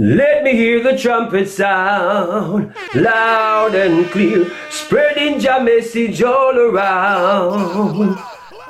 Let 0.00 0.44
me 0.44 0.52
hear 0.52 0.80
the 0.80 0.96
trumpet 0.96 1.48
sound 1.48 2.72
loud 2.94 3.74
and 3.74 4.08
clear, 4.12 4.48
spreading 4.70 5.40
your 5.40 5.60
message 5.60 6.22
all 6.22 6.56
around. 6.56 8.16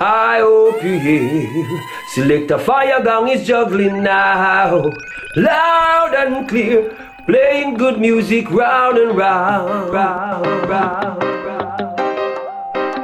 I 0.01 0.39
hope 0.41 0.83
you 0.83 0.99
hear. 0.99 1.83
Select 2.15 2.51
a 2.51 2.59
fire 2.59 3.05
gong 3.05 3.29
is 3.29 3.47
juggling 3.47 4.03
now, 4.03 4.91
loud 5.37 6.15
and 6.17 6.49
clear, 6.49 6.97
playing 7.27 7.75
good 7.75 8.01
music 8.01 8.51
round 8.51 8.97
and 8.97 9.15
round, 9.15 9.93
round, 9.93 10.67
round. 10.67 11.21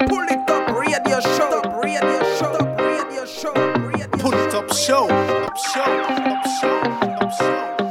Pull 0.08 0.24
it 0.30 0.48
up, 0.48 0.70
radio 0.74 1.20
show, 1.20 1.60
radio 1.82 2.22
show, 2.38 2.56
radio 2.78 3.26
show, 3.26 3.52
Pull 4.18 4.32
it 4.32 4.54
up, 4.54 4.72
show, 4.72 5.08
show, 5.74 5.84
show. 6.58 7.83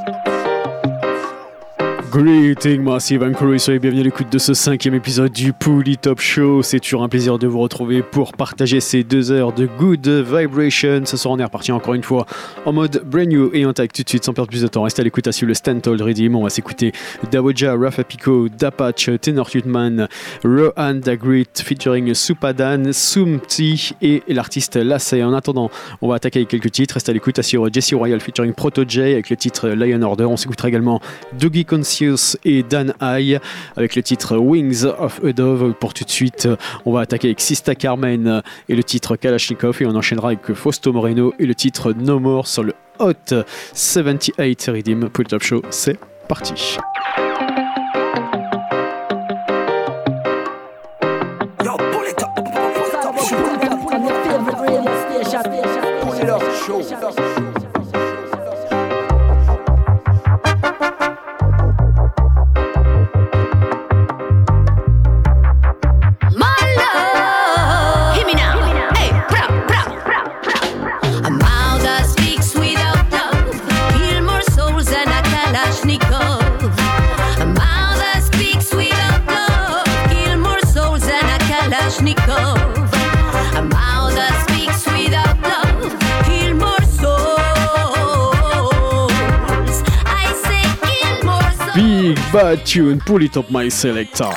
Greeting 2.13 2.83
Massive 2.83 3.23
and 3.23 3.33
Crew, 3.33 3.57
soyez 3.57 3.79
bienvenus 3.79 4.01
à 4.01 4.03
l'écoute 4.03 4.31
de 4.31 4.37
ce 4.37 4.53
cinquième 4.53 4.93
épisode 4.93 5.31
du 5.31 5.51
Pouli 5.51 5.97
Top 5.97 6.21
Show. 6.21 6.61
C'est 6.61 6.79
toujours 6.79 7.01
un 7.01 7.09
plaisir 7.09 7.39
de 7.39 7.47
vous 7.47 7.59
retrouver 7.59 8.03
pour 8.03 8.33
partager 8.33 8.81
ces 8.81 9.03
deux 9.03 9.31
heures 9.31 9.51
de 9.51 9.65
Good 9.79 10.07
Vibration. 10.07 11.01
Ce 11.05 11.17
soir, 11.17 11.33
on 11.33 11.39
est 11.39 11.43
reparti 11.43 11.71
encore 11.71 11.95
une 11.95 12.03
fois 12.03 12.27
en 12.67 12.71
mode 12.71 13.01
brand 13.03 13.27
new 13.27 13.49
et 13.51 13.65
en 13.65 13.73
tac 13.73 13.91
tout 13.91 14.03
de 14.03 14.09
suite 14.09 14.23
sans 14.23 14.33
perdre 14.33 14.51
plus 14.51 14.61
de 14.61 14.67
temps. 14.67 14.83
Restez 14.83 15.01
à 15.01 15.03
l'écoute 15.05 15.25
à 15.25 15.31
suivre 15.31 15.47
le 15.47 15.55
Stantold 15.55 15.99
Redeem. 16.01 16.35
On 16.35 16.43
va 16.43 16.51
s'écouter 16.51 16.91
Dawoja, 17.31 17.75
Rafa 17.75 18.03
Pico, 18.03 18.47
Dapatch, 18.47 19.09
Tenor 19.19 19.49
Tutman, 19.49 20.07
Rohan 20.43 20.93
Dagrit 21.03 21.47
featuring 21.55 22.13
Supadan, 22.13 22.91
Sumti 22.93 23.93
et 24.03 24.21
l'artiste 24.27 24.75
Lassay. 24.75 25.23
En 25.23 25.33
attendant, 25.33 25.71
on 26.03 26.09
va 26.09 26.15
attaquer 26.17 26.41
avec 26.41 26.49
quelques 26.49 26.73
titres. 26.73 26.93
Restez 26.93 27.09
à 27.09 27.13
l'écoute 27.13 27.39
à 27.39 27.43
suivre 27.43 27.69
Jesse 27.73 27.95
Royal 27.95 28.19
featuring 28.19 28.53
Proto 28.53 28.83
J 28.87 29.01
avec 29.01 29.31
le 29.31 29.35
titre 29.35 29.69
Lion 29.69 30.03
Order. 30.03 30.25
On 30.25 30.37
s'écoutera 30.37 30.67
également 30.67 31.01
Dougie 31.39 31.65
Et 32.45 32.63
Dan 32.63 32.93
High 33.01 33.39
avec 33.75 33.95
le 33.95 34.03
titre 34.03 34.37
Wings 34.37 34.85
of 34.85 35.21
a 35.23 35.33
Dove. 35.33 35.73
Pour 35.73 35.93
tout 35.93 36.03
de 36.03 36.09
suite, 36.09 36.47
on 36.85 36.93
va 36.93 37.01
attaquer 37.01 37.27
avec 37.27 37.39
Sista 37.39 37.75
Carmen 37.75 38.41
et 38.69 38.75
le 38.75 38.83
titre 38.83 39.15
Kalashnikov 39.15 39.81
et 39.81 39.85
on 39.85 39.95
enchaînera 39.95 40.29
avec 40.29 40.53
Fausto 40.53 40.91
Moreno 40.91 41.33
et 41.39 41.45
le 41.45 41.55
titre 41.55 41.93
No 41.93 42.19
More 42.19 42.47
sur 42.47 42.63
le 42.63 42.73
Hot 42.99 43.43
78 43.73 44.69
Redeem. 44.73 45.09
Pull 45.09 45.27
Top 45.27 45.43
Show, 45.43 45.61
c'est 45.69 45.97
parti. 46.27 46.77
Bad 92.33 92.65
tune, 92.65 92.99
pull 92.99 93.21
it 93.21 93.37
up 93.37 93.51
my 93.51 93.69
selector. 93.69 94.31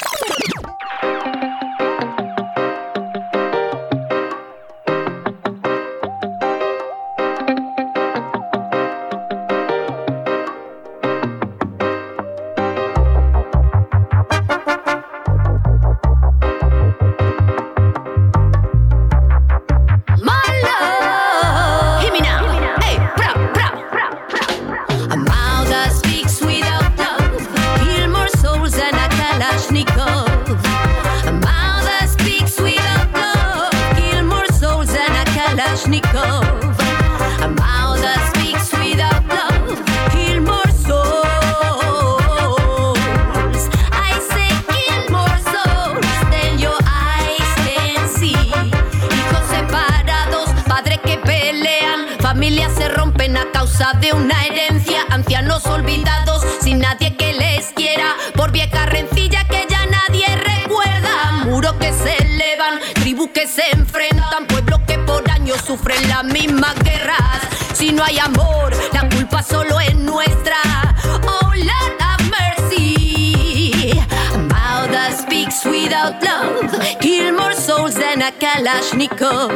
Kalashnikov. 78.86 79.50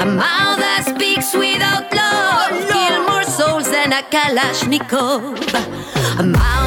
A 0.00 0.06
mouth 0.06 0.58
that 0.58 0.84
speaks 0.88 1.34
without 1.34 1.92
love. 1.92 2.70
Kill 2.70 3.02
more 3.06 3.22
souls 3.24 3.70
than 3.70 3.92
a 3.92 4.02
Kalashnikov. 4.02 5.36
A 6.18 6.22
mouth 6.22 6.59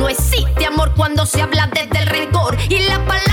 No 0.00 0.08
existe 0.08 0.64
amor 0.64 0.94
cuando 0.96 1.26
se 1.26 1.42
habla 1.42 1.68
desde 1.74 1.98
el 1.98 2.06
rencor. 2.06 2.56
Y 2.70 2.78
la 2.78 3.04
palabra 3.04 3.29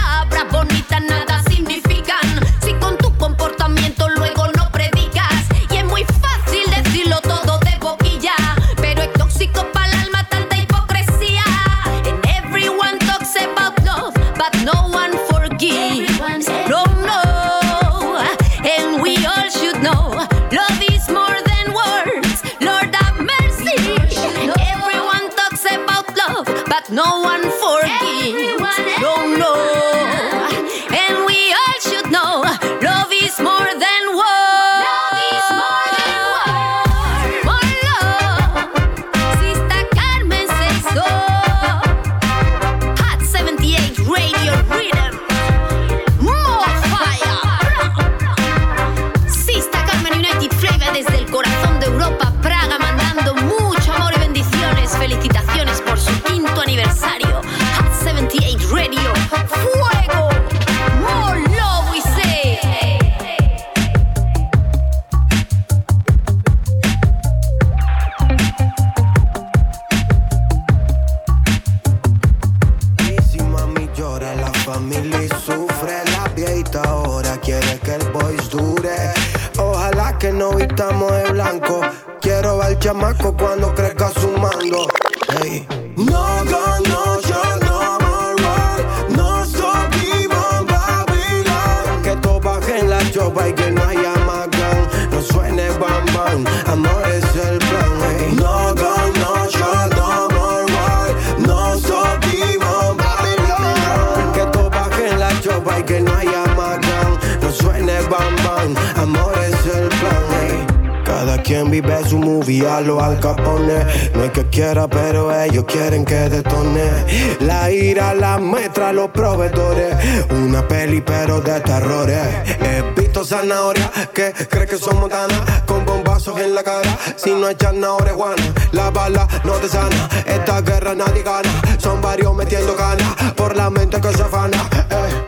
no 127.74 127.98
Juana, 127.98 128.54
la 128.72 128.90
bala 128.90 129.26
no 129.46 129.54
te 129.54 129.70
sana. 129.70 130.10
Esta 130.26 130.62
guerra 130.62 130.94
nadie 130.96 131.24
gana. 131.24 131.50
Son 131.78 132.02
varios 132.02 132.36
metiendo 132.36 132.76
ganas. 132.76 133.34
Por 133.36 133.56
la 133.56 133.70
mente 133.70 134.02
que 134.02 134.12
se 134.14 134.22
afana. 134.22 134.58
eh. 134.90 135.28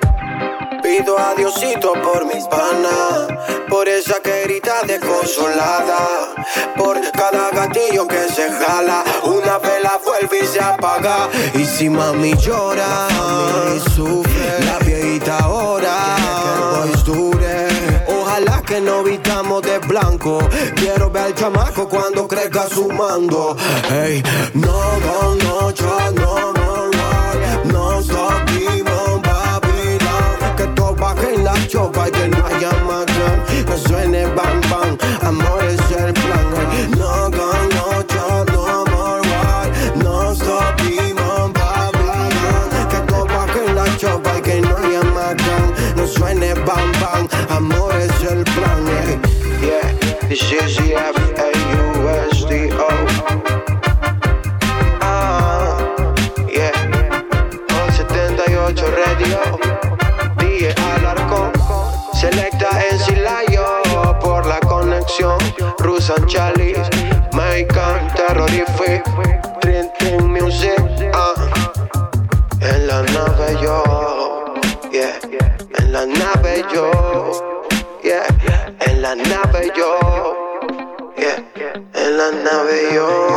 Pido 0.84 1.18
a 1.18 1.34
Diosito 1.36 1.94
por 1.94 2.26
mis 2.26 2.46
panas, 2.46 3.28
por 3.70 3.88
esa 3.88 4.20
querida 4.22 4.82
desconsolada, 4.88 6.00
por 6.76 7.00
cada 7.12 7.52
gatillo 7.52 8.08
que 8.08 8.28
se 8.30 8.50
jala, 8.52 9.04
una 9.24 9.58
vela 9.60 10.00
vuelve 10.04 10.40
y 10.44 10.48
se 10.48 10.60
apaga. 10.60 11.30
Y 11.54 11.66
si 11.66 11.90
mami 11.90 12.34
llora 12.36 13.08
y 13.76 13.90
sufre, 13.92 14.66
la 14.66 14.80
viejita 14.80 15.38
ahora 15.40 16.16
que 16.84 16.92
el 16.92 17.04
dure. 17.04 17.69
Que 18.70 18.80
no 18.82 19.04
vitamos 19.04 19.64
de 19.64 19.80
blanco. 19.80 20.38
Quiero 20.76 21.10
ver 21.10 21.24
al 21.24 21.34
chamaco 21.34 21.90
cuando 21.90 22.28
crezca 22.28 22.68
su 22.68 22.88
mando. 22.88 23.58
Hey, 23.90 24.22
no, 24.54 25.00
no, 25.00 25.36
no, 25.36 25.72
yo 25.72 26.12
no, 26.12 26.19
la 82.20 82.32
nave 82.32 82.94
yo. 82.94 83.29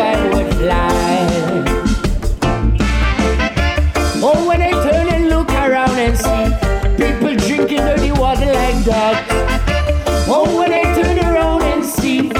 I 0.00 0.28
would 0.34 0.54
fly. 0.54 1.62
Oh, 4.20 4.48
when 4.48 4.60
I 4.62 4.70
turn 4.70 5.08
and 5.14 5.28
look 5.28 5.48
around 5.50 5.96
and 5.96 6.16
see 6.18 6.44
people 6.96 7.36
drinking 7.36 7.78
dirty 7.78 8.10
water 8.10 8.52
like. 8.52 9.24
Oh, 10.26 10.58
when 10.58 10.72
I 10.72 10.82
turn 10.94 11.18
around 11.18 11.62
and 11.62 11.84
see 11.84 12.32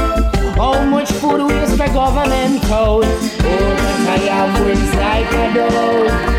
how 0.59 0.85
much 0.85 1.13
food 1.13 1.41
government. 1.93 2.61
Oh, 2.65 3.03
I 4.09 4.19
wings 4.61 4.95
like 4.97 5.33
a 5.33 5.55
dove. 5.55 6.33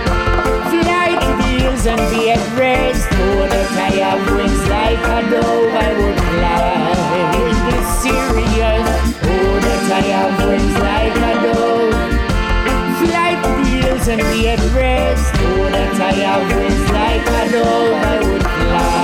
And 1.85 1.99
be 2.11 2.31
at 2.31 2.57
rest. 2.57 3.09
Oh, 3.11 3.47
that 3.49 3.67
I 4.01 4.15
wings 4.33 4.69
like 4.69 4.99
a 4.99 5.29
dove, 5.29 5.73
I 5.73 5.93
would 5.99 6.22
I 9.93 10.01
have 10.01 10.47
wings 10.47 10.73
like 10.79 11.15
a 11.15 11.33
dove. 11.43 11.93
The 12.99 13.69
hills 13.69 14.07
and 14.07 14.21
be 14.21 14.49
at 14.49 14.59
rest. 14.73 15.35
Oh, 15.35 15.69
that 15.69 16.01
I 16.01 16.11
have 16.13 16.43
wings 16.57 16.89
like 16.89 17.21
a 17.21 17.51
dove, 17.51 17.93
I 17.93 18.17
would 18.25 18.41
fly. 18.41 19.02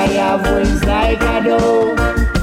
I 0.00 0.06
have 0.14 0.42
wings 0.50 0.82
like 0.84 1.20
a 1.20 1.44
dove. 1.44 1.98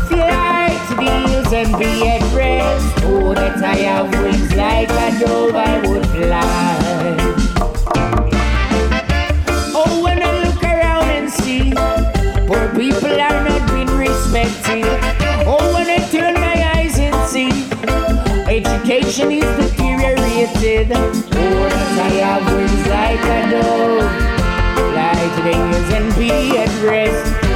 Fly 0.08 0.70
to 0.90 0.96
the 0.96 1.28
hills 1.28 1.52
and 1.52 1.76
be 1.80 2.08
at 2.08 2.22
rest. 2.32 3.04
Oh, 3.04 3.34
that 3.34 3.58
I 3.64 3.78
have 3.78 4.12
wings 4.22 4.54
like 4.54 4.92
a 4.92 5.20
dove, 5.20 5.56
I 5.56 5.80
would 5.88 6.06
fly. 6.06 7.18
Oh, 9.74 10.04
when 10.04 10.22
I 10.22 10.44
look 10.46 10.64
around 10.64 11.10
and 11.10 11.32
see 11.32 11.74
poor 12.46 12.70
people 12.76 13.20
are 13.20 13.42
not 13.50 13.68
being 13.72 13.90
respected. 13.98 14.86
Oh, 15.50 15.74
when 15.74 15.90
I 15.90 15.98
turn 16.12 16.36
my 16.36 16.58
eyes 16.76 17.00
and 17.00 17.16
see 17.28 17.50
education 18.54 19.32
is 19.32 19.50
deteriorated. 19.58 20.92
Oh, 20.92 21.70
that 21.74 22.00
I 22.06 22.10
have 22.22 22.46
wings 22.54 22.86
like 22.86 23.26
a 23.26 23.50
dove. 23.50 24.12
Fly 24.94 25.14
to 25.36 25.42
the 25.42 25.96
and 25.96 26.16
be 26.20 26.56
at 26.60 26.84
rest. 26.84 27.47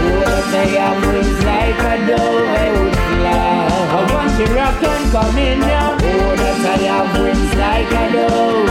They 0.51 0.75
have 0.75 1.01
wings 1.07 1.43
like 1.45 1.79
a 1.79 2.05
dove, 2.05 2.19
I 2.19 2.71
would 2.75 2.93
fly. 2.93 3.71
I 3.87 3.99
want 4.11 4.31
to 4.35 4.45
rock 4.53 4.83
and 4.83 5.11
come 5.11 5.37
in 5.37 5.59
now. 5.61 5.93
Oh, 5.93 6.35
that 6.35 6.59
I 6.59 6.77
have 6.91 7.09
wings 7.17 7.53
like 7.55 7.87
a 7.87 8.11
dove. 8.11 8.67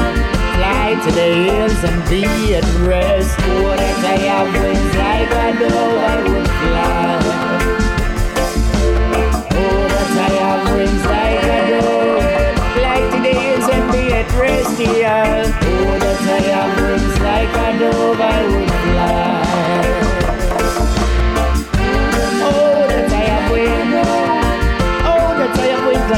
Fly 0.56 0.88
to 1.04 1.10
the 1.10 1.28
hills 1.40 1.82
and 1.82 2.00
be 2.10 2.22
at 2.54 2.68
rest. 2.84 3.34
Oh, 3.40 3.74
that 3.80 4.04
I 4.04 4.16
have 4.28 4.52
wings 4.60 4.94
like 4.94 5.32
a 5.32 5.58
dove, 5.58 6.04
I 6.04 6.16
would 6.28 6.50
fly. 6.60 7.16
Oh, 9.56 9.82
that 9.88 10.10
I 10.20 10.30
have 10.36 10.62
wings 10.76 11.04
like 11.06 11.42
a 11.48 11.60
dove. 11.80 12.20
Fly 12.76 12.98
to 13.08 13.18
the 13.24 13.32
hills 13.40 13.68
and 13.72 13.84
be 13.90 14.02
at 14.12 14.28
rest, 14.38 14.76
here. 14.78 15.48
Oh, 15.48 15.98
that 15.98 16.20
I 16.28 16.40
have 16.52 16.72
wings 16.76 17.16
like 17.20 17.54
a 17.56 17.78
dove, 17.78 18.20
I 18.20 18.46
would 18.52 18.68
fly. 18.68 19.49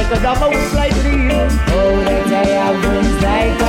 like 0.03 0.19
a 0.19 0.23
dog, 0.23 0.37
I 0.37 0.47
would 0.47 0.69
slightly. 0.69 1.29
Oh, 1.31 2.03
that 2.03 2.27
I 2.29 2.45
have 2.45 2.81
been 2.81 3.21
like 3.21 3.62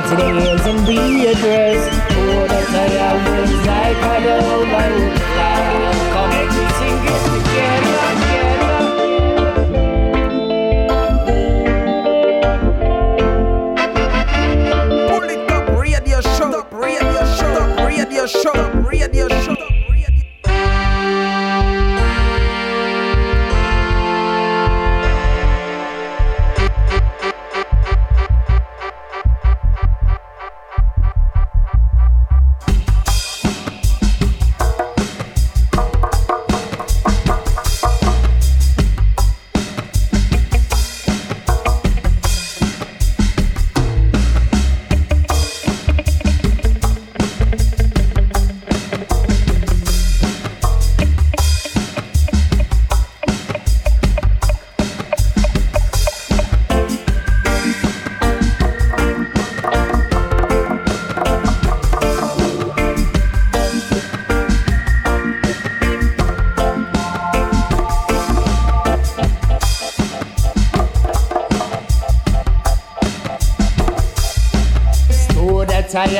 Fly 0.00 0.08
to 0.08 0.16
the 0.16 0.28
hills 0.40 0.64
and 0.66 0.86
be 0.86 1.26
addressed. 1.26 1.90
Oh, 2.12 2.46
that 2.48 2.68
I 2.70 2.88
have 2.88 3.20
wings 3.28 3.66
like 3.66 3.98
a 3.98 4.16
dove. 4.24 4.72
I 4.72 4.88
would 4.92 5.18
fly. 5.20 5.60
Come 6.12 6.32
and 6.40 6.48
we 6.56 6.64
sing 6.78 7.00
it 7.04 7.20
together, 7.28 8.00
together. 8.16 9.88
Pull 15.08 15.24
it 15.28 15.42
up, 15.50 15.64
radio 15.78 16.20
show, 16.20 16.50
radio 16.72 17.22
show, 17.36 17.56
radio 17.84 18.24
show, 18.26 18.56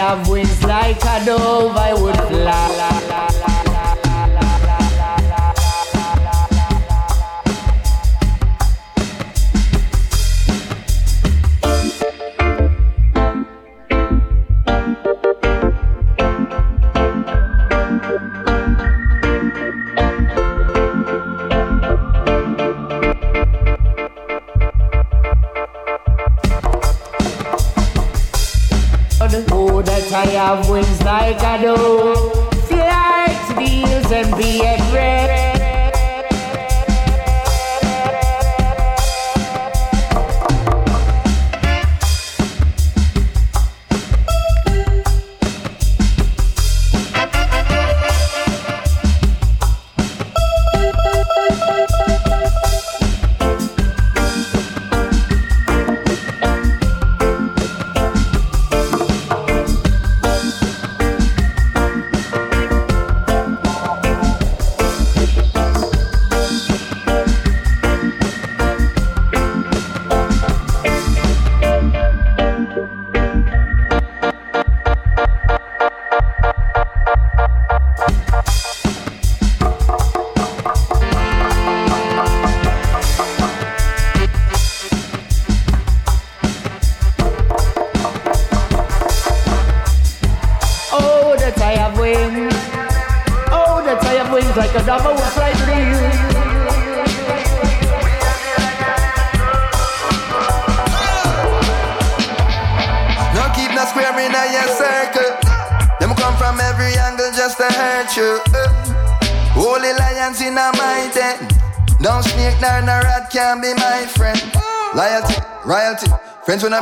Oh, 0.03 0.17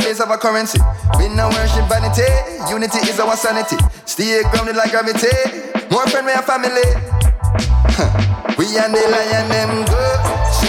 Friends 0.09 0.21
when 0.21 0.31
I 0.31 0.33
base 0.33 0.33
of 0.33 0.33
a 0.33 0.39
currency. 0.39 0.81
We 1.19 1.29
no 1.35 1.49
worship 1.49 1.85
vanity. 1.89 2.25
Unity 2.73 2.99
is 3.09 3.21
our 3.21 3.37
sanity. 3.37 3.77
Stay 4.07 4.43
grounded 4.51 4.77
like 4.77 4.91
gravity. 4.91 5.29
More 5.91 6.07
friend 6.09 6.27
we 6.27 6.33
a 6.33 6.41
family. 6.43 6.89
We 8.57 8.65
and 8.79 8.95
the 8.95 9.05
lion 9.05 9.49
them 9.49 9.85
good. 9.85 10.19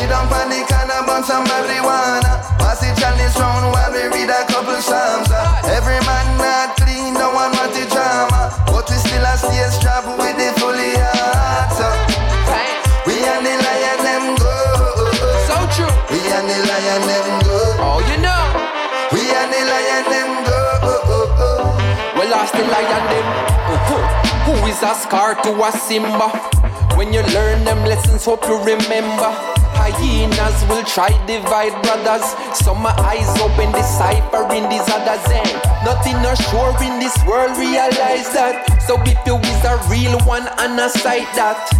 Down 0.09 0.25
on 0.25 0.49
the 0.49 0.65
corner, 0.65 1.05
burn 1.05 1.23
some 1.23 1.45
marijuana. 1.45 2.41
Pass 2.57 2.81
the 2.81 2.89
chalice 2.99 3.37
round 3.37 3.69
while 3.71 3.91
we 3.93 4.09
read 4.09 4.29
a 4.29 4.41
couple 4.49 4.73
psalms. 4.81 5.29
uh. 5.29 5.61
Every 5.69 6.01
man 6.01 6.25
not 6.41 6.68
lion 22.67 23.03
them. 23.11 23.27
Who 24.45 24.53
is 24.67 24.81
a 24.83 24.93
scar 24.95 25.35
to 25.43 25.51
a 25.63 25.71
Simba? 25.71 26.29
When 26.97 27.13
you 27.13 27.21
learn 27.31 27.63
them 27.63 27.85
lessons, 27.85 28.25
hope 28.25 28.43
you 28.47 28.57
remember. 28.59 29.31
Hyenas 29.79 30.59
will 30.67 30.83
try 30.83 31.09
divide 31.25 31.71
brothers. 31.83 32.25
Some 32.57 32.83
my 32.83 32.91
eyes 32.99 33.29
open, 33.39 33.71
deciphering 33.71 34.67
these 34.67 34.83
others. 34.91 35.23
And 35.31 35.47
nothing 35.85 36.19
no 36.21 36.35
sure 36.35 36.75
in 36.83 36.99
this 36.99 37.15
world, 37.23 37.55
realize 37.57 38.27
that. 38.35 38.67
So 38.85 38.99
if 39.07 39.15
you 39.25 39.37
is 39.39 39.63
a 39.63 39.79
real 39.87 40.19
one 40.27 40.47
and 40.59 40.79
a 40.79 40.89
sight 40.89 41.29
that. 41.39 41.78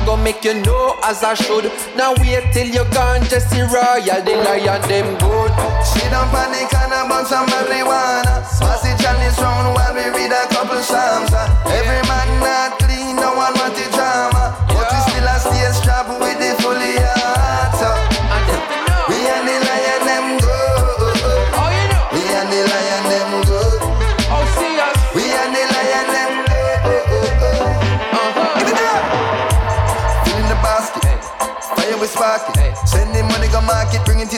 I, 0.00 0.02
I 0.02 0.06
go 0.06 0.16
make 0.16 0.44
you 0.44 0.54
know 0.54 0.98
as 1.04 1.22
I 1.22 1.34
should. 1.34 1.70
Now 1.96 2.14
wait 2.18 2.52
till 2.52 2.66
you're 2.66 2.88
gone, 2.90 3.22
Jesse 3.24 3.60
Royal, 3.62 4.22
the 4.24 4.34
lion 4.44 4.80
them 4.88 5.18
good. 5.18 5.52
Sit 5.84 6.10
down 6.10 6.28
on 6.34 6.52
the 6.52 6.64
corner, 6.68 7.08
burn 7.08 7.24
some 7.26 7.46
marijuana. 7.46 8.40
Pass 8.60 9.02
chalice 9.02 9.38
round 9.40 9.74
while 9.74 9.94
we 9.94 10.04
read 10.16 10.32
a 10.32 10.46
couple 10.48 10.82
psalms. 10.82 11.32
Every 11.66 12.02
man 12.08 12.69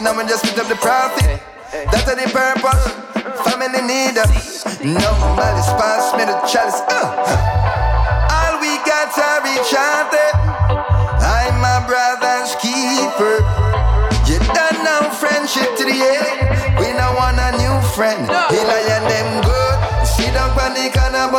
market, 0.02 0.11
bring 0.11 0.11
it 0.11 0.11
in 0.11 0.18
and 0.18 0.28
just 0.28 0.47
split 0.47 0.59
up 0.59 0.68
the 0.68 0.76
profit. 0.76 1.40
That's 1.73 2.04
the 2.04 2.16
purpose. 2.30 2.85
Family 3.47 3.82
need 3.82 4.18
us. 4.18 4.64
Nobody 4.80 5.62
pass 5.78 6.12
me 6.16 6.25
the 6.25 6.38
chalice. 6.47 6.80
Uh. 6.88 8.30
All 8.30 8.61
we 8.61 8.78
got 8.85 9.14
to 9.14 9.42
reach 9.47 9.75
out 9.75 10.11
there. 10.11 10.35
I'm 11.23 11.61
my 11.61 11.85
brother's 11.87 12.54
keeper. 12.56 13.42
You 14.26 14.38
done 14.54 14.85
now 14.85 15.11
friendship 15.11 15.76
to 15.76 15.85
the 15.85 15.99
end. 15.99 16.78
We 16.78 16.92
don't 16.92 17.14
want 17.16 17.38
a 17.38 17.52
new 17.59 17.76
friend. 17.94 18.26
He 18.50 18.62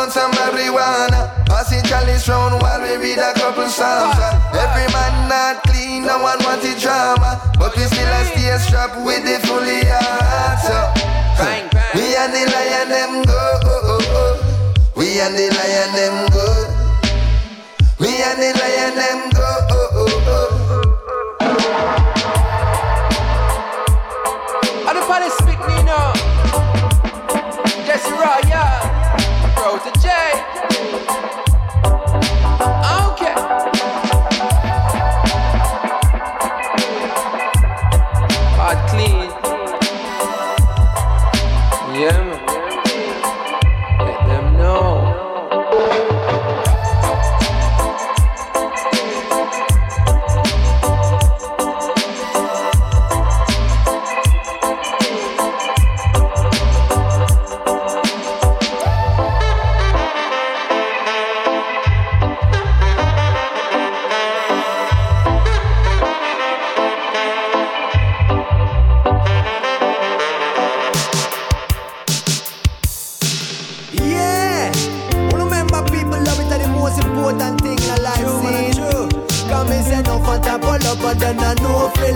burn 0.04 0.10
some 0.10 0.32
marijuana. 0.32 1.46
Passing 1.46 1.82
chalice 1.84 2.28
round 2.28 2.60
while 2.60 2.80
we 2.80 2.96
read 2.96 3.18
a 3.18 3.32
couple 3.34 3.68
songs. 3.68 4.16
Every 4.52 4.86
man 4.92 5.28
not 5.28 5.62
clean, 5.64 6.02
no 6.02 6.18
one 6.22 6.38
want 6.44 6.62
the 6.62 6.74
drama. 6.80 7.40
But 7.58 7.76
we 7.76 7.82
still 7.84 8.08
a 8.08 8.24
stay 8.24 8.56
strapped 8.58 8.96
with 9.04 9.24
the 9.24 9.38
fully 9.46 9.84
heart. 9.84 10.60
So, 10.60 10.76
we 11.94 12.16
and 12.16 12.32
the 12.32 12.44
lion 12.52 12.88
them 12.88 13.22
go. 13.24 13.40
We 14.96 15.20
and 15.20 15.34
the 15.36 15.48
lion 15.56 15.90
them 15.94 16.28
go. 16.32 16.46
We 17.98 18.08
and 18.08 18.38
the 18.38 18.50
lion 18.60 18.94
them 18.96 19.30
go. 19.30 19.33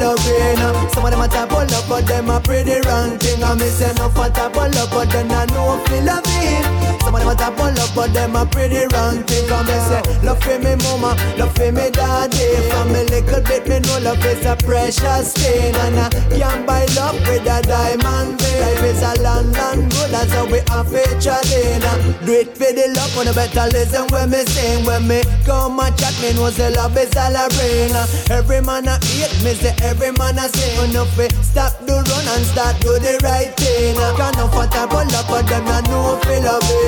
no 0.09 0.15
brain 0.25 0.91
Some 0.91 1.05
of 1.05 1.11
them 1.11 1.21
a 1.21 1.29
tap 1.29 1.53
all 1.53 1.75
up, 1.75 1.89
but 1.89 2.07
them 2.07 2.31
a 2.31 2.41
pretty 2.41 2.81
wrong 2.89 3.19
thing 3.19 3.43
I 3.43 3.55
miss 3.55 3.81
enough 3.81 4.17
a 4.17 4.31
tap 4.31 4.57
up, 4.57 4.91
but 4.91 5.11
then 5.11 5.31
I 5.31 5.45
know 5.47 5.83
feel 5.87 6.09
a 6.09 6.23
bit 6.23 6.88
love 7.79 7.95
but 7.95 8.13
them 8.13 8.37
a 8.37 8.47
pretty 8.47 8.87
wrong 8.95 9.23
thing. 9.25 9.49
Come 9.49 9.69
and 9.69 9.83
say, 9.89 10.27
love 10.27 10.43
for 10.43 10.59
me 10.59 10.75
mama, 10.83 11.17
love 11.37 11.55
for 11.55 11.71
me 11.73 11.91
daddy. 11.91 12.69
From 12.71 12.91
a 12.91 13.03
little 13.05 13.43
bit, 13.43 13.67
me 13.69 13.81
know 13.81 13.99
love 14.01 14.25
is 14.25 14.45
a 14.45 14.57
precious 14.57 15.33
thing. 15.33 15.75
And 15.75 16.01
I 16.01 16.09
can't 16.11 16.67
buy 16.67 16.85
love 16.97 17.19
with 17.27 17.47
a 17.47 17.63
diamond 17.63 18.41
ring. 18.43 18.61
Life 18.61 18.83
is 18.85 19.03
a 19.03 19.23
land 19.23 19.57
and 19.57 19.91
good, 19.91 20.11
that's 20.11 20.33
how 20.33 20.47
we 20.47 20.61
have 20.69 20.89
featured 20.89 21.51
in. 21.53 21.83
Do 22.27 22.33
it 22.33 22.57
for 22.57 22.73
the 22.73 22.93
love, 22.97 23.17
when 23.17 23.29
I 23.29 23.33
better 23.33 23.67
listen 23.71 24.07
when 24.11 24.31
me 24.31 24.45
sing. 24.47 24.85
When 24.85 25.07
me 25.07 25.23
come 25.45 25.81
and 25.81 25.97
chat, 25.99 26.15
me 26.21 26.35
know 26.35 26.51
say 26.51 26.75
love 26.75 26.97
is 26.97 27.15
all 27.17 27.37
I 27.37 27.49
bring 27.49 27.95
Every 28.31 28.61
man 28.61 28.89
a 28.89 28.99
hate, 29.05 29.35
me 29.45 29.55
say 29.55 29.75
every 29.83 30.13
man 30.13 30.39
a 30.39 30.49
sing 30.49 30.91
Enough 30.91 31.17
we 31.19 31.29
stop 31.43 31.73
the 31.85 31.93
run 31.93 32.27
and 32.37 32.45
start 32.47 32.79
do 32.81 32.93
the 32.99 33.19
right 33.23 33.53
thing. 33.57 33.97
Can't 34.17 34.37
no 34.37 34.49
fat 34.49 34.75
a 34.77 34.87
pull 34.87 35.15
up, 35.15 35.27
but 35.29 35.47
them 35.47 35.67
a 35.67 35.83
know 35.89 36.19
feel 36.25 36.47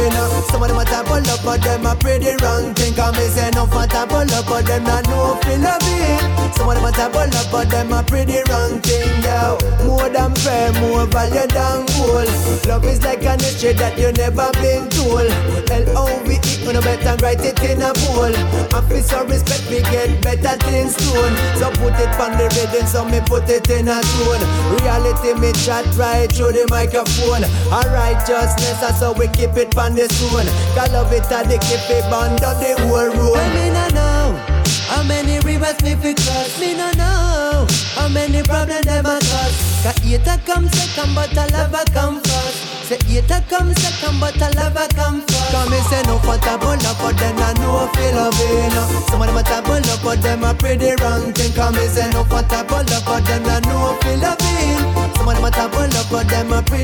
loving 0.08 0.48
Some 0.50 0.62
of 0.62 0.68
them 0.68 0.78
a 0.78 0.84
tap 0.84 1.06
pull 1.06 1.18
up, 1.18 1.40
but 1.44 1.62
them 1.62 1.86
a 1.86 1.94
pretty 1.96 2.32
wrong. 2.42 2.74
Thing 2.74 2.94
Cause 2.94 3.16
me 3.16 3.26
say 3.28 3.50
no 3.54 3.66
fat 3.66 3.92
a 3.94 4.06
pull 4.06 4.30
up, 4.32 4.46
but 4.46 4.66
them 4.66 4.86
a 4.86 5.02
know 5.08 5.38
feel 5.42 5.60
loving 5.60 6.52
Some 6.54 6.68
of 6.68 6.74
them 6.74 6.84
a 6.84 6.92
tap 6.92 7.12
pull 7.12 7.22
up, 7.22 7.50
but 7.50 7.70
them 7.70 7.92
a 7.92 8.02
pretty 8.02 8.40
wrong. 8.48 8.80
Thing, 8.80 9.22
yo 9.22 9.58
More 9.84 10.08
than 10.08 10.34
fair, 10.36 10.72
more 10.80 11.06
value 11.06 11.46
than 11.48 11.86
gold. 11.96 12.28
Love 12.66 12.84
is 12.84 13.02
like 13.02 13.24
an 13.24 13.38
history 13.40 13.72
that 13.74 13.98
you 13.98 14.12
never 14.12 14.50
been 14.60 14.88
told. 14.90 15.30
L-O-V-E, 15.70 16.64
you 16.64 16.72
know 16.72 16.80
better 16.80 17.16
write 17.22 17.44
it 17.44 17.58
in 17.62 17.82
a 17.82 17.92
bowl. 18.04 18.30
And 18.30 18.84
for 18.86 19.00
some 19.02 19.28
respect, 19.28 19.68
we 19.70 19.80
get 19.90 20.22
better 20.22 20.56
things 20.66 20.96
soon. 20.96 21.32
So 21.58 21.70
put 21.80 21.94
it 21.98 22.12
on 22.20 22.36
the 22.38 22.46
rhythm, 22.56 22.86
so 22.86 23.04
me 23.04 23.20
put 23.24 23.48
it 23.48 23.68
in 23.70 23.88
a 23.88 24.00
tune. 24.00 24.42
Reality, 24.80 25.34
me 25.40 25.52
chat 25.64 25.86
right 25.96 26.30
through 26.30 26.52
the 26.52 26.66
microphone. 26.70 27.44
A 27.44 27.80
righteousness, 27.90 28.80
how 29.00 29.12
we 29.12 29.28
keep 29.28 29.56
it 29.56 29.76
on 29.76 29.89
the 29.94 30.08
stone 30.14 30.48
Cause 30.74 30.92
love 30.92 31.12
it, 31.12 31.30
and 31.30 31.50
they 31.50 31.58
keep 31.58 31.82
it 31.90 32.04
bond 32.10 32.42
on 32.44 32.56
the 32.60 32.74
whole 32.82 33.10
road 33.10 33.38
I 33.38 33.46
mean, 33.54 33.76
I 33.76 33.88
know 33.90 34.56
how 34.90 35.04
many 35.04 35.38
rivers 35.40 35.80
me 35.82 35.94
fi 35.94 36.14
cross, 36.14 36.58
me 36.58 36.74
no 36.74 36.90
know 36.92 37.66
How 37.94 38.08
many 38.08 38.42
problems 38.42 38.86
them 38.86 39.06
a 39.06 39.20
cause 39.20 39.82
Cause 39.82 39.98
hater 40.02 40.40
come 40.44 40.68
second 40.68 41.14
but 41.14 41.32
a 41.36 41.46
lover 41.52 41.84
come 41.94 42.20
first 42.20 42.70
Say 42.90 42.98
hater 43.06 43.38
come 43.46 43.72
second, 43.74 44.18
but 44.18 44.34
a 44.42 44.50
lover 44.58 44.90
come 44.98 45.22
first. 45.22 45.52
Come 45.54 45.72
and 45.72 45.86
say 45.86 46.02
no 46.10 46.18
for 46.26 46.34
taboo 46.42 46.74
love, 46.74 46.98
but 46.98 47.14
then 47.22 47.38
I 47.38 47.54
know 47.62 47.86
feel 47.94 48.18
loving. 48.18 48.74
Some 49.06 49.22
of 49.22 49.28
them 49.30 49.36
a 49.38 49.44
taboo 49.46 49.78
love, 49.78 50.02
but 50.02 50.20
them 50.20 50.42
a 50.42 50.52
pretty 50.54 50.98
wrong 50.98 51.30
thing. 51.32 51.52
Come 51.54 51.78
and 51.78 51.88
say 51.88 52.10
no 52.10 52.24
for 52.24 52.42
taboo 52.50 52.82
love, 52.82 53.06
but 53.06 53.22
then 53.30 53.46
I 53.46 53.62
know 53.62 53.94
feel 54.02 54.18
loving. 54.18 55.14
Some 55.14 55.28
of 55.28 55.34
them 55.38 55.44
a 55.44 55.50
taboo 55.54 55.79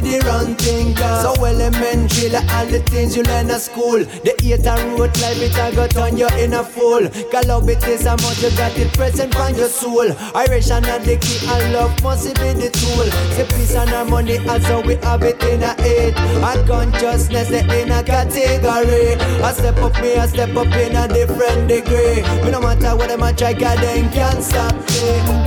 but 0.01 0.59
them 0.59 0.95
wrong. 0.95 1.23
So 1.23 1.45
elementary, 1.45 2.29
like 2.31 2.49
all 2.55 2.67
the 2.67 2.81
things 2.81 3.17
you 3.17 3.23
learn 3.25 3.51
at 3.51 3.61
school. 3.61 3.99
The 3.99 4.35
hater 4.43 4.77
road 4.97 5.17
life, 5.21 5.41
it 5.41 5.57
a 5.57 5.75
go 5.75 5.87
turn 5.87 6.17
you 6.17 6.29
in 6.39 6.55
a 6.55 6.65
fool. 6.65 7.09
Cause 7.31 7.47
love 7.47 7.69
it 7.69 7.87
is 7.87 8.07
a 8.07 8.13
much 8.23 8.43
you 8.43 8.51
got 8.57 8.77
it 8.79 8.93
present 8.93 9.37
on 9.37 9.55
your 9.55 9.69
soul. 9.69 10.13
Irish 10.35 10.71
and 10.71 10.85
the 10.85 11.17
key 11.21 11.47
and 11.47 11.73
love 11.73 12.03
must 12.03 12.27
be 12.27 12.53
the 12.53 12.71
tool. 12.71 13.07
Say 13.35 13.47
peace 13.57 13.75
and 13.75 13.91
harmony, 13.91 14.39
as 14.39 14.65
how 14.65 14.81
we 14.81 14.97
have 14.97 15.23
it 15.23 15.43
in 15.45 15.63
a 15.63 15.75
it. 15.79 16.17
And 16.17 16.69
consciousness 16.69 17.51
in 17.51 17.91
a 17.91 18.03
category. 18.03 19.15
I 19.43 19.53
step 19.53 19.77
up 19.79 20.01
me, 20.01 20.17
I 20.17 20.27
step 20.27 20.57
up 20.57 20.67
in 20.67 20.97
a 20.97 21.09
different 21.09 21.69
degree. 21.69 22.23
No 22.51 22.61
matter 22.61 22.97
what 22.97 23.09
them 23.09 23.23
a 23.23 23.33
try, 23.33 23.53
God 23.53 23.79
them 23.79 24.11
can't 24.11 24.43
stop 24.43 24.75
me. 24.75 25.46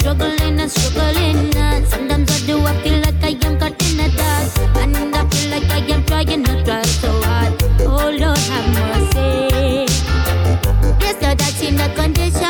Struggling 0.00 0.58
and 0.58 0.70
struggling 0.70 1.54
and. 1.56 1.86
Sometimes 1.86 2.30
I 2.30 2.46
do, 2.46 2.58
I 2.64 2.72
feel 2.82 3.00
like 3.00 3.22
I 3.22 3.46
am 3.46 3.58
caught 3.58 3.82
in 3.84 3.96
the 3.98 4.08
dark. 4.16 4.48
And 4.80 4.96
I 5.14 5.28
feel 5.28 5.50
like 5.50 5.68
I 5.70 5.80
am 5.92 6.04
trying 6.06 6.42
to 6.42 6.64
try 6.64 6.82
so 6.82 7.10
hard. 7.20 7.62
Oh 7.80 8.08
Lord, 8.08 8.38
have 8.38 8.68
mercy. 8.80 9.92
Yes, 11.04 11.20
Lord, 11.22 11.36
that's 11.36 11.62
in 11.62 11.76
the 11.76 11.88
condition. 11.94 12.40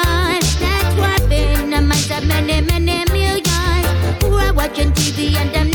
That's 0.62 0.94
why 0.94 1.16
I've 1.18 1.28
been 1.28 1.72
amongst 1.74 2.10
many, 2.24 2.60
many 2.60 3.04
millions 3.10 4.22
who 4.22 4.34
are 4.34 4.52
watching 4.54 4.92
TV 4.92 5.34
and 5.34 5.50
them 5.52 5.69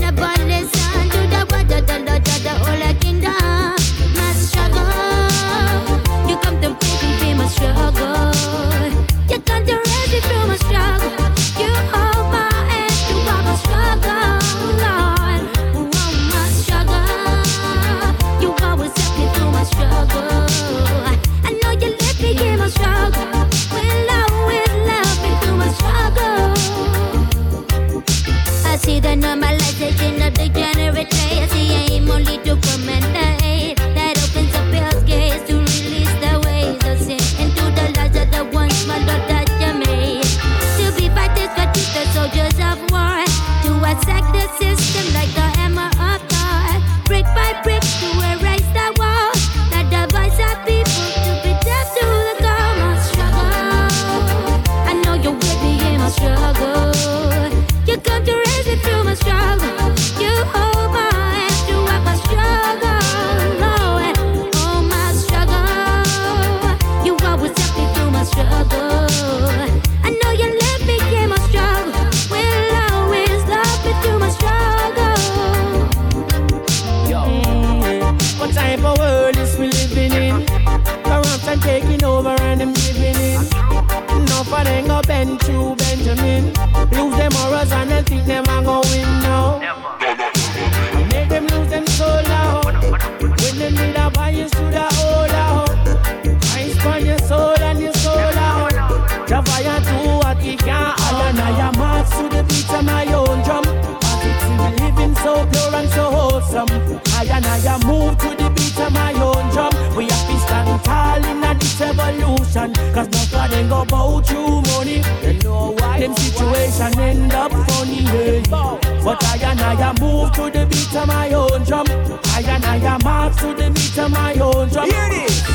evolution. 112.66 112.94
Cause 112.94 113.08
nobody 113.10 113.68
go 113.68 113.82
about 113.82 114.30
you 114.30 114.62
money. 114.74 115.02
You 115.24 115.40
know 115.44 115.76
why? 115.78 116.00
Them 116.00 116.16
situation 116.16 117.00
end 117.00 117.34
up 117.34 117.52
funny. 117.52 118.02
Yeah. 118.04 118.80
But 119.04 119.24
I 119.24 119.38
and 119.38 119.62
I 119.62 119.94
move 120.00 120.32
to 120.34 120.50
the 120.50 120.66
beat 120.66 120.96
of 120.96 121.08
my 121.08 121.30
own 121.32 121.64
drum. 121.64 121.86
I 121.90 122.44
and 122.48 122.66
I 122.66 122.98
march 123.04 123.38
to 123.38 123.54
the 123.54 123.70
beat 123.72 123.98
of 123.98 124.12
my 124.12 124.34
own 124.34 124.70
drum. 124.70 124.90
Hear 124.90 125.10
this. 125.10 125.48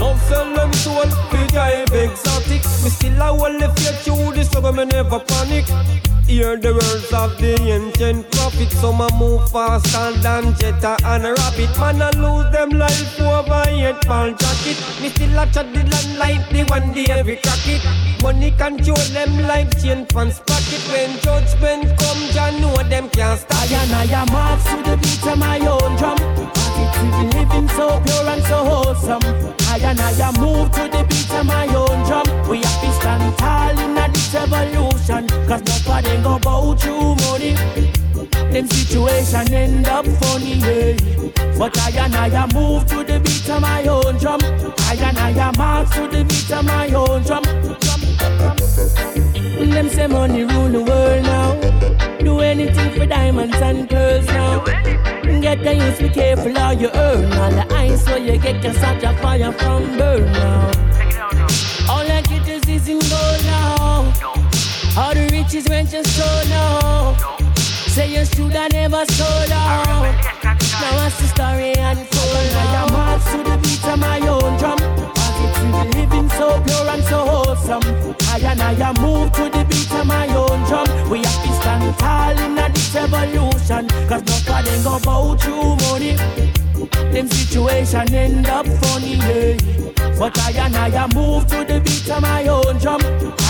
Love 0.00 0.20
sell 0.22 0.54
them 0.54 0.72
soul, 0.74 1.10
feel 1.30 1.46
drive 1.48 1.92
exotic. 1.92 2.62
Me 2.82 2.90
still 2.90 3.20
a 3.20 3.26
hold 3.26 3.60
the 3.60 3.68
faith 3.74 4.04
through 4.04 4.32
the 4.32 4.44
struggle, 4.44 4.72
me 4.72 4.84
never 4.84 5.20
panic. 5.20 6.07
Hear 6.28 6.58
the 6.58 6.74
words 6.74 7.10
of 7.10 7.38
the 7.38 7.56
ancient 7.56 8.30
prophet. 8.32 8.70
Some 8.72 9.00
a 9.00 9.08
move 9.16 9.50
faster 9.50 10.12
than 10.20 10.54
Jetta 10.56 10.98
and 11.06 11.24
a 11.24 11.32
Rabbit. 11.32 11.72
Man 11.80 12.02
a 12.02 12.10
lose 12.20 12.52
them 12.52 12.68
life 12.68 13.18
over 13.18 13.64
eight 13.66 13.98
pound 14.02 14.38
jacket. 14.38 14.76
Me 15.00 15.08
still 15.08 15.38
a 15.38 15.46
chat 15.46 15.72
the 15.72 15.80
land 15.88 16.18
like 16.18 16.44
the 16.50 16.64
one 16.68 16.92
day 16.92 17.06
every 17.08 17.36
crack 17.36 17.66
it. 17.66 17.82
Money 18.22 18.50
control 18.50 19.00
them 19.16 19.38
life 19.48 19.72
chain 19.82 20.04
pants 20.04 20.40
pocket. 20.40 20.84
When 20.92 21.18
judgment 21.24 21.98
come, 21.98 22.22
Jah 22.36 22.52
know 22.60 22.76
them 22.76 23.08
can't 23.08 23.40
stop. 23.40 23.56
I 23.56 23.74
and 23.80 23.92
I 23.92 24.04
am 24.20 24.30
march 24.30 24.64
to 24.68 24.76
the 24.84 24.96
beat 24.98 25.26
of 25.26 25.38
my 25.38 25.58
own 25.64 25.96
drum. 25.96 26.57
Positive 26.78 27.34
living 27.34 27.68
so 27.68 28.00
pure 28.04 28.28
and 28.28 28.42
so 28.44 28.58
wholesome. 28.64 29.22
I 29.68 29.78
and 29.82 30.00
I 30.00 30.30
move 30.38 30.70
to 30.72 30.82
the 30.88 31.04
beat 31.08 31.32
of 31.32 31.46
my 31.46 31.66
own 31.74 32.06
drum. 32.06 32.26
We 32.48 32.58
have 32.58 32.80
to 32.82 32.92
stand 32.92 33.38
tall 33.38 33.78
in 33.78 33.94
this 34.12 34.34
evolution. 34.34 35.26
Cause 35.48 35.62
nobody 35.70 36.22
go 36.22 36.38
bow 36.38 36.76
you 36.84 37.16
money. 37.26 37.54
Them 38.52 38.66
situation 38.68 39.52
end 39.52 39.88
up 39.88 40.06
funny, 40.20 40.54
yeah. 40.54 40.96
But 41.58 41.76
I 41.78 41.90
and 42.04 42.14
I 42.14 42.46
move 42.54 42.86
to 42.86 43.02
the 43.02 43.18
beat 43.20 43.48
of 43.50 43.60
my 43.60 43.82
own 43.84 44.16
drum. 44.18 44.40
I 44.90 44.94
and 44.94 45.18
I 45.18 45.50
march 45.56 45.90
to 45.94 46.06
the 46.06 46.24
beat 46.24 46.50
of 46.52 46.64
my 46.64 46.88
own 46.94 47.22
drum. 47.22 47.42
Them 49.70 49.88
say 49.88 50.06
money 50.06 50.44
rule 50.44 50.68
the 50.68 50.82
world 50.82 51.22
now. 51.24 52.18
Do 52.18 52.40
anything 52.40 52.94
for 52.98 53.06
diamonds 53.06 53.56
and 53.56 53.88
pearls 53.90 54.26
now. 54.26 54.37
Get 55.48 55.64
the 55.64 55.74
use, 55.76 55.98
be 55.98 56.10
careful 56.10 56.54
how 56.54 56.72
you 56.72 56.90
earn. 56.92 57.32
All 57.32 57.50
the 57.50 57.64
ice 57.74 58.04
so 58.04 58.16
you 58.16 58.36
get 58.36 58.60
can 58.60 58.74
start 58.74 59.02
a 59.02 59.16
fire 59.16 59.50
from 59.50 59.96
burn 59.96 60.30
now. 60.30 60.66
All 61.88 62.04
I 62.04 62.20
get 62.20 62.68
is 62.68 62.86
in 62.86 62.98
gold 62.98 63.44
now. 63.44 64.12
All 64.94 65.14
the 65.14 65.26
riches 65.32 65.66
went 65.70 65.88
just 65.88 66.14
so 66.14 66.42
now. 66.50 67.16
Say 67.94 68.12
you 68.12 68.26
should 68.26 68.52
have 68.52 68.72
never 68.72 69.06
sold 69.06 69.50
out. 69.50 70.44
Now 70.44 70.96
what's 70.98 71.18
the 71.18 71.28
story 71.28 71.72
unfold? 71.72 72.52
I 72.52 72.84
am 72.84 72.92
march 72.92 73.24
to 73.32 73.38
the 73.38 73.56
beat 73.62 73.84
of 73.90 73.98
my 73.98 74.20
own 74.28 74.58
drum. 74.58 75.17
Living 75.94 76.28
so 76.30 76.60
pure 76.62 76.88
and 76.88 77.04
so 77.04 77.18
wholesome. 77.26 77.82
I 78.28 78.38
and 78.38 78.60
I 78.60 78.92
move 79.00 79.32
to 79.32 79.44
the 79.50 79.64
beat 79.68 79.92
of 79.92 80.06
my 80.06 80.26
own 80.34 80.62
drum. 80.68 80.86
We 81.10 81.18
have 81.18 81.42
to 81.44 81.52
stand 81.60 81.98
tall 81.98 82.38
in 82.38 82.54
this 82.54 82.94
evolution. 82.94 83.88
Cause 84.08 84.22
nobody 84.24 84.82
go 84.82 84.98
bow 85.00 85.36
through 85.36 85.76
money. 85.88 86.16
Them 87.12 87.28
situation 87.28 88.14
end 88.14 88.46
up 88.46 88.66
funny, 88.66 89.14
yeah. 89.16 89.56
But 90.18 90.38
I 90.38 90.50
and 90.52 90.76
I 90.76 91.06
move 91.14 91.46
to 91.48 91.64
the 91.64 91.80
beat 91.80 92.08
of 92.10 92.22
my 92.22 92.46
own 92.46 92.78
drum. 92.78 93.00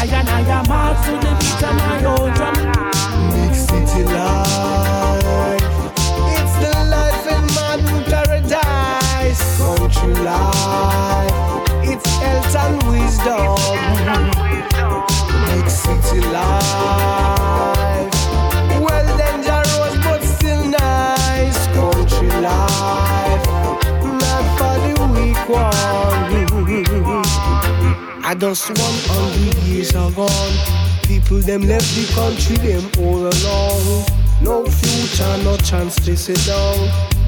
I 0.00 0.04
and 0.04 0.28
I 0.28 0.68
march 0.68 1.04
to 1.06 1.12
the 1.12 1.32
beat 1.40 1.62
of 1.68 1.74
my 1.76 2.04
own 2.04 2.32
drum. 2.34 2.54
Big 3.32 3.54
city 3.54 4.04
life. 4.04 5.62
It's 6.36 6.54
the 6.62 6.72
life 6.94 7.26
in 7.34 7.44
modern 7.54 8.04
paradise. 8.04 9.58
Country 9.58 10.14
life. 10.24 11.17
It's 11.98 12.14
health 12.16 12.54
and 12.56 12.82
wisdom. 12.84 13.56
Big 15.46 15.68
city 15.68 16.20
life. 16.30 18.14
Well 18.80 19.08
dangerous 19.18 19.94
but 20.04 20.22
still 20.22 20.64
nice. 20.68 21.66
Country 21.74 22.28
life. 22.40 23.46
Not 24.22 24.44
for 24.58 24.74
the 24.84 24.94
weak 25.14 25.42
one. 25.48 25.78
I 28.24 28.34
just 28.38 28.68
one 28.68 28.98
hundred 29.08 29.56
years 29.64 29.94
are 29.96 30.10
gone. 30.12 30.54
People 31.02 31.40
them 31.40 31.62
left 31.62 31.94
the 31.96 32.04
country 32.14 32.56
them 32.56 32.84
all 33.02 33.26
alone. 33.26 34.04
No 34.40 34.64
future, 34.64 35.36
no 35.42 35.56
chance 35.58 35.96
to 35.96 36.16
sit 36.16 36.38
down. 36.46 36.78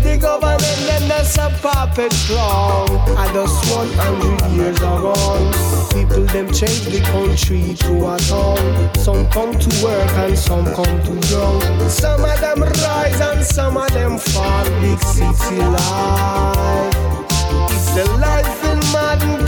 The 0.03 0.17
government 0.17 0.63
them 0.87 1.09
that's 1.09 1.37
a 1.37 1.51
puppet 1.61 2.13
clown. 2.27 2.89
I 3.19 3.31
just 3.35 3.77
one 3.77 3.93
hundred 3.93 4.41
years 4.53 4.81
are. 4.81 5.13
People 5.93 6.25
them 6.25 6.47
change 6.53 6.87
the 6.87 7.01
country 7.05 7.75
to 7.75 8.15
a 8.15 8.17
town. 8.19 8.95
Some 8.95 9.29
come 9.29 9.59
to 9.59 9.85
work 9.85 10.11
and 10.13 10.39
some 10.39 10.65
come 10.65 11.03
to 11.05 11.29
drown. 11.29 11.91
Some 11.91 12.25
of 12.25 12.41
them 12.41 12.63
rise 12.63 13.21
and 13.21 13.45
some 13.45 13.77
of 13.77 13.93
them 13.93 14.19
fall. 14.19 14.65
Big 14.81 15.01
city 15.01 15.59
life. 15.59 16.95
It's 17.73 17.93
the 17.95 18.05
life 18.19 18.65
in 18.65 18.79
modern 18.93 19.45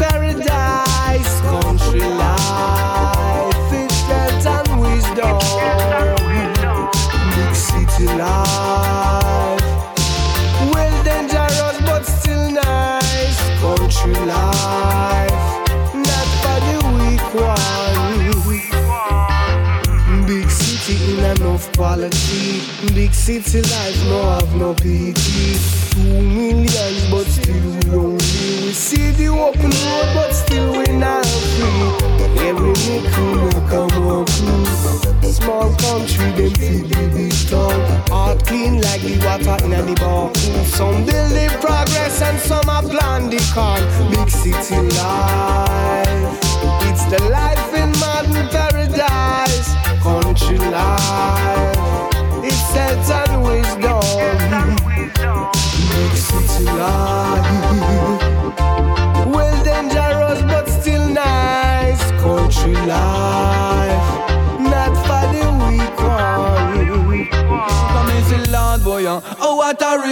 enough 21.62 21.76
quality. 21.76 22.62
Big 22.94 23.12
city 23.12 23.62
life 23.62 24.04
no 24.06 24.22
have 24.22 24.54
no 24.56 24.74
pity. 24.74 25.58
Two 25.90 26.22
millions 26.22 27.10
but 27.10 27.26
still 27.26 27.54
we 27.54 27.80
lonely. 27.90 28.16
We 28.18 28.72
see 28.72 29.10
the 29.12 29.28
open 29.28 29.70
road 29.70 30.08
but 30.14 30.32
still 30.32 30.72
we 30.72 30.84
not 30.92 31.26
free. 31.26 32.48
Every 32.48 32.72
nickel 32.86 33.32
will 33.42 33.68
come 33.68 34.08
up 34.08 34.28
through. 34.28 35.32
Small 35.32 35.74
country 35.76 36.30
them 36.32 36.54
feed 36.54 36.90
the 36.90 37.08
big 37.14 37.32
town. 37.48 37.80
Heart 38.08 38.46
clean 38.46 38.80
like 38.80 39.00
the 39.00 39.18
water 39.24 39.64
in 39.64 39.70
the 39.70 39.94
bar. 39.98 40.34
Some 40.66 41.06
the 41.06 41.48
progress 41.60 42.22
and 42.22 42.38
some 42.38 42.68
are 42.68 42.82
plan 42.82 43.30
the 43.30 43.40
con. 43.54 43.80
Big 44.10 44.28
city 44.28 44.76
life. 44.76 46.38
It's 46.88 47.04
the 47.06 47.28
life 47.30 47.74
in 47.74 47.90
modern 47.98 48.48
paradise. 48.48 49.81
Country 50.02 50.58
life. 50.58 51.76
It's 52.42 52.74
health 52.74 53.10
and 53.10 53.44
wisdom. 53.44 54.00
Big 55.92 56.16
city 56.16 56.64
life. 56.64 57.51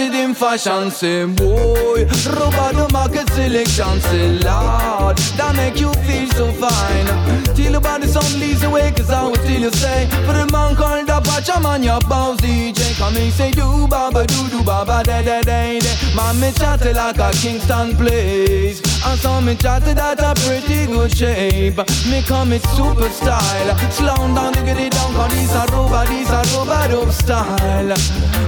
Rhythm 0.01 0.33
fashion, 0.33 0.89
say 0.89 1.25
boy. 1.25 2.05
Rubber 2.37 2.71
the 2.73 2.89
market 2.91 3.27
selection, 3.29 3.99
say 4.01 4.29
Lord, 4.39 5.17
that 5.37 5.53
make 5.55 5.79
you 5.79 5.93
feel 6.05 6.27
so 6.31 6.51
fine. 6.53 7.07
Till 7.55 7.71
your 7.71 7.81
body 7.81 8.07
sound 8.07 8.33
leads 8.39 8.63
away, 8.63 8.91
cause 8.91 9.11
I 9.11 9.23
will 9.23 9.35
still 9.35 9.61
you 9.61 9.71
say. 9.71 10.07
For 10.25 10.33
the 10.33 10.47
man 10.51 10.75
called 10.75 11.07
the 11.07 11.21
Pacha 11.21 11.59
man, 11.59 11.83
your 11.83 11.99
boss 12.01 12.39
DJ. 12.41 12.97
Come 12.97 13.17
and 13.17 13.33
say, 13.33 13.51
do 13.51 13.87
baba, 13.87 14.25
do 14.25 14.49
do 14.49 14.63
baba, 14.63 15.03
da 15.03 15.21
da 15.21 15.41
da 15.41 15.79
da. 15.79 15.91
Man, 16.15 16.39
me 16.39 16.51
chat 16.51 16.83
like 16.95 17.19
a 17.19 17.31
Kingston 17.37 17.95
place. 17.95 18.81
And 19.05 19.19
some 19.19 19.45
me 19.45 19.55
chat 19.55 19.83
that 19.83 20.19
a 20.19 20.33
pretty 20.45 20.87
good 20.87 21.15
shape. 21.15 21.77
Me 22.09 22.21
come 22.23 22.53
it 22.53 22.63
super 22.75 23.09
style. 23.09 23.77
Slow 23.91 24.15
down, 24.35 24.53
to 24.53 24.61
get 24.63 24.79
it 24.79 24.91
down, 24.93 25.13
cause 25.13 25.31
these 25.33 25.53
are 25.53 25.67
rubber, 25.67 26.05
these 26.09 26.29
are 26.29 26.45
rubber 26.53 27.01
up 27.01 27.11
style. 27.11 27.93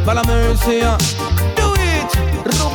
But 0.06 0.18
I'm 0.18 0.28
mercy, 0.28 0.82
uh, 0.82 0.98
it. 2.04 2.33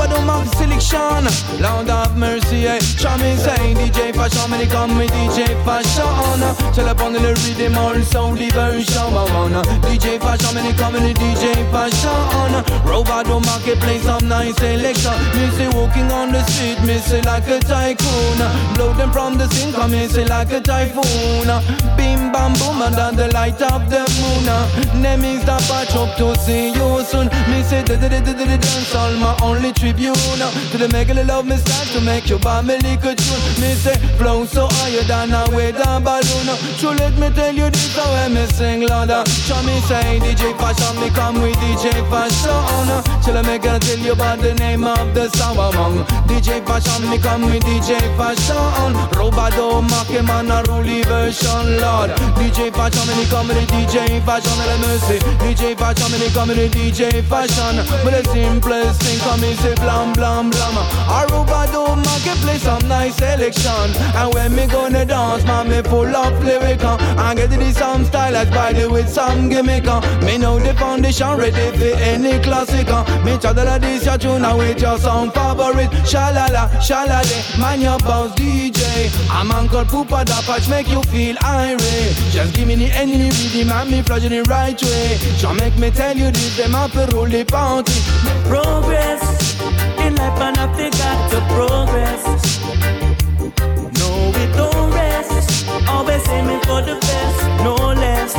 Robado 0.08 0.24
Mark 0.24 0.46
selection. 0.54 1.24
Lord 1.60 1.90
of 1.90 2.16
mercy, 2.16 2.66
eh. 2.66 2.78
Show 2.80 3.16
me 3.18 3.36
say 3.36 3.74
DJ 3.74 4.14
Fashion, 4.14 4.50
me 4.50 4.66
come 4.66 4.96
with 4.96 5.10
DJ 5.10 5.46
Fashion. 5.64 6.72
Tell 6.74 6.88
up 6.88 7.00
on 7.00 7.12
the 7.12 7.20
rhythm 7.20 7.76
also 7.76 8.34
the 8.34 8.48
version. 8.50 9.52
DJ 9.84 10.18
Fashion, 10.20 10.54
me 10.62 10.72
come 10.74 10.94
with 10.94 11.16
DJ 11.18 11.54
Fashion. 11.70 12.64
Robado 12.84 13.44
Market 13.44 13.78
play 13.80 13.98
some 13.98 14.26
nice 14.28 14.56
selection. 14.56 15.12
Me 15.36 15.50
say 15.56 15.68
walking 15.68 16.10
on 16.10 16.32
the 16.32 16.42
street, 16.44 16.80
me 16.86 16.98
say 16.98 17.20
like 17.22 17.46
a 17.48 17.58
tycoon. 17.60 18.38
Blow 18.74 18.92
them 18.94 19.12
from 19.12 19.36
the 19.36 19.48
scene, 19.50 19.72
come 19.74 19.90
me 19.90 20.06
say 20.08 20.24
like 20.24 20.50
a 20.52 20.60
typhoon. 20.60 21.48
Bim 21.96 22.32
bam 22.32 22.52
boom 22.54 22.80
under 22.82 23.10
the 23.14 23.28
light 23.34 23.60
of 23.60 23.90
the 23.90 24.00
moon. 24.16 25.02
Name 25.02 25.24
is 25.24 25.44
the 25.44 25.56
patch 25.68 25.94
up 25.96 26.16
to 26.16 26.34
see 26.40 26.68
you 26.72 27.02
soon. 27.04 27.26
Me 27.50 27.62
say 27.62 27.82
da 27.82 27.96
da 27.96 28.08
da 28.08 28.20
da 28.20 28.32
da 28.32 28.44
dance 28.56 28.94
all 28.94 29.12
my 29.16 29.36
only 29.42 29.72
tribute 29.98 30.70
to 30.70 30.78
the 30.78 30.88
mega 30.92 31.14
love 31.24 31.46
me 31.46 31.56
start 31.56 31.88
to 31.88 32.00
make 32.00 32.28
your 32.28 32.38
body 32.38 32.78
lick 32.78 33.02
a 33.04 33.14
tune. 33.14 33.42
Me 33.60 33.74
say 33.74 33.96
flow 34.16 34.44
so 34.44 34.68
higher 34.70 35.02
than 35.02 35.32
a 35.32 35.42
weather 35.54 36.00
balloon. 36.00 36.48
So 36.78 36.92
let 36.92 37.18
me 37.18 37.30
tell 37.34 37.54
you 37.54 37.70
this 37.70 37.96
how 37.96 38.10
I 38.12 38.28
me 38.28 38.46
sing 38.46 38.86
louder. 38.86 39.24
Show 39.26 39.60
me 39.62 39.80
say 39.88 40.20
DJ 40.20 40.56
Fashion, 40.58 40.94
me 41.00 41.10
come 41.10 41.40
with 41.42 41.56
DJ 41.56 41.90
Fashion. 42.10 42.88
Shall 43.22 43.38
I 43.38 43.42
make 43.42 43.64
her 43.64 43.78
tell 43.78 43.98
you 43.98 44.12
about 44.12 44.38
the 44.38 44.54
name 44.54 44.84
of 44.84 45.14
the 45.14 45.28
song 45.30 45.56
among 45.56 46.04
DJ 46.28 46.64
Fashion, 46.64 47.10
me 47.10 47.18
come 47.18 47.42
with 47.42 47.64
DJ 47.64 47.98
Fashion. 48.16 48.94
Robado, 49.18 49.82
Marque 49.82 50.22
Man, 50.22 50.50
a 50.50 50.62
rule 50.68 51.02
version, 51.04 51.80
Lord. 51.80 52.10
DJ 52.38 52.70
Fashion, 52.72 53.06
me 53.16 53.26
come 53.26 53.48
with 53.48 53.66
DJ 53.68 54.22
Fashion, 54.24 54.58
let 54.68 54.80
me 54.80 54.98
see 55.06 55.18
DJ 55.42 55.76
Fashion, 55.76 56.12
me 56.20 56.28
come 56.30 56.48
with 56.48 56.72
DJ 56.72 57.22
Fashion. 57.24 57.82
But 58.04 58.14
the 58.14 58.22
simplest 58.30 59.02
thing 59.02 59.18
come 59.20 59.42
is 59.44 59.58
say 59.58 59.74
blam 59.88 60.12
blam 60.12 60.50
blam. 60.50 60.74
Aruba 61.08 61.60
do 61.72 61.82
market 61.96 62.36
play 62.44 62.58
some 62.58 62.86
nice 62.88 63.16
selection. 63.16 63.88
And 64.14 64.34
when 64.34 64.54
me 64.54 64.66
gonna 64.66 65.04
dance, 65.06 65.44
man, 65.44 65.68
me 65.70 65.80
full 65.82 66.14
of 66.14 66.44
lyric. 66.44 66.84
uh, 66.84 66.98
And 67.24 67.38
get 67.38 67.52
it 67.52 67.74
some 67.74 68.04
style 68.04 68.36
as 68.36 68.50
body 68.50 68.86
with 68.86 69.08
some 69.08 69.48
gimmick. 69.48 69.86
uh. 69.88 70.00
Me 70.26 70.36
know 70.36 70.58
the 70.58 70.74
foundation 70.74 71.32
ready 71.38 71.68
for 71.78 71.96
any 72.02 72.38
classic. 72.40 72.88
uh. 72.90 73.02
Me 73.24 73.32
chatala 73.38 73.80
this 73.80 74.04
your 74.04 74.18
tune 74.18 74.42
with 74.58 74.80
your 74.82 74.98
song 74.98 75.30
favorite. 75.30 75.90
Shalala, 76.10 76.68
shalale, 76.86 77.38
man 77.58 77.80
your 77.80 77.98
boss 78.00 78.30
DJ. 78.34 78.82
I'm 79.30 79.50
Uncle 79.52 79.84
Poopa 79.84 80.24
da 80.24 80.42
patch 80.42 80.68
make 80.68 80.88
you 80.88 81.02
feel 81.04 81.36
irate. 81.42 82.14
Just 82.30 82.54
give 82.54 82.68
me 82.68 82.74
the 82.74 82.90
enemy 82.92 83.30
rhythm 83.30 83.72
and 83.72 83.90
me 83.90 84.02
flush 84.02 84.24
it 84.24 84.28
the 84.30 84.42
right 84.50 84.80
way. 84.82 85.16
So 85.40 85.54
make 85.54 85.76
me 85.78 85.90
tell 85.90 86.14
you 86.16 86.30
this, 86.30 86.56
them 86.58 86.74
up 86.74 86.94
roll 87.12 87.24
the 87.26 87.44
bounty. 87.44 87.94
Progress 88.48 89.56
in 90.04 90.14
life 90.16 90.40
and 90.40 90.58
I 90.58 90.66
think 90.74 90.92
got 90.98 91.30
to 91.32 91.40
progress. 91.54 92.22
No, 93.98 94.32
we 94.34 94.44
don't 94.56 94.92
rest. 94.92 95.66
Always 95.88 96.26
aiming 96.28 96.60
for 96.60 96.80
the 96.82 96.96
best, 97.00 97.38
no 97.62 97.74
less. 97.74 98.32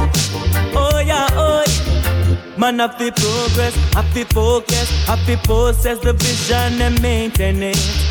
Oh 0.75 0.99
yeah, 0.99 1.27
oh. 1.33 1.63
yeah. 1.67 2.57
Man, 2.57 2.79
have 2.79 2.97
to 2.97 3.11
progress, 3.11 3.75
have 3.93 4.13
to 4.13 4.25
focus, 4.25 4.89
have 5.07 5.25
to 5.25 5.37
possess 5.47 5.99
the 5.99 6.13
vision 6.13 6.81
and 6.81 7.01
maintain 7.01 7.63
it. 7.63 8.08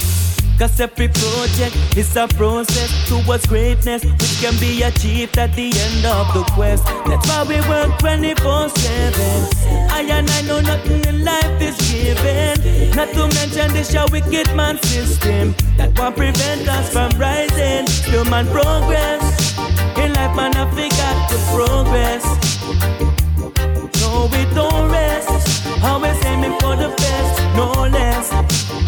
Cause 0.58 0.80
every 0.80 1.06
project 1.06 1.76
is 1.96 2.16
a 2.16 2.26
process 2.26 2.90
towards 3.08 3.46
greatness, 3.46 4.02
which 4.04 4.40
can 4.40 4.58
be 4.58 4.82
achieved 4.82 5.38
at 5.38 5.54
the 5.54 5.66
end 5.66 6.04
of 6.04 6.26
the 6.34 6.42
quest. 6.52 6.84
That's 7.06 7.28
why 7.28 7.44
we 7.44 7.60
work 7.68 7.96
24 8.00 8.68
7. 8.68 9.68
I 9.90 10.02
and 10.10 10.28
I 10.28 10.42
know 10.42 10.60
nothing 10.60 11.04
in 11.04 11.24
life 11.24 11.62
is 11.62 11.76
given. 11.92 12.90
Not 12.96 13.08
to 13.14 13.28
mention 13.38 13.72
this 13.72 13.94
your 13.94 14.06
wicked 14.10 14.52
man 14.56 14.82
system 14.82 15.54
that 15.76 15.96
won't 15.96 16.16
prevent 16.16 16.68
us 16.68 16.92
from 16.92 17.10
rising. 17.16 17.86
Human 18.10 18.46
progress 18.48 19.56
in 19.96 20.12
life, 20.12 20.34
man, 20.34 20.56
I 20.56 20.88
got 20.88 21.30
to 21.30 21.38
progress. 21.54 22.24
No, 24.00 24.28
we 24.32 24.42
don't 24.56 24.90
rest. 24.90 25.64
Always 25.84 26.18
aiming 26.24 26.58
for 26.58 26.74
the 26.74 26.88
best, 26.96 27.56
no 27.56 27.70
less. 27.86 28.87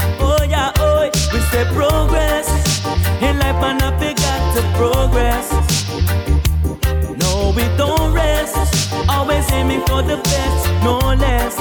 Progress. 4.80 5.52
No, 7.22 7.52
we 7.54 7.64
don't 7.76 8.14
rest. 8.14 8.56
Always 9.08 9.46
aiming 9.52 9.82
for 9.86 10.00
the 10.02 10.16
best, 10.16 10.62
no 10.82 10.96
less. 11.24 11.54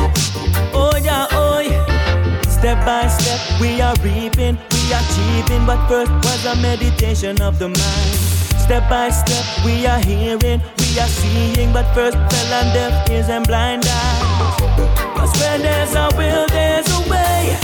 Oh 0.73 0.95
yeah, 1.03 1.27
oh 1.31 1.59
yeah. 1.59 2.41
Step 2.47 2.77
by 2.85 3.07
step, 3.07 3.39
we 3.59 3.81
are 3.81 3.95
reaping, 4.03 4.55
we 4.73 4.81
are 4.95 5.03
achieving. 5.03 5.65
But 5.65 5.79
first 5.89 6.11
was 6.25 6.45
a 6.45 6.55
meditation 6.61 7.41
of 7.41 7.59
the 7.59 7.67
mind. 7.67 8.48
Step 8.69 8.87
by 8.87 9.09
step, 9.09 9.65
we 9.65 9.87
are 9.87 9.97
hearing, 9.97 10.61
we 10.77 10.99
are 10.99 11.07
seeing. 11.07 11.73
But 11.73 11.91
first 11.95 12.15
fell 12.15 12.53
on 12.53 12.71
deaf 12.71 13.09
ears 13.09 13.27
and 13.27 13.43
blind 13.47 13.83
eyes. 13.83 14.61
Cause 15.17 15.33
where 15.39 15.57
there's 15.57 15.95
a 15.95 16.07
will, 16.15 16.45
there's 16.49 16.85
a 16.87 17.09
way. 17.09 17.57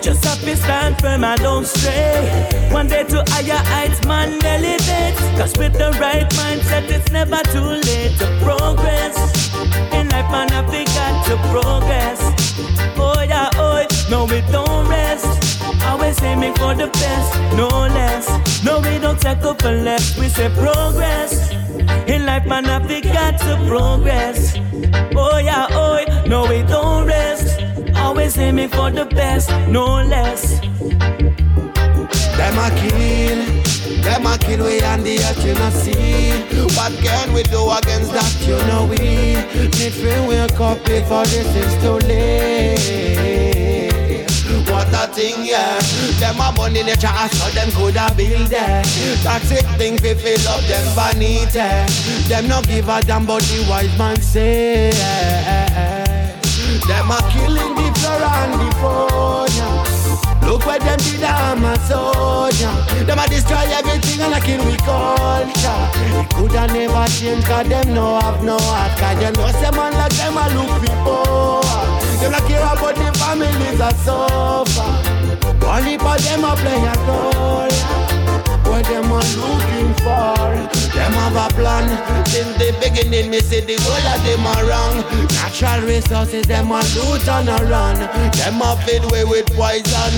Just 0.00 0.24
have 0.24 0.40
to 0.42 0.56
stand 0.56 1.00
firm 1.00 1.24
and 1.24 1.40
don't 1.40 1.66
stray. 1.66 2.68
One 2.70 2.86
day 2.86 3.02
to 3.02 3.24
higher 3.30 3.64
heights, 3.66 4.06
man, 4.06 4.38
elevate. 4.44 5.18
Cause 5.36 5.58
with 5.58 5.72
the 5.72 5.90
right 6.00 6.30
mindset, 6.38 6.88
it's 6.88 7.10
never 7.10 7.42
too 7.50 7.74
late 7.90 8.16
to 8.18 8.26
progress. 8.40 9.16
In 9.92 10.08
life, 10.10 10.30
man, 10.30 10.46
to 10.46 10.84
got 10.94 11.26
to 11.26 11.36
progress. 11.50 12.20
Oh 12.96 13.20
yeah, 13.26 13.50
oh, 13.54 13.84
no, 14.08 14.26
we 14.26 14.40
don't 14.52 14.88
rest. 14.88 15.43
Always 15.86 16.22
aiming 16.22 16.54
for 16.54 16.74
the 16.74 16.88
best, 16.88 17.56
no 17.56 17.68
less. 17.68 18.26
No, 18.64 18.80
we 18.80 18.98
don't 18.98 19.20
settle 19.20 19.54
for 19.54 19.72
less. 19.72 20.18
We 20.18 20.28
say 20.28 20.48
progress. 20.48 21.52
In 22.08 22.26
life, 22.26 22.46
man, 22.46 22.64
to 22.64 23.00
got 23.00 23.38
to 23.40 23.56
progress. 23.68 24.56
Oh 25.16 25.38
yeah, 25.38 25.66
oh, 25.70 26.04
no, 26.26 26.46
we 26.46 26.62
don't 26.62 27.06
rest. 27.06 27.60
Always 27.96 28.36
aiming 28.38 28.68
for 28.68 28.90
the 28.90 29.04
best, 29.04 29.50
no 29.68 30.02
less. 30.02 30.60
Them 32.36 32.58
a 32.58 32.68
kill, 32.80 33.40
them 34.02 34.26
a 34.26 34.36
kill 34.38 34.64
we 34.64 34.80
and 34.80 35.04
the 35.04 35.18
earth 35.20 35.44
you 35.44 35.54
not 35.54 35.72
see. 35.72 36.32
What 36.76 36.92
can 37.02 37.32
we 37.32 37.42
do 37.44 37.70
against 37.70 38.12
that? 38.12 38.34
You 38.46 38.58
know 38.66 38.86
we 38.86 38.96
need 38.98 39.92
to 39.92 40.26
wake 40.28 40.60
up 40.60 40.84
before 40.84 41.24
this 41.24 41.54
is 41.54 41.82
too 41.82 41.98
late. 42.06 43.53
What 44.70 44.92
a 44.92 45.12
thing, 45.12 45.44
yeah. 45.46 45.78
Them 46.20 46.40
a 46.40 46.52
money 46.56 46.82
nature, 46.82 47.08
so 47.32 47.48
them 47.50 47.70
coulda 47.72 48.12
build 48.16 48.48
there. 48.48 48.82
Toxic 49.22 49.64
thing 49.78 49.98
fi 49.98 50.14
fill 50.14 50.48
up 50.48 50.60
them 50.64 50.86
vanity. 50.94 52.28
Them 52.28 52.48
no 52.48 52.60
give 52.62 52.88
a 52.88 53.00
damn 53.02 53.24
but 53.26 53.42
the 53.42 53.66
wise 53.68 53.96
man 53.98 54.20
say. 54.20 54.90
Them 56.86 57.10
a 57.10 57.18
killing 57.32 57.74
the 57.74 57.86
flora 57.98 58.30
and 58.44 58.60
the 58.60 58.74
fauna. 58.76 59.84
Look 60.44 60.66
what 60.66 60.80
them 60.82 60.98
did 60.98 61.20
to 61.20 61.26
Amazonia 61.26 62.68
Them 63.06 63.18
a 63.18 63.26
destroy 63.28 63.64
everything 63.64 64.20
and 64.20 64.34
a 64.34 64.40
kill 64.44 64.60
we 64.66 64.76
culture 64.76 65.80
It 66.20 66.28
coulda 66.34 66.66
never 66.68 67.06
change 67.08 67.44
cause 67.46 67.66
them 67.66 67.94
no 67.94 68.20
have 68.20 68.44
no 68.44 68.58
heart 68.60 68.92
Cause 69.00 69.22
you 69.24 69.32
know 69.32 69.48
say 69.56 69.70
man 69.72 69.94
like 69.94 70.12
them 70.12 70.36
a 70.36 70.44
look 70.52 70.82
people 70.84 71.64
Them 72.20 72.32
not 72.32 72.44
care 72.46 72.60
about 72.60 72.94
the 72.94 73.13
families 73.34 73.78
that 73.78 73.96
suffer. 73.96 74.90
Heap 75.84 76.02
of 76.02 76.22
them 76.22 76.44
a 76.44 76.54
play 76.54 76.78
a 76.86 76.94
role 77.06 78.14
what 78.64 78.86
them 78.86 79.12
are 79.12 79.30
looking 79.38 79.92
for. 80.02 80.50
Them 80.94 81.12
have 81.12 81.36
a 81.36 81.46
plan. 81.54 81.86
Since 82.26 82.56
the 82.58 82.74
beginning 82.80 83.30
me 83.30 83.40
see 83.40 83.60
the 83.60 83.76
whole 83.82 84.06
of 84.10 84.20
them 84.24 84.46
are 84.46 84.64
wrong. 84.66 84.96
Natural 85.38 85.86
resources 85.86 86.46
them 86.46 86.70
a 86.70 86.80
loot 86.94 87.26
and 87.28 87.48
a 87.50 87.58
run. 87.70 87.98
Them 88.38 88.62
a 88.62 88.74
feed 88.82 89.04
way 89.10 89.24
with 89.24 89.46
poison. 89.54 90.12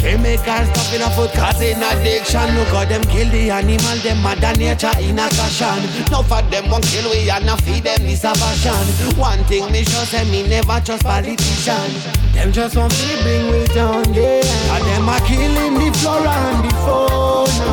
Chemicals 0.00 0.68
stuff 0.72 0.92
in 0.92 1.02
a 1.02 1.08
food 1.16 1.30
causing 1.32 1.80
addiction. 1.80 2.48
Look 2.56 2.68
how 2.68 2.84
them 2.84 3.02
kill 3.04 3.28
the 3.30 3.50
animal 3.50 3.96
Them 4.02 4.20
mother 4.22 4.52
nature 4.58 4.92
in 4.98 5.18
a 5.18 5.28
caution 5.30 5.78
Enough 6.06 6.32
of 6.32 6.50
them 6.50 6.70
won't 6.70 6.84
kill 6.84 7.08
we 7.10 7.30
and 7.30 7.48
a 7.48 7.56
feed 7.62 7.84
them 7.84 8.02
this 8.02 8.24
a 8.24 8.32
passion 8.32 9.16
One 9.18 9.42
thing 9.44 9.70
me 9.70 9.84
sure 9.84 10.04
say 10.04 10.24
me 10.30 10.46
never 10.48 10.80
trust 10.84 11.04
politicians 11.04 12.21
Them 12.42 12.50
just 12.50 12.76
want 12.76 12.92
to 12.92 13.22
bring 13.22 13.52
we 13.52 13.64
down, 13.66 14.02
yeah. 14.12 14.42
And 14.74 14.84
them 14.90 15.08
a 15.08 15.14
killing 15.22 15.74
the 15.78 15.96
flora 16.00 16.26
and 16.26 16.64
the 16.66 16.74
fauna. 16.82 17.70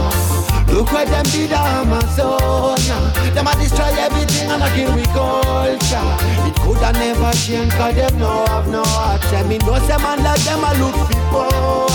Look 0.72 0.92
what 0.94 1.08
them 1.08 1.26
did 1.26 1.50
to 1.50 1.58
Amazonia 1.58 3.34
Them 3.34 3.48
a 3.48 3.54
destroy 3.58 3.90
everything 3.98 4.48
and 4.48 4.62
a 4.62 4.70
kill 4.70 4.94
we 4.94 5.02
culture. 5.10 6.06
It 6.46 6.56
coulda 6.62 6.94
never 6.94 7.34
change 7.34 7.72
cause 7.72 7.96
them 7.96 8.20
no 8.20 8.46
have 8.46 8.68
no 8.68 8.84
heart. 8.86 9.24
Say 9.24 9.42
me 9.48 9.58
know 9.58 9.80
say 9.80 9.98
man 9.98 10.22
like 10.22 10.40
them 10.46 10.62
a 10.62 10.72
look 10.78 10.94
power. 11.34 11.90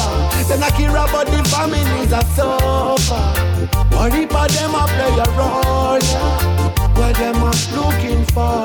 Them 0.48 0.64
a 0.64 0.70
care 0.74 0.90
about 0.90 1.26
the 1.30 1.46
families 1.54 2.10
that 2.10 2.26
suffer. 2.34 3.22
Worry 3.94 4.24
about 4.24 4.50
them 4.50 4.74
a 4.74 4.82
play 4.90 5.14
a 5.14 5.26
role 5.38 6.02
yeah. 6.02 6.98
What 6.98 7.14
them 7.14 7.36
a 7.36 7.54
looking 7.76 8.24
for 8.34 8.64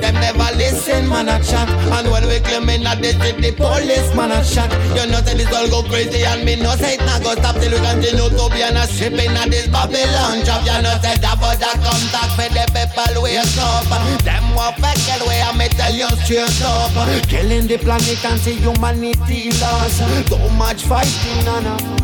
them 0.00 0.14
never 0.14 0.50
listen 0.56 1.08
man 1.08 1.28
a 1.28 1.38
chat. 1.42 1.68
And 1.68 2.10
when 2.10 2.26
we 2.26 2.40
claim 2.40 2.68
in 2.68 2.86
a 2.86 2.94
the 2.96 3.12
city, 3.18 3.52
police 3.52 4.10
man 4.14 4.32
a 4.32 4.44
shot. 4.44 4.70
You 4.96 5.06
know 5.10 5.20
say 5.22 5.34
this 5.36 5.52
all 5.54 5.68
go 5.68 5.82
crazy 5.88 6.24
and 6.24 6.44
me 6.44 6.56
no 6.56 6.74
say 6.76 6.94
it 6.94 7.04
not 7.06 7.22
go 7.22 7.34
stop 7.34 7.56
till 7.56 7.70
we 7.70 7.78
continue 7.78 8.28
to 8.28 8.44
be 8.52 8.60
on 8.62 8.76
a 8.76 8.86
ship 8.86 9.12
in 9.14 9.34
this 9.50 9.66
Babylon 9.68 10.44
job. 10.44 10.66
You 10.66 10.82
know 10.82 10.96
say 11.02 11.16
that 11.18 11.36
but 11.40 11.58
that 11.60 11.78
come 11.80 12.04
back 12.10 12.30
for 12.34 12.48
the 12.50 12.64
people 12.74 13.22
wake 13.22 13.40
up. 13.62 13.86
Them 14.24 14.46
what 14.54 14.74
fake 14.82 15.26
way 15.26 15.40
I 15.40 15.52
me 15.56 15.68
tell 15.68 15.94
you 15.94 16.10
straight 16.24 16.62
up. 16.62 16.92
Killing 17.28 17.66
the 17.66 17.78
planet 17.78 18.24
and 18.24 18.40
see 18.40 18.54
humanity 18.58 19.50
lost. 19.60 20.02
Too 20.28 20.48
much 20.56 20.84
fighting 20.84 21.48
on 21.48 21.66
us. 21.66 22.03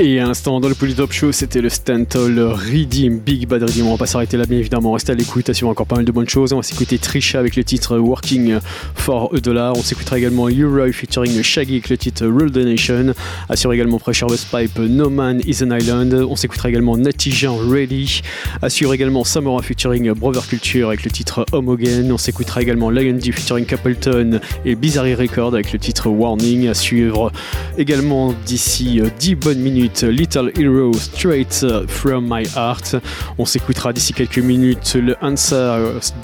Et 0.00 0.20
à 0.20 0.26
l'instant, 0.26 0.60
dans 0.60 0.68
le 0.68 0.76
Polytop 0.76 1.10
Show, 1.10 1.32
c'était 1.32 1.60
le 1.60 1.68
Stantol 1.68 2.38
Redeem, 2.38 3.18
Big 3.18 3.48
Bad 3.48 3.64
Redeem. 3.64 3.88
On 3.88 3.90
va 3.90 3.96
pas 3.96 4.06
s'arrêter 4.06 4.36
là, 4.36 4.46
bien 4.46 4.58
évidemment. 4.58 4.92
Restez 4.92 5.10
à 5.10 5.16
l'écoute, 5.16 5.50
à 5.50 5.66
encore 5.66 5.88
pas 5.88 5.96
mal 5.96 6.04
de 6.04 6.12
bonnes 6.12 6.28
choses. 6.28 6.52
On 6.52 6.58
va 6.58 6.62
s'écouter 6.62 6.98
Trisha 6.98 7.40
avec 7.40 7.56
le 7.56 7.64
titre 7.64 7.98
Working 7.98 8.60
for 8.94 9.34
a 9.34 9.40
Dollar. 9.40 9.76
On 9.76 9.82
s'écoutera 9.82 10.16
également 10.16 10.48
Uri 10.48 10.92
featuring 10.92 11.42
Shaggy 11.42 11.72
avec 11.72 11.88
le 11.88 11.96
titre 11.96 12.24
Rule 12.26 12.52
the 12.52 12.58
Nation. 12.58 13.12
Assure 13.48 13.72
également 13.72 13.98
Pressure 13.98 14.28
Pipe 14.28 14.78
No 14.78 15.10
Man 15.10 15.40
is 15.44 15.64
an 15.64 15.76
Island. 15.76 16.14
On 16.14 16.36
s'écoutera 16.36 16.68
également 16.68 16.96
Natty 16.96 17.32
Jean 17.32 17.56
Ready. 17.56 18.20
Assure 18.62 18.94
également 18.94 19.24
Samora 19.24 19.62
featuring 19.62 20.12
Brother 20.12 20.46
Culture 20.46 20.88
avec 20.88 21.02
le 21.02 21.10
titre 21.10 21.44
Homogen. 21.50 22.12
On 22.12 22.18
s'écoutera 22.18 22.62
également 22.62 22.90
Lion 22.90 23.14
D 23.14 23.32
featuring 23.32 23.66
Capleton 23.66 24.38
et 24.64 24.76
Bizarre 24.76 25.06
Record 25.06 25.54
avec 25.54 25.72
le 25.72 25.80
titre 25.80 26.08
Warning. 26.08 26.68
À 26.68 26.74
suivre 26.74 27.32
également 27.78 28.32
d'ici 28.46 29.00
10 29.18 29.34
bonnes 29.34 29.58
minutes 29.58 29.87
Little 30.02 30.50
Hero 30.56 30.92
Straight 30.92 31.64
From 31.86 32.26
My 32.28 32.44
Heart. 32.56 32.96
On 33.38 33.44
s'écoutera 33.44 33.92
d'ici 33.92 34.12
quelques 34.12 34.38
minutes 34.38 34.94
le 34.94 35.16
Ansar, 35.22 35.80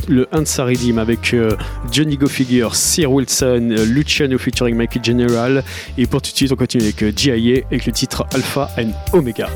le 0.08 0.28
avec 0.98 1.34
euh, 1.34 1.56
Johnny 1.90 2.16
Go 2.16 2.26
Figure, 2.26 2.74
Sir 2.74 3.10
Wilson, 3.10 3.74
Luciano 3.86 4.38
featuring 4.38 4.76
Michael 4.76 5.04
General. 5.04 5.64
Et 5.98 6.06
pour 6.06 6.22
tout 6.22 6.30
de 6.30 6.36
suite, 6.36 6.52
on 6.52 6.56
continue 6.56 6.84
avec 6.84 7.02
euh, 7.02 7.12
GIA 7.14 7.64
avec 7.66 7.86
le 7.86 7.92
titre 7.92 8.26
Alpha 8.32 8.68
and 8.78 8.90
Omega. 9.12 9.48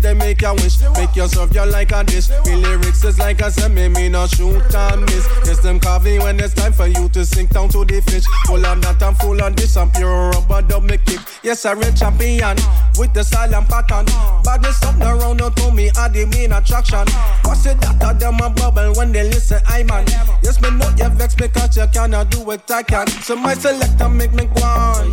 They 0.00 0.14
make 0.14 0.42
your 0.42 0.54
wish. 0.54 0.80
Make 0.96 1.16
yourself 1.16 1.52
your 1.54 1.66
like 1.66 1.92
a 1.92 2.04
dish. 2.04 2.28
Me 2.46 2.56
lyrics 2.56 3.04
is 3.04 3.18
like 3.18 3.40
a 3.40 3.50
semi, 3.50 3.88
me 3.88 4.08
no 4.08 4.26
shoot 4.26 4.74
and 4.74 5.00
miss. 5.02 5.26
Yes, 5.44 5.60
them 5.60 5.80
coffee 5.80 6.18
when 6.18 6.38
it's 6.40 6.54
time 6.54 6.72
for 6.72 6.86
you 6.86 7.08
to 7.10 7.24
sink 7.24 7.50
down 7.50 7.68
to 7.70 7.84
the 7.84 8.00
fish. 8.02 8.24
Full 8.46 8.64
of 8.64 8.80
that 8.82 9.02
and 9.02 9.16
full 9.18 9.40
of 9.42 9.56
this, 9.56 9.76
and 9.76 9.92
pure 9.92 10.30
rubber 10.30 10.80
me 10.80 10.98
kick. 10.98 11.20
Yes, 11.42 11.64
I 11.64 11.72
real 11.72 11.92
champion 11.92 12.56
with 12.98 13.12
the 13.12 13.24
silent 13.24 13.68
pattern. 13.68 14.06
Badness 14.44 14.82
up 14.82 15.00
around 15.00 15.38
now 15.38 15.50
to 15.50 15.72
me, 15.72 15.90
are 15.98 16.08
the 16.08 16.26
main 16.26 16.52
attraction. 16.52 17.06
What's 17.44 17.66
it 17.66 17.80
that 17.80 18.02
of 18.02 18.20
them 18.20 18.38
a 18.40 18.50
bubble 18.50 18.94
when 18.94 19.12
they 19.12 19.24
listen, 19.24 19.60
I 19.66 19.82
man. 19.82 20.06
Yes, 20.42 20.60
me 20.60 20.70
know 20.70 20.88
you 20.96 21.08
vex 21.10 21.36
me 21.38 21.48
cause 21.48 21.76
you 21.76 21.86
cannot 21.92 22.30
do 22.30 22.40
what 22.40 22.70
I 22.70 22.82
can. 22.82 23.08
So 23.08 23.36
my 23.36 23.54
selector 23.54 24.08
make 24.08 24.32
me 24.32 24.46
go 24.46 24.62
on. 24.62 25.10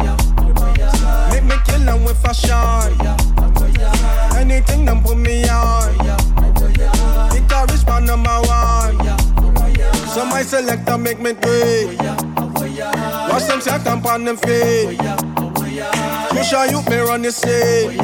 Make 1.31 1.43
me 1.43 1.55
kill 1.65 1.79
them 1.79 2.03
with 2.05 2.17
fashion. 2.21 3.42
Anything 4.35 4.85
them 4.85 5.01
put 5.01 5.17
me 5.17 5.47
on. 5.49 5.93
Guitarist 7.31 7.87
man 7.87 8.05
number 8.05 8.39
one. 8.47 8.97
So 10.13 10.25
my 10.25 10.43
selector 10.43 10.97
make 10.97 11.19
me 11.19 11.31
it. 11.31 11.99
Watch 11.99 13.47
them 13.47 13.61
set 13.61 13.87
up 13.87 14.05
on 14.05 14.25
them 14.25 14.37
feet. 14.37 14.97
Push 16.29 16.53
on 16.53 16.69
you, 16.69 16.81
me 16.89 16.97
run 16.97 17.21
the 17.21 17.31
scene. 17.31 17.97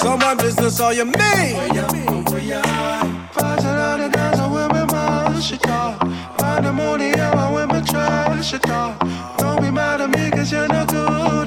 So 0.00 0.16
my 0.16 0.34
business 0.34 0.80
all 0.80 0.92
you 0.92 1.04
mean. 1.04 2.54
And 3.46 4.12
it 5.52 5.66
up 5.66 5.98
Find 6.38 6.64
the 6.64 6.72
money 6.72 7.12
and 7.12 7.34
my 7.34 7.52
women 7.52 7.84
trash 7.84 8.54
it 8.54 8.68
up 8.68 8.98
Don't 9.38 9.60
be 9.60 9.70
mad 9.70 10.00
at 10.00 10.10
me 10.10 10.30
cause 10.30 10.50
you're 10.50 10.68
not 10.68 10.88
good 10.88 11.43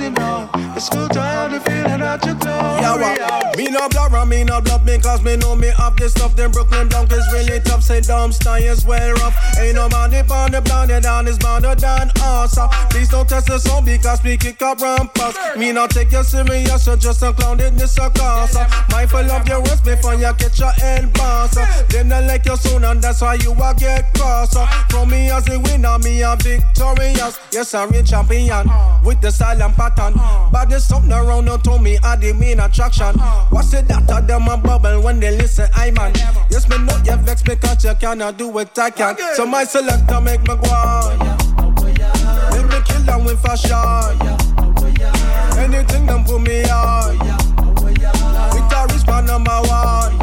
It's 0.77 0.89
good 0.89 1.11
to 1.13 1.19
have 1.19 1.49
the 1.51 1.59
feeling 1.61 2.01
that 2.01 2.23
you're 2.23 2.35
Yeah, 2.37 2.93
glorious 2.97 3.17
well, 3.17 3.53
me 3.57 3.65
no 3.71 3.89
blur 3.89 4.21
and 4.21 4.29
me 4.29 4.43
no 4.43 4.61
bluff 4.61 4.85
me 4.85 4.99
cause 4.99 5.23
me 5.23 5.35
know 5.35 5.55
me 5.55 5.69
up 5.79 5.97
this 5.97 6.11
stuff. 6.11 6.35
Them 6.35 6.51
Brooklyn 6.51 6.87
Blanc 6.87 7.11
is 7.11 7.25
really 7.33 7.59
tough. 7.61 7.81
Say 7.81 8.01
dumb 8.01 8.31
style 8.31 8.61
is 8.61 8.85
well 8.85 9.13
rough. 9.15 9.35
Ain't 9.57 9.73
no 9.73 9.89
man 9.89 10.11
dip 10.11 10.29
on 10.29 10.51
the 10.51 10.61
planet 10.61 11.01
down 11.01 11.27
is 11.27 11.39
better 11.39 11.73
than 11.73 12.11
us. 12.21 12.55
uh. 12.59 12.67
Please 12.91 13.09
don't 13.09 13.27
test 13.27 13.47
the 13.47 13.57
song 13.57 13.85
because 13.85 14.21
we 14.23 14.37
kick 14.37 14.61
up 14.61 14.79
rampers. 14.79 15.35
Me 15.57 15.71
not 15.71 15.89
take 15.89 16.11
you 16.11 16.23
serious, 16.23 16.85
so 16.85 16.95
just 16.95 17.23
a 17.23 17.33
clown 17.33 17.59
in 17.59 17.75
this 17.75 17.95
circus. 17.95 18.55
uh. 18.55 18.85
Mindful 18.91 19.31
of 19.31 19.47
your 19.47 19.61
words 19.61 19.81
before 19.81 20.13
you 20.13 20.31
catch 20.37 20.59
your 20.59 20.71
head 20.73 21.11
boss. 21.13 21.57
uh. 21.57 21.65
Them 21.89 22.09
not 22.09 22.25
like 22.25 22.45
your 22.45 22.57
son 22.57 22.83
and 22.83 23.01
that's 23.01 23.21
why 23.21 23.33
you 23.41 23.53
a 23.53 23.73
get 23.75 24.13
cross. 24.13 24.55
uh. 24.55 24.67
From 24.91 25.09
me 25.09 25.31
as 25.31 25.49
a 25.49 25.59
winner, 25.59 25.97
me 25.97 26.21
a 26.21 26.35
victorious. 26.39 27.39
Yes, 27.51 27.73
I'm 27.73 27.89
a 27.95 28.03
champion 28.03 28.69
with 29.03 29.19
the 29.21 29.31
style 29.31 29.59
and 29.63 29.73
pattern. 29.73 30.13
But 30.51 30.66
there's 30.69 30.85
something 30.85 31.11
around 31.11 31.45
now 31.45 31.57
to 31.57 31.79
me, 31.79 31.97
I 31.97 32.13
uh-huh. 32.13 32.15
the 32.17 32.33
main 32.33 32.59
attraction. 32.59 33.17
What's 33.49 33.73
it 33.73 33.87
that 33.87 34.09
of 34.09 34.27
them 34.27 34.47
a 34.47 34.57
bubble 34.57 35.01
when 35.01 35.19
they 35.19 35.35
listen, 35.35 35.67
I 35.73 35.91
man. 35.91 36.13
Yes, 36.49 36.67
me 36.69 36.77
know 36.77 36.97
you 37.05 37.15
vex 37.17 37.41
because 37.41 37.83
you 37.83 37.93
cannot 37.95 38.37
do 38.37 38.47
what 38.47 38.77
I 38.77 38.89
can. 38.89 39.17
So 39.35 39.45
my 39.45 39.63
selector 39.63 40.21
make 40.21 40.41
me 40.41 40.47
go 40.47 40.69
on. 40.69 41.17
Oh, 41.59 42.49
make 42.53 42.71
me 42.71 42.79
kill 42.85 43.01
them 43.03 43.25
with 43.25 43.41
fashion. 43.41 43.71
Oh, 43.73 45.57
Anything 45.57 46.05
them 46.05 46.23
put 46.23 46.41
me 46.41 46.63
on. 46.63 47.17
Oh, 47.19 48.49
Guitarist 48.53 49.07
man 49.07 49.25
number 49.25 49.59
one. 49.67 50.17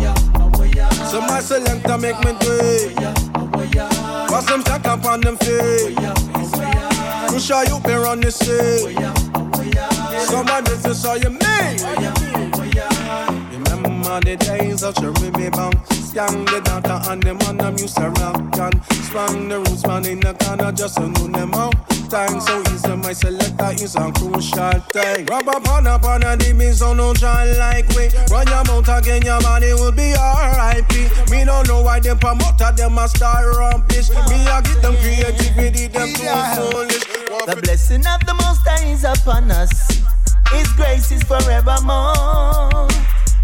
So 1.11 1.20
my 1.20 1.40
selector 1.40 1.99
make 1.99 2.18
me 2.20 2.32
do 2.40 2.59
it. 2.61 2.97
Watch 4.30 4.47
them 4.47 4.61
stack 4.62 4.86
up 4.86 5.05
on 5.05 5.20
them 5.20 5.36
feet. 5.38 6.93
Crucial 7.35 7.64
you 7.64 7.80
be 7.80 7.93
run 7.95 8.20
the 8.20 8.30
sea. 8.30 8.95
So 10.26 10.45
my 10.45 10.61
business 10.61 11.05
all 11.05 11.16
you 11.16 11.30
mean. 11.30 11.41
Remember 13.51 14.20
the 14.20 14.37
days 14.37 14.85
of 14.85 14.95
Cherubim 14.95 15.51
Bank 15.51 15.74
Scan 15.91 16.45
the 16.45 16.61
data 16.64 17.03
and 17.11 17.20
the 17.24 17.35
man 17.35 17.57
them 17.57 17.76
used 17.76 17.97
to 17.97 18.09
rock 18.09 18.57
and 18.57 18.85
Sprang 19.03 19.49
the 19.49 19.59
roots 19.59 19.85
man 19.85 20.07
in 20.07 20.20
the 20.20 20.32
corner 20.35 20.70
just 20.70 20.95
to 20.95 21.09
know 21.09 21.26
them 21.26 21.55
out 21.55 21.93
Time 22.15 22.41
so 22.41 22.62
easy 22.73 22.95
my 22.95 23.12
selector 23.12 23.73
is 23.83 23.97
a 23.97 24.12
crucial 24.12 24.71
thing 24.95 25.27
Rub 25.27 25.49
up 25.49 25.69
on 25.69 25.89
up 25.89 26.05
on 26.05 26.21
the 26.21 26.37
demons 26.39 26.79
so 26.79 26.95
no 26.95 27.12
try 27.12 27.45
like 27.59 27.89
we 27.89 28.07
Run 28.31 28.47
your 28.47 28.62
mouth 28.62 28.89
again 28.89 29.23
your 29.23 29.41
body 29.41 29.73
will 29.73 29.91
be 29.91 30.15
R.I.P. 30.15 31.09
Me 31.33 31.45
don't 31.45 31.67
know 31.67 31.83
why 31.83 31.99
them 31.99 32.17
promoter 32.21 32.71
them 32.71 32.99
a 32.99 33.09
star 33.09 33.59
rubbish 33.59 34.11
Me 34.31 34.47
a 34.47 34.62
get 34.62 34.81
them 34.81 34.95
creativity 35.03 35.89
them 35.89 36.15
too 36.15 36.31
foolish 36.55 37.03
The 37.51 37.61
blessing 37.61 38.07
of 38.07 38.25
the 38.25 38.35
Most 38.47 38.62
High 38.62 38.87
is 38.87 39.03
upon 39.03 39.51
us. 39.51 40.01
His 40.53 40.69
grace 40.75 41.11
is 41.11 41.25
forevermore. 41.25 42.87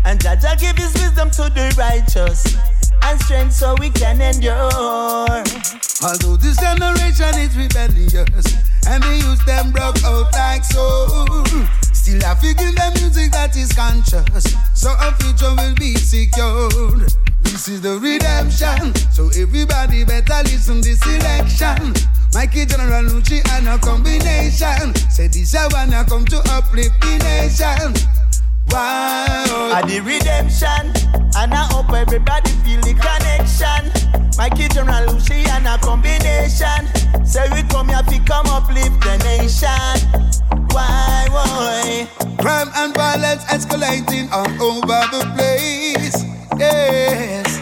And 0.04 0.20
Jaja 0.20 0.54
give 0.60 0.78
his 0.78 0.94
wisdom 0.94 1.28
to 1.30 1.50
the 1.50 1.74
righteous 1.76 2.54
and 3.02 3.20
strength 3.20 3.52
so 3.52 3.74
we 3.80 3.90
can 3.90 4.20
endure. 4.20 5.42
Although 6.02 6.36
this 6.36 6.56
generation 6.56 7.36
is 7.38 7.54
rebellious 7.56 8.56
and 8.88 9.02
they 9.02 9.16
use 9.16 9.44
them 9.44 9.70
broke 9.70 10.02
out 10.04 10.32
like 10.32 10.64
so, 10.64 11.06
still 11.92 12.24
I 12.24 12.34
figure 12.40 12.72
the 12.72 12.90
music 13.00 13.32
that 13.32 13.54
is 13.54 13.70
conscious, 13.72 14.56
so 14.74 14.88
our 14.90 15.12
future 15.20 15.52
will 15.54 15.74
be 15.74 15.94
secured. 15.96 17.12
This 17.42 17.68
is 17.68 17.82
the 17.82 17.98
redemption, 18.00 18.94
so 19.12 19.28
everybody 19.36 20.04
better 20.04 20.40
listen 20.44 20.80
this 20.80 21.04
election. 21.04 21.92
Mikey 22.32 22.64
General 22.64 23.04
Lucci 23.04 23.44
and 23.52 23.68
a 23.68 23.76
combination. 23.76 24.94
Say 25.10 25.28
this 25.28 25.54
I 25.54 25.68
wanna 25.68 26.04
come 26.08 26.24
to 26.26 26.38
uplift 26.56 26.98
the 27.02 27.18
nation. 27.20 27.92
Wow. 28.68 29.72
At 29.74 29.88
the 29.88 30.00
redemption, 30.00 30.92
and 31.36 31.54
I 31.54 31.66
hope 31.72 31.90
everybody 31.92 32.50
feel 32.62 32.80
the 32.80 32.94
connection. 32.94 33.90
Mikey 34.36 34.68
General 34.68 35.12
Lucy 35.12 35.44
and 35.50 35.66
a 35.66 35.78
combination. 35.78 36.86
Say 37.24 37.48
we 37.52 37.62
come 37.68 37.88
here 37.88 38.02
to 38.02 38.18
come 38.24 38.46
uplift 38.46 39.00
the 39.00 39.16
nation. 39.24 40.20
Why, 40.72 41.26
why? 41.30 42.08
Crime 42.38 42.70
and 42.76 42.94
violence 42.94 43.44
escalating 43.44 44.30
all 44.32 44.48
over 44.62 45.00
the 45.10 45.24
place. 45.36 46.24
Yes. 46.58 47.58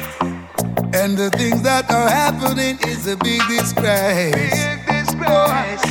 And 0.95 1.17
the 1.17 1.31
things 1.31 1.63
that 1.63 1.91
are 1.91 2.09
happening 2.09 2.79
is 2.87 3.07
a 3.07 3.17
big 3.17 3.41
disgrace. 3.49 4.35
Big 4.35 4.87
disgrace. 4.87 5.85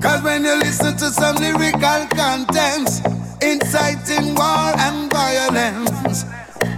Cause 0.00 0.22
when 0.22 0.44
you 0.44 0.56
listen 0.58 0.96
to 0.96 1.10
some 1.10 1.36
lyrical 1.36 2.06
contents, 2.14 3.00
inciting 3.40 4.34
war 4.34 4.72
and 4.76 5.10
violence, 5.12 6.24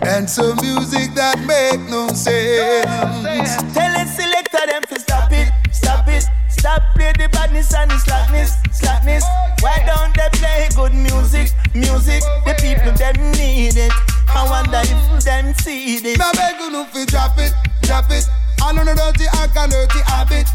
and 0.03 0.29
some 0.29 0.57
music 0.63 1.15
that 1.15 1.39
make 1.47 1.81
no 1.91 2.09
sense. 2.09 3.57
Tell 3.75 3.95
it 4.01 4.09
selector 4.09 4.67
them 4.67 4.83
to 4.89 5.01
stop 5.01 5.31
it, 5.33 5.53
stop 5.73 6.09
it. 6.09 6.25
Stop 6.49 6.83
play 6.97 7.13
the 7.13 7.29
badness 7.29 7.73
and 7.75 7.91
the 7.91 7.99
slackness, 7.99 8.53
slackness. 8.73 9.25
Why 9.61 9.79
don't 9.87 10.15
they 10.17 10.29
play 10.39 10.69
good 10.75 10.93
music, 10.93 11.55
music? 11.75 12.23
The 12.47 12.55
people 12.59 12.93
them 12.99 13.15
need 13.33 13.77
it. 13.77 13.93
I 14.29 14.43
wonder 14.49 14.81
if 14.83 15.25
them 15.25 15.55
see 15.55 16.01
this. 16.01 16.19
Now 16.19 16.33
beg 16.33 16.59
you 16.59 16.85
fi 16.87 17.05
drop 17.05 17.39
it, 17.39 17.53
drop 17.83 18.11
it. 18.11 18.27
All 18.63 18.79
on 18.79 18.87
the 18.87 18.95
dirty 18.95 19.27
act 19.39 19.57
and 19.57 19.71
dirty 19.71 20.01
habit. 20.01 20.49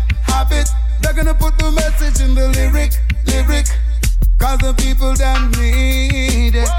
Lyric, 2.64 2.94
lyric. 3.28 3.68
Cause 4.40 4.60
the 4.60 4.74
people 4.78 5.14
them 5.16 5.52
need 5.60 6.56
it. 6.56 6.70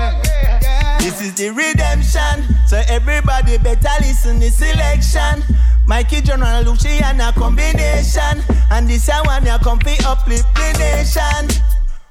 This 0.99 1.21
is 1.21 1.35
the 1.35 1.51
redemption. 1.53 2.57
So 2.67 2.81
everybody 2.89 3.59
better 3.59 3.93
listen 4.01 4.39
this 4.41 4.57
selection. 4.57 5.45
Mikey 5.87 6.23
General 6.23 6.63
Luciano 6.65 7.33
combination. 7.33 8.41
And 8.71 8.89
this 8.89 9.11
one 9.27 9.45
ya 9.45 9.59
come 9.59 9.79
fi 9.81 9.93
uplift 10.09 10.49
the 10.55 10.73
nation. 10.81 11.53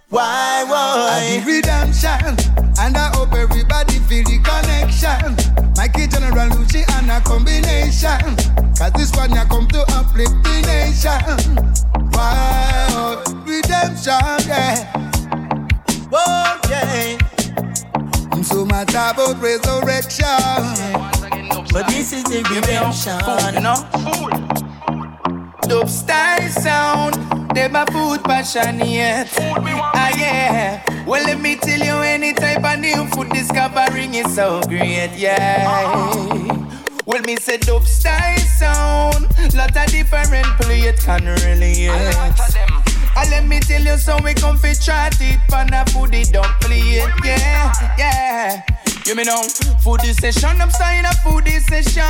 Why, 0.09 0.63
why? 0.69 1.41
the 1.41 1.51
redemption. 1.51 2.37
And 2.77 2.95
I 2.95 3.09
hope 3.15 3.33
everybody 3.33 3.97
feel 4.05 4.23
the 4.23 4.37
connection. 4.45 5.33
Mikey 5.75 6.13
General 6.13 6.49
Luciano 6.59 7.19
combination. 7.21 8.37
Cause 8.77 8.93
this 8.93 9.11
one 9.17 9.31
ya 9.33 9.45
come 9.45 9.67
to 9.69 9.81
uplift 9.97 10.37
the 10.43 10.61
nation. 10.61 11.73
Why, 12.13 12.85
oh, 12.91 13.42
redemption, 13.53 14.47
yeah. 14.47 14.91
Oh, 16.11 16.59
yeah. 16.69 17.17
So 18.41 18.65
much 18.65 18.89
about 18.89 19.41
resurrection. 19.41 20.27
But 21.71 21.87
this 21.87 22.13
is 22.13 22.23
the 22.25 22.43
redemption. 22.49 23.19
you 23.53 23.61
know? 23.61 23.77
Dope 25.67 25.87
style 25.87 26.49
sound, 26.49 27.15
they 27.55 27.67
my 27.67 27.85
food 27.85 28.23
passionate. 28.23 29.29
Ah 29.39 30.11
yeah. 30.17 31.05
Well 31.05 31.23
let 31.23 31.39
me 31.39 31.55
tell 31.55 31.79
you, 31.79 31.95
any 32.01 32.33
type 32.33 32.63
of 32.63 32.79
new 32.79 33.05
food 33.07 33.29
discovering 33.29 34.13
is 34.13 34.35
so 34.35 34.61
great, 34.67 35.11
yeah. 35.15 36.03
Well, 37.05 37.21
me 37.23 37.35
say 37.37 37.57
dope 37.57 37.85
style 37.85 38.37
sound, 38.39 39.27
lot 39.55 39.75
of 39.75 39.85
different 39.87 40.45
play 40.59 40.81
it 40.81 40.99
can 40.99 41.25
relate. 41.25 42.72
And 43.15 43.29
let 43.29 43.45
me 43.45 43.59
tell 43.59 43.81
you, 43.81 43.97
so 43.97 44.17
we 44.23 44.33
come 44.33 44.57
fi 44.57 44.73
chat 44.73 45.17
it, 45.21 45.39
pan 45.47 45.73
a 45.73 45.85
food 45.91 46.13
it 46.15 46.31
don't 46.31 46.45
play 46.61 47.03
yeah, 47.23 47.71
yeah. 47.97 48.72
You 49.05 49.15
me 49.15 49.25
know, 49.25 49.41
foodie 49.83 50.13
session, 50.17 50.61
I'm 50.61 50.69
starting 50.71 51.03
a 51.03 51.09
foodie 51.27 51.59
session. 51.59 52.03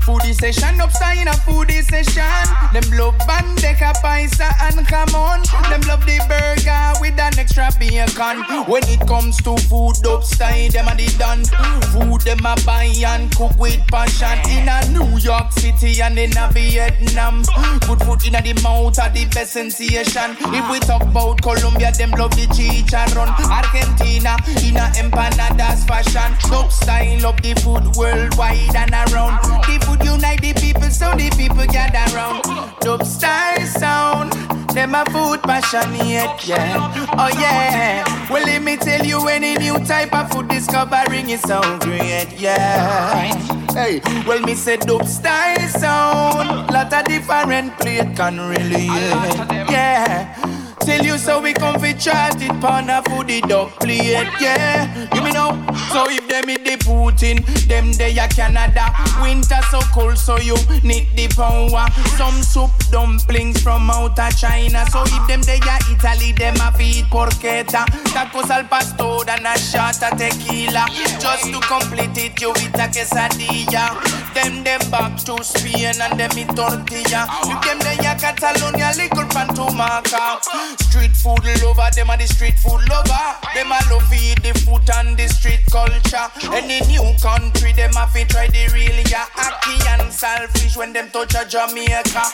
Foodie 0.00 0.34
session, 0.34 0.80
up 0.80 0.90
starting 0.90 1.28
a 1.28 1.32
foodie 1.44 1.84
session. 1.84 2.24
Them 2.72 2.98
love 2.98 3.14
bandeja, 3.28 3.92
paisa 4.00 4.48
and 4.62 4.86
come 4.88 5.14
on. 5.14 5.42
Them 5.68 5.82
love 5.82 6.00
the 6.06 6.16
burger 6.26 6.92
with 7.00 7.20
an 7.20 7.38
extra 7.38 7.68
bacon. 7.78 8.40
When 8.64 8.82
it 8.88 9.06
comes 9.06 9.36
to 9.42 9.54
food 9.68 10.00
up 10.06 10.24
style, 10.24 10.70
them 10.70 10.88
a 10.88 10.94
the 10.96 11.14
done. 11.18 11.44
Food 11.92 12.22
them 12.22 12.40
a 12.46 12.56
buy 12.64 12.88
and 13.06 13.30
cook 13.36 13.56
with 13.58 13.86
passion. 13.88 14.38
In 14.48 14.68
a 14.68 14.80
New 14.96 15.18
York 15.18 15.52
City 15.52 16.00
and 16.00 16.18
in 16.18 16.36
a 16.38 16.48
Vietnam. 16.52 17.42
Good 17.86 18.00
food 18.00 18.26
in 18.26 18.34
a 18.34 18.40
the 18.40 18.58
mouth 18.62 18.98
are 18.98 19.10
the 19.10 19.26
best 19.26 19.52
sensation. 19.52 20.36
If 20.40 20.70
we 20.72 20.80
talk 20.80 21.02
about 21.02 21.42
Colombia, 21.42 21.92
them 21.92 22.12
love 22.12 22.32
the 22.32 22.46
chicharron. 22.48 23.28
Argentina, 23.44 24.36
in 24.64 24.76
a 24.76 24.88
empanadas 24.96 25.86
fashion. 25.86 26.13
Dope 26.14 26.70
style 26.70 27.26
of 27.26 27.42
the 27.42 27.54
food 27.54 27.96
worldwide 27.96 28.76
and 28.76 28.92
around. 28.92 29.42
The 29.66 29.84
food 29.84 30.04
unite 30.04 30.40
the 30.40 30.52
people, 30.54 30.88
so 30.88 31.10
the 31.10 31.28
people 31.36 31.66
gather 31.66 32.14
round. 32.14 32.44
Dope 32.80 33.02
style 33.02 33.66
sound, 33.66 34.32
them 34.70 34.94
a 34.94 35.04
food 35.06 35.42
passionate, 35.42 36.46
yeah. 36.46 37.08
Oh 37.18 37.28
yeah. 37.40 38.04
Well, 38.30 38.46
let 38.46 38.62
me 38.62 38.76
tell 38.76 39.04
you, 39.04 39.26
any 39.26 39.56
new 39.56 39.76
type 39.84 40.14
of 40.14 40.30
food 40.30 40.46
discovering 40.46 41.30
is 41.30 41.40
so 41.40 41.60
great, 41.80 42.28
yeah. 42.38 43.34
Hey, 43.72 44.00
well, 44.24 44.38
me 44.38 44.54
say 44.54 44.76
dope 44.76 45.06
style 45.06 45.68
sound, 45.68 46.70
lot 46.70 46.92
of 46.92 47.04
different 47.06 47.76
plate 47.80 48.14
can 48.16 48.38
really, 48.38 48.86
yeah. 48.86 50.63
Tell 50.84 51.02
you 51.02 51.16
so 51.16 51.40
we 51.40 51.54
come 51.54 51.80
fi 51.80 51.94
chat 51.94 52.42
it 52.42 52.60
pan 52.60 52.90
a 52.90 53.00
foodie 53.02 53.40
dog 53.48 53.70
plate, 53.80 54.28
yeah. 54.38 55.08
You 55.14 55.22
me 55.22 55.32
know? 55.32 55.56
So 55.92 56.04
if 56.10 56.28
them 56.28 56.50
in 56.50 56.62
the 56.62 56.76
poutine, 56.84 57.40
them 57.68 57.92
they 57.92 58.18
a 58.18 58.28
Canada. 58.28 58.92
Winter 59.22 59.62
so 59.70 59.80
cold, 59.94 60.18
so 60.18 60.36
you 60.38 60.56
need 60.82 61.08
the 61.16 61.28
power. 61.28 61.88
Some 62.18 62.42
soup 62.42 62.70
dumplings 62.90 63.62
from 63.62 63.88
out 63.88 64.18
of 64.18 64.36
China. 64.36 64.84
So 64.90 65.04
if 65.06 65.26
them 65.26 65.40
they 65.42 65.56
a 65.56 65.78
Italy, 65.88 66.32
them 66.32 66.56
a 66.60 66.70
feed 66.76 67.06
porchetta. 67.06 67.86
Tacos 68.12 68.50
al 68.50 68.64
pastor 68.64 69.24
and 69.30 69.46
a 69.46 69.56
shot 69.58 70.02
of 70.02 70.18
tequila. 70.18 70.84
Just 71.18 71.48
to 71.48 71.60
complete 71.64 72.18
it, 72.18 72.40
you 72.42 72.50
eat 72.60 72.76
a 72.76 72.88
quesadilla. 72.92 73.88
Them 74.34 74.64
them 74.64 74.80
back 74.90 75.16
to 75.24 75.42
Spain 75.42 75.94
and 75.96 76.18
them 76.20 76.36
eat 76.36 76.48
tortilla. 76.54 77.24
If 77.48 77.58
them 77.64 77.78
they 77.80 78.04
a 78.04 78.14
Catalonia, 78.18 78.92
little 78.98 79.24
pan 79.32 79.48
pantomaka. 79.48 80.73
Street 80.80 81.14
food 81.16 81.44
lover, 81.62 81.88
them 81.94 82.10
are 82.10 82.16
the 82.16 82.26
street 82.26 82.58
food 82.58 82.88
lover. 82.88 83.26
Them 83.54 83.72
a 83.72 83.78
love 83.90 84.12
eat 84.12 84.42
the 84.42 84.52
food 84.60 84.88
and 84.94 85.16
the 85.16 85.28
street 85.28 85.64
culture. 85.70 86.28
Any 86.52 86.80
new 86.86 87.14
country, 87.20 87.72
them 87.72 87.96
a 87.96 88.06
fi 88.06 88.24
try 88.24 88.48
the 88.48 88.70
real 88.72 88.98
ya. 89.08 89.26
ackee 89.36 89.86
and 89.94 90.10
saltfish 90.10 90.76
when 90.76 90.92
them 90.92 91.10
touch 91.10 91.34
a 91.34 91.44
Jamaica. 91.48 92.24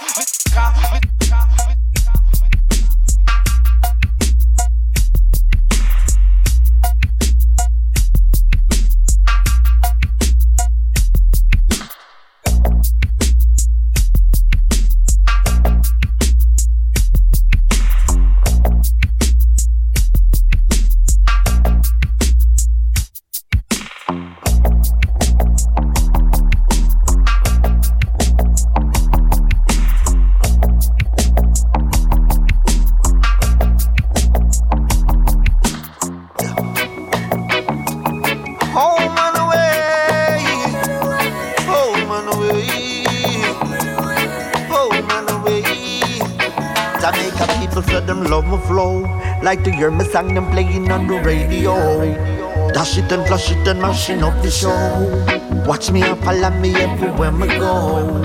Hear 49.80 49.90
me 49.90 50.04
song 50.04 50.34
them 50.34 50.46
playing 50.50 50.90
on 50.92 51.06
the 51.06 51.18
radio. 51.22 51.74
Dash 52.74 52.98
it 52.98 53.10
and 53.12 53.26
flush 53.26 53.50
it 53.50 53.66
and 53.66 53.80
mashing 53.80 54.22
up 54.22 54.36
the 54.42 54.50
show. 54.50 54.76
Watch 55.66 55.90
me 55.90 56.02
and 56.02 56.22
follow 56.22 56.50
me 56.50 56.74
everywhere 56.74 57.32
me 57.32 57.46
go. 57.46 58.20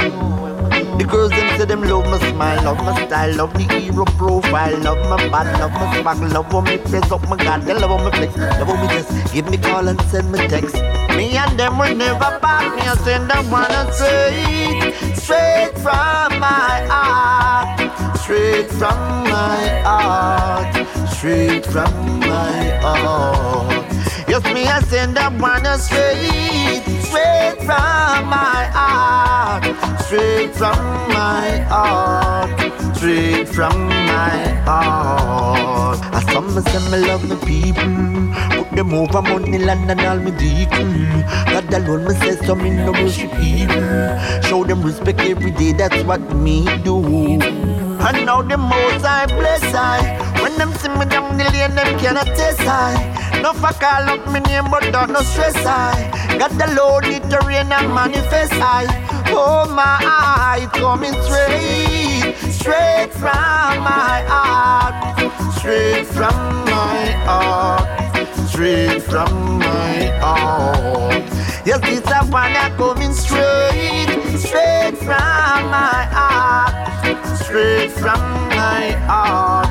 The 0.97 1.05
girls 1.09 1.31
them 1.31 1.57
say 1.57 1.63
them 1.63 1.83
love 1.83 2.07
my 2.11 2.19
smile, 2.19 2.61
love 2.65 2.83
my 2.83 2.93
style, 3.05 3.35
love 3.37 3.53
the 3.53 3.63
hero 3.73 4.03
profile, 4.19 4.77
love 4.79 5.01
my 5.09 5.29
bad, 5.29 5.47
love 5.61 5.71
my 5.71 6.01
swag, 6.01 6.19
love 6.33 6.51
how 6.51 6.59
me 6.59 6.77
face 6.91 7.09
up 7.09 7.23
my 7.29 7.37
god, 7.37 7.61
they 7.61 7.73
love 7.73 7.91
how 7.91 8.03
me 8.03 8.11
flex, 8.17 8.35
love 8.37 8.67
how 8.67 8.81
me 8.81 8.87
just 8.89 9.33
give 9.33 9.49
me 9.49 9.57
call 9.57 9.87
and 9.87 10.01
send 10.11 10.29
me 10.33 10.39
text. 10.47 10.75
Me 11.15 11.37
and 11.37 11.57
them 11.57 11.77
will 11.77 11.95
never 11.95 12.37
back 12.43 12.65
me, 12.75 12.81
I 12.81 12.95
send 13.07 13.29
them 13.29 13.49
wanna 13.49 13.91
straight, 13.93 15.15
straight 15.15 15.73
from 15.83 16.39
my 16.39 16.83
heart, 16.91 17.74
straight 18.18 18.70
from 18.70 18.97
my 19.30 19.82
heart, 19.84 20.76
straight 21.09 21.66
from 21.66 22.20
my 22.20 22.80
heart. 22.82 23.86
Yes, 24.28 24.43
me 24.53 24.66
I 24.66 24.82
send 24.82 25.18
them 25.18 25.39
wanna 25.39 25.78
straight, 25.78 26.84
straight 27.07 27.57
from 27.59 28.28
my 28.30 28.70
heart, 28.78 29.63
straight 30.01 30.55
from 30.55 30.80
my 31.09 31.59
heart, 31.70 32.95
straight 32.95 33.47
from 33.47 33.88
my 33.88 34.38
heart. 34.66 35.99
I 36.13 36.20
saw 36.32 36.41
me 36.41 36.61
say 36.61 36.91
me 36.91 37.07
love 37.07 37.24
me 37.30 37.36
people, 37.45 37.91
put 38.57 38.76
them 38.76 38.93
over 38.93 39.22
money 39.22 39.59
land 39.59 39.89
and 39.91 40.01
all 40.01 40.18
me 40.18 40.32
deacon. 40.32 41.22
God 41.51 41.74
alone 41.74 42.05
me 42.05 42.13
say 42.16 42.36
so 42.45 42.55
me 42.55 42.70
no 42.72 42.91
worship 42.91 43.32
evil. 43.39 44.41
Show 44.43 44.63
them 44.63 44.82
respect 44.82 45.22
every 45.22 45.51
day, 45.51 45.74
that's 45.74 46.03
what 46.03 46.22
me 46.34 46.66
do. 46.84 47.74
And 48.07 48.23
now 48.23 48.43
the 48.43 48.55
most 48.55 49.03
I 49.03 49.25
bless 49.25 49.63
I. 49.73 49.97
When 50.43 50.55
them 50.59 50.71
see 50.75 50.89
me 50.89 51.05
down 51.05 51.37
the 51.37 51.43
lane, 51.45 51.73
them 51.73 51.97
cannot 51.97 52.27
taste 52.37 52.61
I. 52.61 53.41
No 53.41 53.51
fuck 53.53 53.79
call 53.79 54.09
up 54.09 54.31
me 54.31 54.41
name, 54.41 54.69
but 54.69 54.83
don't 54.91 55.11
no 55.11 55.21
stress 55.21 55.55
I. 55.65 56.37
Got 56.37 56.51
the 56.51 56.67
load, 56.75 57.05
need 57.09 57.23
to 57.31 57.39
rain 57.47 57.71
and 57.71 57.91
manifest 57.91 58.53
I. 58.53 58.85
Oh 59.29 59.67
my 59.67 59.97
eye, 60.01 60.69
coming 60.73 61.13
straight, 61.23 62.35
straight 62.53 63.11
from 63.11 63.81
my 63.81 64.21
heart, 64.29 65.55
straight 65.57 66.05
from 66.05 66.37
my 66.65 67.11
heart, 67.25 68.49
straight 68.49 69.01
from 69.01 69.57
my 69.57 70.05
heart. 70.21 71.54
Yes, 71.66 71.82
this 71.82 72.05
a 72.13 72.22
one 72.30 72.53
that 72.53 72.78
coming 72.78 73.11
straight, 73.11 74.05
straight 74.38 74.95
from 75.01 75.66
my 75.74 76.05
heart, 76.13 76.78
straight 77.41 77.89
from 77.89 78.22
my 78.53 78.91
heart, 79.09 79.66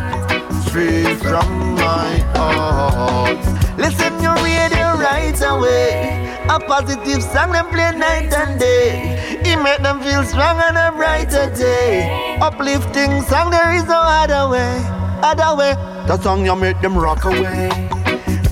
straight 0.67 1.15
from 1.23 1.77
my 1.77 2.19
heart. 2.35 3.39
Listen 3.79 4.11
your 4.21 4.35
radio 4.43 4.99
right 4.99 5.39
away. 5.47 6.35
A 6.51 6.59
positive 6.59 7.23
song 7.23 7.53
them 7.53 7.71
play 7.71 7.93
night 7.97 8.35
and 8.35 8.59
day. 8.59 9.39
It 9.45 9.63
make 9.63 9.79
them 9.79 10.03
feel 10.03 10.25
strong 10.25 10.59
and 10.59 10.77
a 10.77 10.91
brighter 10.97 11.55
day. 11.55 12.37
Uplifting 12.41 13.23
song 13.23 13.53
there 13.53 13.71
is 13.73 13.85
no 13.85 14.03
other 14.03 14.51
way, 14.51 14.83
other 15.23 15.55
way. 15.55 15.75
The 16.09 16.21
song 16.21 16.45
you 16.45 16.57
make 16.57 16.81
them 16.81 16.99
rock 16.99 17.25
away. 17.25 17.71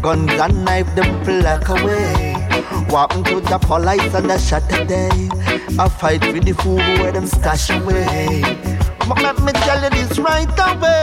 Guns 0.01 0.31
and 0.31 0.65
knife 0.65 0.95
them 0.95 1.25
pluck 1.25 1.69
away. 1.71 2.32
Walking 2.91 3.25
to 3.25 3.41
the 3.41 3.59
police 3.59 4.15
on 4.15 4.27
the 4.29 4.39
Saturday. 4.39 5.29
I 5.79 5.89
fight 5.89 6.21
with 6.33 6.45
the 6.45 6.53
fool 6.53 6.77
where 6.77 7.13
them 7.13 7.27
stash 7.27 7.71
away. 7.71 8.43
But 9.09 9.23
let 9.23 9.41
me 9.43 9.53
tell 9.53 9.83
you 9.83 9.91
this 9.91 10.19
right 10.19 10.49
away. 10.49 11.03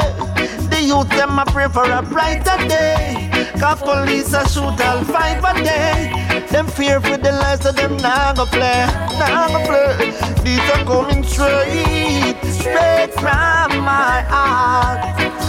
The 0.70 0.82
youth 0.82 1.10
them 1.10 1.40
a 1.40 1.46
pray 1.46 1.68
for 1.68 1.90
a 1.90 2.02
brighter 2.02 2.58
day. 2.68 3.30
Cause 3.60 3.82
police 3.82 4.34
a 4.34 4.48
shoot 4.48 4.80
all 4.82 5.04
five 5.04 5.44
a 5.44 5.54
day. 5.64 6.46
Them 6.50 6.68
fear 6.68 7.02
for 7.02 7.18
the 7.18 7.32
lives 7.32 7.66
of 7.66 7.76
them 7.76 7.98
nah 7.98 8.34
go 8.34 8.46
play, 8.46 8.86
nah 9.20 9.48
go 9.50 9.60
play. 9.66 10.12
These 10.44 10.66
are 10.72 10.84
coming 10.86 11.24
straight, 11.24 12.38
straight 12.44 13.14
from 13.14 13.82
my 13.84 14.22
heart, 14.30 15.00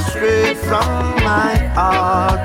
straight 0.08 0.58
from 0.58 1.14
my 1.24 1.56
heart, 1.74 2.40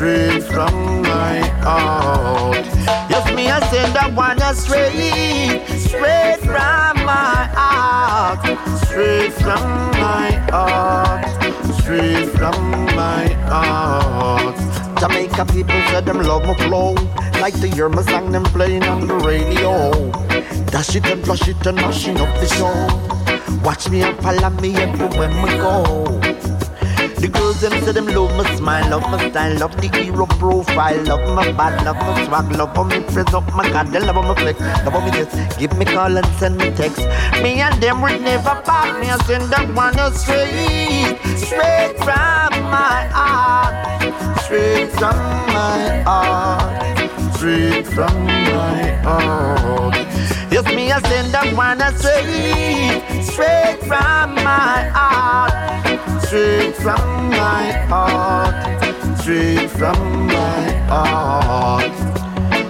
straight 0.00 0.42
from 0.44 1.02
my 1.02 1.40
heart. 1.60 2.64
Yes, 3.12 3.26
me 3.36 3.50
I 3.50 3.60
send 3.68 3.92
that 3.92 4.14
one 4.16 4.40
straight, 4.56 5.60
straight 5.76 6.40
from 6.40 7.04
my 7.04 7.44
heart, 7.52 8.40
straight 8.86 9.30
from 9.34 9.60
my 10.00 10.30
heart, 10.48 11.26
straight 11.82 12.30
from 12.30 12.70
my 12.96 13.28
heart. 13.44 14.56
Jamaica 15.00 15.44
people 15.52 15.82
said 15.90 16.06
them 16.06 16.22
love 16.22 16.46
my 16.46 16.54
flow, 16.64 16.94
like 17.38 17.60
to 17.60 17.68
hear 17.68 17.90
my 17.90 18.00
song 18.00 18.32
them 18.32 18.44
playing 18.44 18.84
on 18.84 19.06
the 19.06 19.16
radio. 19.16 19.92
Dash 20.72 20.96
it 20.96 21.04
and 21.04 21.22
flush 21.26 21.46
it 21.46 21.66
and 21.66 21.76
mashing 21.76 22.16
up 22.16 22.32
the 22.40 22.46
show. 22.46 22.72
Watch 23.62 23.90
me 23.90 24.00
and 24.00 24.16
follow 24.22 24.48
me 24.62 24.74
everywhere 24.76 25.28
we 25.44 25.50
go. 25.58 26.19
The 27.20 27.28
girls 27.28 27.60
them 27.60 27.72
say 27.84 27.92
them 27.92 28.06
love 28.06 28.34
my 28.34 28.56
smile, 28.56 28.88
love 28.88 29.02
my 29.10 29.28
style, 29.28 29.58
love 29.58 29.76
the 29.76 29.88
hero 29.88 30.24
profile, 30.24 31.04
love 31.04 31.34
my 31.34 31.52
bad, 31.52 31.84
love 31.84 31.96
my 31.96 32.24
swag, 32.24 32.50
love 32.56 32.74
how 32.74 32.84
me 32.84 33.00
press 33.00 33.34
up 33.34 33.44
my 33.54 33.68
god, 33.68 33.88
they 33.88 34.00
love 34.00 34.16
how 34.16 34.22
me 34.22 34.34
flex, 34.40 34.58
love 34.58 34.94
how 34.94 35.04
me 35.04 35.10
just 35.10 35.58
give 35.58 35.76
me 35.76 35.84
call 35.84 36.16
and 36.16 36.26
send 36.38 36.56
me 36.56 36.70
text. 36.70 37.00
Me 37.42 37.60
and 37.60 37.82
them 37.82 38.00
will 38.00 38.18
never 38.20 38.54
part, 38.64 38.98
me 39.00 39.10
I 39.10 39.18
send 39.26 39.52
that 39.52 39.68
one 39.74 39.92
straight, 40.14 41.18
straight 41.36 41.96
from 41.98 42.62
my 42.72 43.04
heart, 43.12 43.74
straight 44.44 44.90
from 44.92 45.16
my 45.52 46.02
heart, 46.06 47.36
straight 47.36 47.86
from 47.86 48.24
my 48.24 48.92
heart. 49.04 50.29
Yes, 50.62 50.74
me 50.76 50.90
a 50.90 51.00
send 51.00 51.32
that 51.32 51.56
one 51.56 51.80
straight, 51.96 53.24
straight 53.24 53.80
from 53.80 54.34
my 54.44 54.90
heart. 54.92 55.52
Straight 56.22 56.76
from 56.76 57.30
my 57.30 57.72
heart, 57.88 58.54
straight 59.22 59.70
from 59.70 60.26
my 60.26 60.70
heart, 60.86 61.92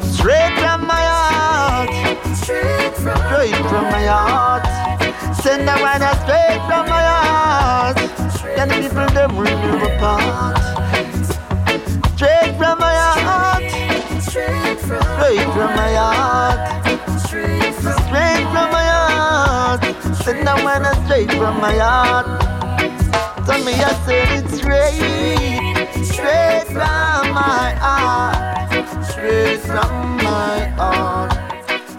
straight 0.05 0.55
from 0.61 0.87
my 0.87 1.03
heart, 1.03 1.91
straight 2.37 2.95
from, 2.95 3.85
my 3.91 4.05
heart. 4.07 4.65
Send 5.43 5.67
that 5.67 5.81
one 5.83 6.01
straight 6.23 6.63
from 6.69 6.87
my 6.87 7.03
heart. 7.03 7.97
Can 8.55 8.69
people 8.71 9.09
them 9.11 9.37
remove 9.37 9.83
apart? 9.83 10.59
Straight 12.15 12.55
from 12.57 12.79
my 12.79 12.95
heart, 13.19 13.65
straight 14.23 14.79
from, 14.79 15.75
my 15.75 15.95
heart, 15.95 16.71
straight 17.81 18.47
from 18.53 18.69
my 18.73 18.87
heart. 18.95 19.83
Send 20.25 20.47
that 20.47 20.59
one 20.63 20.85
straight 21.05 21.31
from 21.33 21.61
my 21.61 21.77
heart. 21.77 22.27
So 23.47 23.57
me 23.65 23.73
I 23.73 23.93
say 24.07 24.23
it 24.37 24.49
straight, 24.51 26.05
straight 26.05 26.67
from 26.67 27.33
my 27.35 27.75
heart, 27.85 28.37
straight 29.05 29.61
from 29.61 30.17
my 30.19 30.59
heart, 30.79 31.33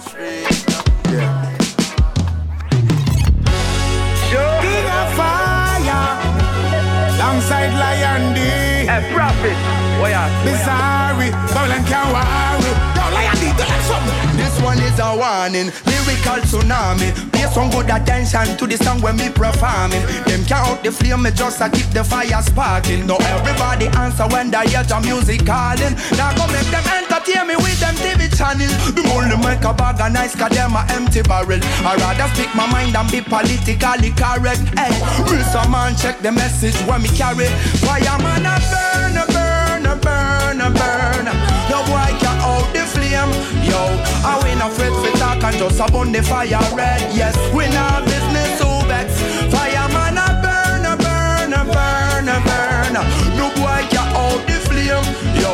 straight 0.02 0.54
from 0.70 0.86
yeah. 1.12 1.58
King 4.62 4.88
of 5.00 5.08
fire, 5.18 6.08
alongside 7.16 7.74
Lion 7.74 8.34
D. 8.36 8.40
Hey, 8.88 9.04
prophet? 9.14 9.58
Bizarre, 10.44 11.14
Babylon 11.54 11.84
can 11.86 12.06
worry. 12.14 12.72
Yo, 12.98 13.04
Lion 13.14 13.36
D, 13.36 13.44
do 13.52 13.64
that 13.66 13.82
something. 13.86 14.51
One 14.64 14.80
is 14.80 15.00
a 15.00 15.18
warning, 15.18 15.74
lyrical 15.90 16.40
tsunami. 16.46 17.10
Pay 17.34 17.50
some 17.50 17.70
good 17.72 17.90
attention 17.90 18.58
to 18.58 18.68
the 18.68 18.78
song 18.78 19.02
when 19.02 19.18
me 19.18 19.30
performing. 19.30 20.06
Them 20.30 20.46
count 20.46 20.70
out 20.70 20.84
the 20.84 20.92
flame, 20.92 21.24
me 21.24 21.32
just 21.32 21.62
a 21.62 21.70
keep 21.70 21.90
the 21.90 22.04
fire 22.04 22.42
sparking. 22.42 23.08
Now 23.08 23.18
everybody 23.34 23.88
answer 23.98 24.28
when 24.30 24.52
they 24.52 24.70
hear 24.70 24.84
the 24.84 25.00
music 25.02 25.46
calling. 25.46 25.98
Now 26.14 26.30
go 26.38 26.46
make 26.54 26.70
them 26.70 26.86
entertain 26.86 27.48
me 27.50 27.56
with 27.58 27.80
them 27.82 27.96
TV 27.98 28.30
channel. 28.30 28.70
The 28.94 29.02
only 29.18 29.38
make 29.42 29.66
a 29.66 29.74
bag 29.74 30.00
of 30.00 30.14
nice, 30.14 30.36
cause 30.36 30.54
them 30.54 30.78
a 30.78 30.86
empty 30.94 31.22
barrel. 31.26 31.60
I 31.82 31.98
rather 31.98 32.30
speak 32.38 32.54
my 32.54 32.70
mind 32.70 32.94
than 32.94 33.10
be 33.10 33.22
politically 33.22 34.14
correct. 34.14 34.62
Hey, 34.78 34.94
Mr. 35.26 35.66
Man, 35.70 35.98
check 35.98 36.22
the 36.22 36.32
message 36.32 36.78
when 36.86 37.02
me 37.02 37.10
carry. 37.18 37.50
Fireman 37.82 38.46
a 38.46 38.56
burn, 38.70 39.18
a 39.18 39.26
burn, 39.26 39.86
a 39.90 39.96
burn, 39.98 40.62
a 40.62 40.70
burn. 40.70 41.26
No 41.72 41.82
boy 41.90 42.14
can 42.22 42.31
flame. 43.12 43.32
Yo, 43.64 43.80
I 44.24 44.40
win 44.44 44.62
a 44.62 44.70
fret 44.70 44.94
for 44.94 45.18
talk 45.18 45.44
and 45.44 45.58
just 45.58 45.92
burn 45.92 46.12
the 46.12 46.22
fire 46.24 46.60
red. 46.76 47.02
Yes, 47.14 47.36
we 47.54 47.68
not 47.70 48.06
business 48.06 48.60
who 48.62 48.72
vex. 48.88 49.20
Fireman 49.52 50.18
a 50.18 50.28
burn, 50.42 50.86
a 50.86 50.96
burn, 50.96 51.54
a 51.54 51.64
burn, 51.68 52.28
a 52.28 52.38
burn. 52.48 52.94
No 53.38 53.50
boy 53.60 53.84
can 53.92 54.08
out 54.16 54.42
the 54.48 54.58
flame. 54.68 55.06
Yo, 55.36 55.52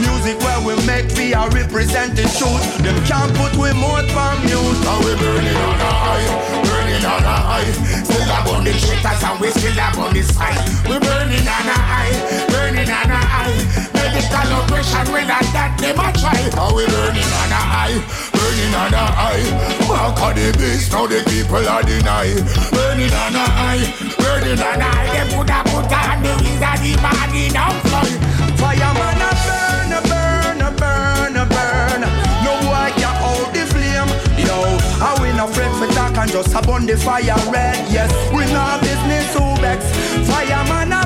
music 0.00 0.38
where 0.40 0.60
we 0.64 0.74
make 0.86 1.12
we 1.16 1.34
are 1.34 1.50
representing 1.50 2.30
truth. 2.38 2.64
Them 2.82 2.96
can't 3.04 3.32
put 3.36 3.52
we 3.56 3.72
mouth 3.72 4.16
on 4.16 4.40
mute. 4.44 4.78
Now 4.84 4.98
we 5.04 5.12
burning 5.16 5.56
on 5.56 5.80
a 5.80 5.90
high, 6.04 6.26
burning 6.64 7.04
on 7.04 7.22
a 7.22 7.36
high. 7.48 7.70
Still 8.04 8.32
up 8.32 8.48
on 8.48 8.64
the 8.64 8.72
shitters 8.72 9.22
and 9.22 9.40
we 9.40 9.50
still 9.50 9.80
up 9.80 9.98
on 9.98 10.14
the 10.14 10.22
side. 10.22 10.60
We 10.88 10.98
burning 10.98 11.46
on 11.48 11.68
a 11.68 11.78
high, 11.78 12.48
burning 12.48 12.90
on 12.90 13.10
a 13.10 13.20
high. 13.20 13.93
Medical 14.14 14.62
operation 14.62 15.10
when 15.10 15.26
that 15.26 15.42
that 15.50 15.74
them 15.82 15.98
a 15.98 16.06
try. 16.14 16.38
Now 16.54 16.70
we 16.70 16.86
burning 16.86 17.34
on 17.34 17.50
a 17.50 17.58
high, 17.58 17.98
burning 18.30 18.74
on 18.78 18.94
a 18.94 19.04
high. 19.10 19.42
Mark 19.90 20.22
of 20.22 20.38
the 20.38 20.54
beast, 20.54 20.94
now 20.94 21.10
the 21.10 21.18
people 21.26 21.66
are 21.66 21.82
deny. 21.82 22.30
Burning 22.70 23.10
on 23.10 23.34
a 23.34 23.42
high, 23.42 23.82
burning 24.14 24.62
on 24.62 24.78
a 24.78 24.86
high. 24.86 25.10
Them 25.18 25.28
put 25.34 25.50
a 25.50 25.58
put 25.66 25.90
on 25.90 26.22
the 26.22 26.30
of 26.30 26.78
the 26.78 26.94
body 27.02 27.50
now 27.50 27.74
fly. 27.90 28.06
Fireman 28.54 29.18
a 29.18 29.30
burn, 29.34 29.90
a 29.90 30.00
burn, 30.06 30.62
a 30.62 30.70
burn, 30.78 31.34
a 31.34 31.44
burn. 31.50 32.00
No 32.46 32.54
boy 32.62 32.94
can 32.94 33.14
hold 33.18 33.50
the 33.50 33.66
flame. 33.66 34.14
Yo, 34.38 34.78
I 35.02 35.10
win 35.18 35.42
a 35.42 35.46
fret 35.50 35.74
for 35.74 35.90
talk 35.90 36.14
and 36.22 36.30
just 36.30 36.54
a 36.54 36.62
burn 36.62 36.86
the 36.86 36.94
fire 36.94 37.34
red. 37.50 37.82
Yes, 37.90 38.14
we 38.30 38.46
no 38.54 38.78
business 38.78 39.26
who 39.34 39.58
vex. 39.58 39.90
Fireman 40.30 40.94
a 40.94 41.02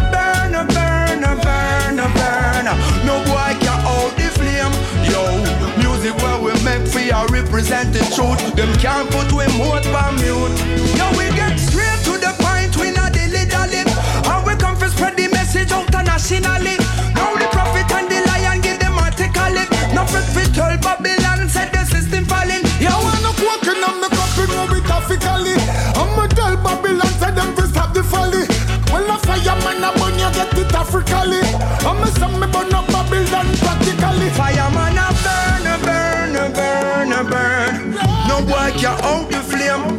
No 3.09 3.25
boy 3.25 3.57
can 3.65 3.81
hold 3.89 4.13
the 4.21 4.29
flame. 4.37 4.75
Yo, 5.09 5.25
music 5.81 6.13
where 6.21 6.37
we 6.45 6.53
make 6.61 6.85
for 6.93 7.01
our 7.09 7.27
representing 7.29 8.05
truth. 8.13 8.37
Them 8.53 8.69
can't 8.85 9.09
put 9.09 9.33
we 9.33 9.49
mouth 9.57 9.89
on 9.97 10.13
mute. 10.21 10.53
Yo, 10.93 11.09
we 11.17 11.33
get 11.33 11.57
straight 11.57 12.05
to 12.05 12.21
the 12.21 12.37
point. 12.37 12.77
We 12.77 12.93
not 12.93 13.17
dilly 13.17 13.49
dally. 13.49 13.81
And 14.29 14.45
we 14.45 14.53
come 14.61 14.77
for 14.77 14.93
spread 14.93 15.17
the 15.17 15.29
message 15.33 15.73
out 15.73 15.89
nationally. 16.05 16.77
Now 17.17 17.33
the 17.33 17.49
prophet 17.49 17.89
and 17.97 18.13
the 18.13 18.21
lion 18.29 18.61
give 18.61 18.79
them 18.79 19.01
artically. 19.01 19.65
No 19.97 20.05
fit 20.05 20.29
fit 20.29 20.53
tell 20.53 20.77
Babylon 20.77 21.49
said 21.49 21.73
the 21.73 21.89
system 21.89 22.27
falling. 22.29 22.61
You 22.77 22.93
wanna 22.93 23.33
walking 23.41 23.81
on 23.89 24.05
the 24.05 24.13
cup, 24.13 24.37
you 24.37 24.53
know 24.53 24.69
it 24.77 24.85
graphically. 24.85 25.57
I'ma 25.97 26.29
tell 26.37 26.61
Babylon 26.61 27.13
said 27.17 27.41
them 27.41 27.57
to 27.57 27.65
stop 27.73 27.95
the 27.95 28.05
folly. 28.05 28.45
Well, 28.93 29.09
a 29.09 29.17
fireman 29.25 29.85
a 29.85 29.97
burn, 29.97 30.13
you 30.21 30.31
get 30.37 30.53
it 30.61 30.75
Africally. 30.77 31.41
I'ma 31.89 32.07
say 32.19 32.29
me 32.37 32.47
Fireman 34.39 34.97
a 34.97 35.11
burn, 35.27 35.67
a 35.67 35.77
burn, 35.83 36.37
a 36.37 36.47
burn, 36.55 37.11
a 37.11 37.25
burn. 37.27 37.91
No 38.31 38.39
boy 38.47 38.71
can 38.79 38.95
out 39.03 39.27
the 39.29 39.43
flame. 39.43 39.99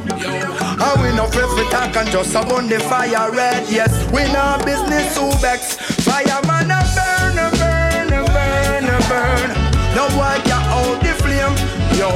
I 0.79 1.11
no 1.13 1.27
fit 1.27 1.43
for 1.43 1.69
talk 1.69 1.93
and 1.97 2.07
just 2.09 2.33
a 2.35 2.45
burn 2.47 2.69
the 2.69 2.79
fire 2.79 3.31
red. 3.31 3.67
Yes, 3.67 3.91
we 4.15 4.23
no 4.31 4.55
business 4.63 5.17
who 5.17 5.29
vex. 5.43 5.75
Fireman 6.07 6.71
a 6.71 6.79
burn, 6.95 7.35
a 7.35 7.47
burn, 7.59 8.07
a 8.15 8.23
burn, 8.31 8.85
a 8.87 8.99
burn. 9.11 9.49
No 9.91 10.07
boy 10.15 10.39
can 10.47 10.63
out 10.71 11.03
the 11.03 11.11
flame. 11.19 11.55
yo. 11.99 12.07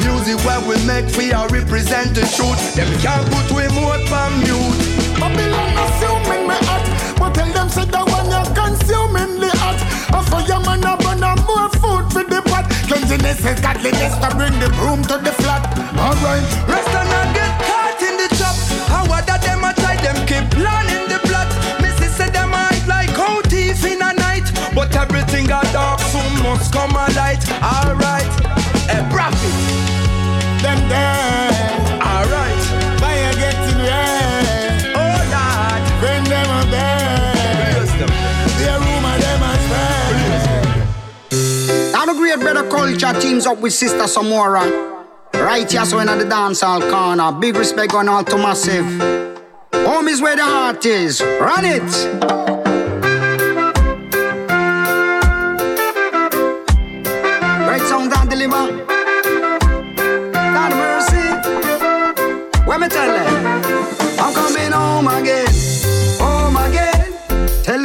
Music 0.00 0.40
where 0.46 0.64
we 0.64 0.80
make 0.86 1.14
we 1.14 1.34
are 1.34 1.46
represent 1.50 2.14
the 2.14 2.24
truth. 2.24 2.56
Them 2.74 2.88
can't 3.04 3.28
put 3.28 3.52
we 3.52 3.68
more 3.76 4.00
on 4.16 4.32
mute. 4.40 4.80
Babylon 5.20 5.76
assuming 5.84 6.48
me 6.48 6.56
hot, 6.64 6.84
but 7.18 7.34
tell 7.34 7.52
them 7.52 7.68
say 7.68 7.84
that 7.84 8.06
one 8.08 8.32
you're 8.32 8.48
consuming 8.56 9.40
the 9.44 9.52
hot. 9.60 9.76
I 10.16 10.24
for 10.24 10.40
your 10.48 10.60
for 12.16 12.24
the 12.24 12.40
pot. 12.48 12.64
Cleanliness 12.88 13.44
is 13.44 13.60
godliness 13.60 14.16
to 14.22 14.28
bring 14.36 14.56
the 14.58 14.70
broom 14.78 15.02
to 15.10 15.16
the 15.20 15.32
flat. 15.42 15.62
Alright, 16.00 16.46
rest 16.64 16.88
and 16.96 17.08
not 17.12 17.28
get 17.36 17.52
caught 17.68 18.00
in 18.08 18.16
the 18.16 18.28
trap. 18.36 18.56
How 18.88 19.04
that 19.04 19.42
them 19.44 19.64
a 19.68 19.70
try 19.76 19.96
them 20.00 20.16
keep 20.24 20.46
planning 20.56 21.04
the 21.12 21.20
plot. 21.28 21.48
Missy 21.82 22.08
said 22.08 22.32
them 22.32 22.54
eyes 22.54 22.86
like 22.88 23.12
how 23.12 23.42
thief 23.52 23.84
in 23.84 24.00
a 24.00 24.12
night, 24.14 24.48
but 24.74 24.96
everything 24.96 25.46
got 25.46 25.68
dark 25.76 26.00
soon 26.12 26.32
must 26.42 26.72
come 26.72 26.96
a 26.96 27.06
light. 27.20 27.42
Alright, 27.60 28.32
brother 43.00 43.20
teams 43.20 43.46
up 43.46 43.58
with 43.58 43.72
Sister 43.72 44.04
Samora. 44.04 44.94
Right 45.34 45.70
here, 45.70 45.84
so 45.84 45.98
in 45.98 46.06
the 46.06 46.24
dancehall 46.24 46.90
corner. 46.90 47.32
Big 47.32 47.56
respect 47.56 47.94
on 47.94 48.08
all 48.08 48.24
to 48.24 48.36
massive. 48.36 48.86
Home 49.74 50.08
is 50.08 50.22
where 50.22 50.36
the 50.36 50.44
heart 50.44 50.84
is. 50.86 51.20
Run 51.20 51.64
it. 51.64 52.46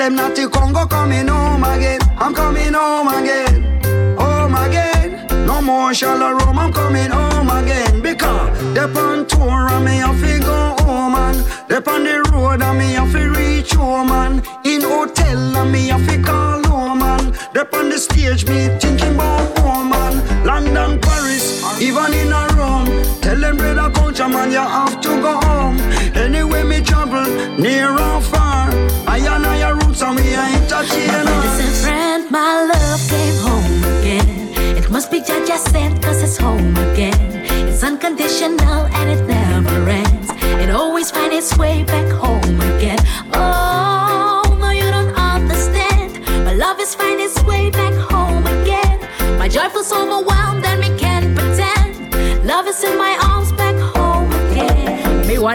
Them 0.02 0.16
not 0.16 0.36
to 0.36 0.50
Congo 0.50 0.88
coming 0.88 1.28
home 1.28 1.64
again. 1.64 2.00
I'm 2.18 2.34
coming 2.34 2.74
home 2.74 3.08
again. 3.08 3.31
Home 5.92 6.00
again. 6.00 6.32
No 6.32 6.32
more 6.32 6.40
shallow 6.40 6.46
room. 6.46 6.60
I'm 6.60 6.72
coming 6.72 7.12
home 7.12 7.50
again. 7.50 8.02
Because 8.02 8.74
they 8.74 8.82
on 8.82 9.26
tour 9.28 9.70
and 9.70 9.86
me 9.86 9.98
have 9.98 10.20
to 10.22 10.40
go 10.40 10.76
home 10.86 11.16
and 11.16 11.38
they 11.68 11.76
on 11.92 12.04
the 12.04 12.30
road 12.32 12.62
and 12.62 12.78
me 12.78 12.94
have 12.94 13.12
to 13.12 13.30
reach 13.32 13.74
home 13.74 14.12
and 14.12 14.42
in 14.66 14.82
hotel 14.82 15.58
and 15.58 15.72
me 15.72 15.88
have 15.88 16.08
to 16.08 16.22
call 16.22 16.64
home 16.66 17.02
and 17.04 17.34
they 17.54 17.78
on 17.78 17.90
the 17.90 17.98
stage 17.98 18.48
me 18.48 18.70
thinking 18.80 19.16
about 19.16 19.60
home 19.60 19.92
and 19.94 20.46
London, 20.46 21.00
Paris, 21.02 21.62
even 21.82 22.14
in 22.14 22.32
a 22.32 22.48
Rome. 22.56 22.88
Tell 23.22 23.40
them 23.40 23.58
brother 23.58 23.92
culture 23.92 24.30
man 24.30 24.52
you 24.52 24.60
have 24.60 25.02
to 25.02 25.10
go 25.22 25.42
home. 25.42 25.78
Anyway 26.16 26.64
me 26.64 26.82
travel 26.82 27.26
near 27.60 27.92
or 27.92 28.22
far. 28.22 28.70
I 29.08 29.18
and 29.18 29.46
I 29.46 29.62
are 29.64 29.76
roots 29.76 30.02
and 30.02 30.16
we 30.16 30.36
are 30.36 30.48
entertainers. 30.56 31.26
Listen, 31.60 31.84
friend, 31.84 32.32
my 32.32 32.64
love 32.64 33.02
be 35.12 35.20
Jah 35.20 35.46
just 35.46 35.70
sent 35.72 36.02
cause 36.02 36.24
it's 36.24 36.38
home 36.38 36.76
again. 36.78 37.20
It's 37.68 37.84
unconditional 37.84 38.86
and 38.98 39.10
it 39.10 39.22
never 39.26 39.90
ends. 39.90 40.30
It 40.64 40.70
always 40.70 41.12
finds 41.12 41.36
its 41.36 41.58
way 41.58 41.84
back 41.84 42.10
home 42.14 42.62
again. 42.76 43.00
Oh, 43.34 44.58
no, 44.58 44.70
you 44.70 44.90
don't 44.90 45.14
understand. 45.14 46.24
My 46.46 46.54
love 46.54 46.80
is 46.80 46.96
finding 46.96 47.26
its 47.26 47.44
way 47.44 47.70
back 47.70 47.94
home 47.94 48.46
again. 48.62 49.00
My 49.38 49.50
joyful's 49.50 49.92
overwhelmed 49.92 50.32
and 50.32 50.41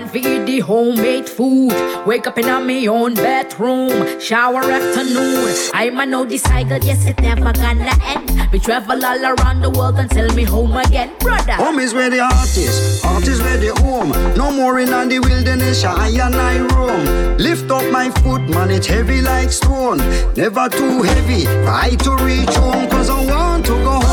want 0.01 0.15
eat 0.17 0.45
the 0.45 0.61
homemade 0.61 1.29
food. 1.29 1.73
Wake 2.07 2.27
up 2.27 2.39
in 2.39 2.49
a 2.49 2.61
me 2.61 2.89
own 2.89 3.15
bedroom. 3.15 4.21
Shower 4.21 4.63
afternoon. 4.63 5.55
I'm 5.73 5.99
a 5.99 6.25
the 6.27 6.39
cycle, 6.39 6.79
yes, 6.79 7.07
it 7.07 7.19
never 7.21 7.53
gonna 7.53 7.93
end. 8.05 8.53
We 8.53 8.59
travel 8.59 9.05
all 9.05 9.25
around 9.25 9.63
the 9.63 9.71
world 9.71 9.99
and 9.99 10.11
until 10.11 10.35
me 10.35 10.45
home 10.45 10.77
again, 10.77 11.11
brother. 11.19 11.55
Home 11.55 11.79
is 11.79 11.95
where 11.95 12.11
the 12.11 12.25
heart 12.25 12.57
is, 12.57 13.03
heart 13.03 13.27
is 13.27 13.41
where 13.41 13.59
the 13.59 13.73
home. 13.81 14.11
No 14.37 14.51
more 14.51 14.79
in 14.81 14.91
the 14.91 15.19
wilderness, 15.19 15.85
I 15.85 16.09
and 16.09 16.35
I 16.35 16.59
roam. 16.75 17.39
Lift 17.39 17.71
up 17.71 17.91
my 17.91 18.11
foot, 18.21 18.43
man, 18.51 18.71
it's 18.71 18.87
heavy 18.87 19.21
like 19.23 19.51
stone. 19.51 19.99
Never 20.37 20.69
too 20.69 21.03
heavy, 21.03 21.47
I 21.67 21.97
to 22.05 22.13
reach 22.25 22.55
home, 22.57 22.89
cause 22.91 23.09
I 23.09 23.25
want 23.25 23.65
to 23.67 23.73
go 23.73 23.93
home. 23.93 24.06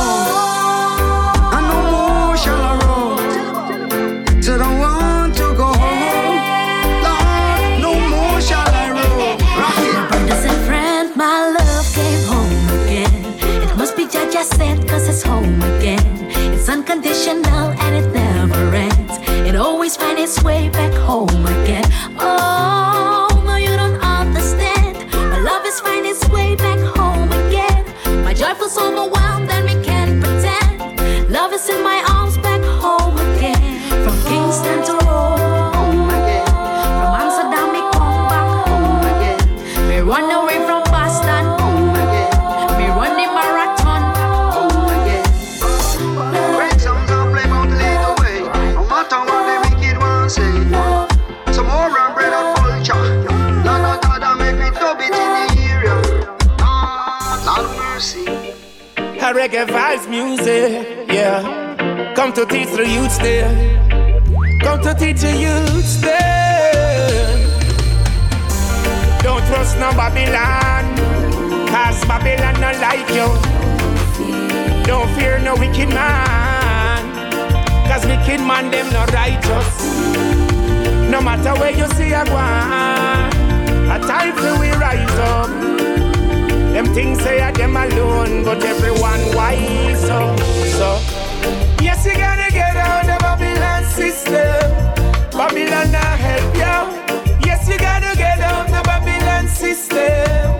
It's 15.14 15.22
home 15.22 15.62
again. 15.62 16.04
It's 16.56 16.68
unconditional 16.68 17.70
and 17.84 17.94
it 18.04 18.12
never 18.12 18.74
ends. 18.74 19.14
It 19.48 19.56
always 19.56 19.96
finds 19.96 20.20
its 20.22 20.44
way 20.44 20.70
back 20.70 20.92
home 20.94 21.46
again. 21.46 21.86
Oh, 22.18 23.28
no, 23.46 23.56
you 23.58 23.76
don't 23.78 24.02
understand. 24.02 24.98
My 25.14 25.40
love 25.40 25.64
is 25.68 25.80
finding 25.82 26.14
its 26.14 26.28
way 26.30 26.56
back 26.56 26.80
home 26.98 27.32
again. 27.46 27.86
My 28.24 28.34
joyful's 28.34 28.76
overwhelmed 28.76 29.23
reggae 59.44 59.66
vibes 59.66 60.08
music, 60.10 61.12
yeah. 61.12 62.14
Come 62.16 62.32
to 62.34 62.46
teach 62.46 62.70
the 62.72 62.88
youths 62.88 63.18
there. 63.18 63.52
Come 64.62 64.82
to 64.84 64.94
teach 64.94 65.20
the 65.20 65.36
youths 65.36 65.98
there. 65.98 67.38
Don't 69.22 69.44
trust 69.48 69.78
no 69.80 69.92
Babylon, 70.00 70.86
cause 71.68 72.06
Babylon 72.06 72.56
not 72.62 72.78
like 72.80 73.10
you. 73.18 73.28
Don't 74.86 75.10
fear 75.16 75.40
no 75.40 75.56
wicked 75.56 75.90
man, 75.90 77.04
cause 77.88 78.06
wicked 78.06 78.40
man 78.40 78.72
them 78.72 78.88
not 78.94 79.12
righteous. 79.12 79.76
No 81.12 81.22
matter 81.22 81.54
where 81.60 81.72
you 81.72 81.88
see 81.96 82.14
a 82.14 82.24
one, 82.32 83.92
a 83.92 84.00
time 84.08 84.34
for 84.38 84.60
we 84.60 84.72
rise 84.72 85.20
up. 85.20 86.13
Them 86.74 86.88
things 86.92 87.22
say 87.22 87.40
are 87.40 87.52
them 87.52 87.78
alone, 87.78 88.44
but 88.44 88.64
everyone 88.64 89.22
wise 89.36 90.10
up. 90.10 90.40
So, 90.40 91.00
yes, 91.84 92.04
you 92.04 92.16
gotta 92.18 92.52
get 92.52 92.76
out 92.76 93.08
of 93.08 93.20
Babylon 93.20 93.84
system. 93.84 94.72
Babylon 95.38 95.92
not 95.92 96.18
help 96.18 96.56
you. 96.56 97.46
Yes, 97.46 97.70
you 97.70 97.78
gotta 97.78 98.18
get 98.18 98.40
out 98.40 98.72
of 98.74 98.84
Babylon 98.86 99.48
system. 99.48 100.53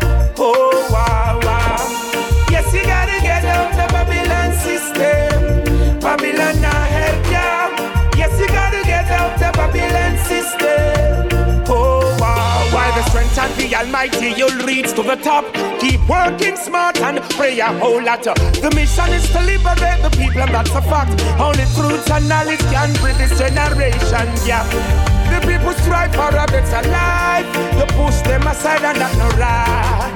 The 13.64 13.76
Almighty, 13.76 14.34
you'll 14.36 14.66
reach 14.66 14.92
to 14.94 15.04
the 15.04 15.16
top. 15.16 15.46
Keep 15.80 16.08
working 16.08 16.58
smart 16.58 17.00
and 17.00 17.22
pray 17.32 17.60
a 17.60 17.72
whole 17.80 18.04
lot. 18.04 18.24
The 18.24 18.72
mission 18.76 19.10
is 19.16 19.26
to 19.32 19.40
liberate 19.40 20.02
the 20.04 20.12
people, 20.12 20.42
and 20.42 20.54
that's 20.54 20.76
a 20.76 20.82
fact. 20.82 21.16
Only 21.40 21.64
truth 21.76 22.10
and 22.12 22.28
knowledge 22.28 22.60
can 22.72 22.92
bridge 23.00 23.18
this 23.18 23.38
generation 23.40 24.28
gap. 24.44 24.68
The 25.32 25.40
people 25.48 25.74
strive 25.84 26.14
for 26.14 26.36
a 26.36 26.46
better 26.52 26.84
life. 26.92 27.48
You 27.80 27.88
push 27.96 28.20
them 28.28 28.46
aside, 28.48 28.84
and 28.84 28.98
that's 29.00 29.18
not 29.18 29.34
right. 29.40 30.12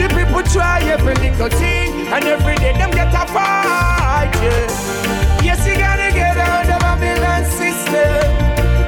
The 0.00 0.08
people 0.10 0.42
try 0.50 0.82
every 0.90 1.14
little 1.14 1.50
thing, 1.50 2.08
and 2.10 2.24
every 2.24 2.56
day 2.56 2.72
them 2.72 2.90
get 2.90 3.14
a 3.14 3.24
fight. 3.30 4.30
Yeah. 4.42 5.46
Yes, 5.46 5.62
you 5.66 5.76
gotta 5.78 6.10
get 6.12 6.36
out 6.36 6.66
of 6.66 6.80
Babylon 6.82 7.44
system. 7.46 8.26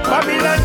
Babylon 0.03 0.58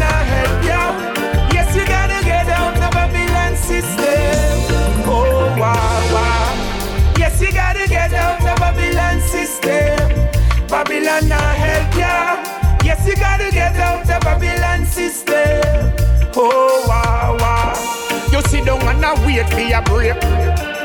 Babylon 9.63 11.29
not 11.29 11.55
help 11.55 11.95
ya. 11.95 12.43
Yes, 12.83 13.07
you 13.07 13.15
gotta 13.15 13.49
get 13.49 13.75
out 13.77 14.09
of 14.09 14.21
Babylon 14.21 14.85
system. 14.85 15.61
Oh, 16.35 16.83
wow, 16.87 17.37
wow. 17.39 18.27
You 18.31 18.41
sit 18.49 18.65
down 18.65 18.81
and 18.81 19.05
I 19.05 19.13
wait 19.25 19.47
for 19.49 19.61
your 19.61 19.81
break. 19.83 20.21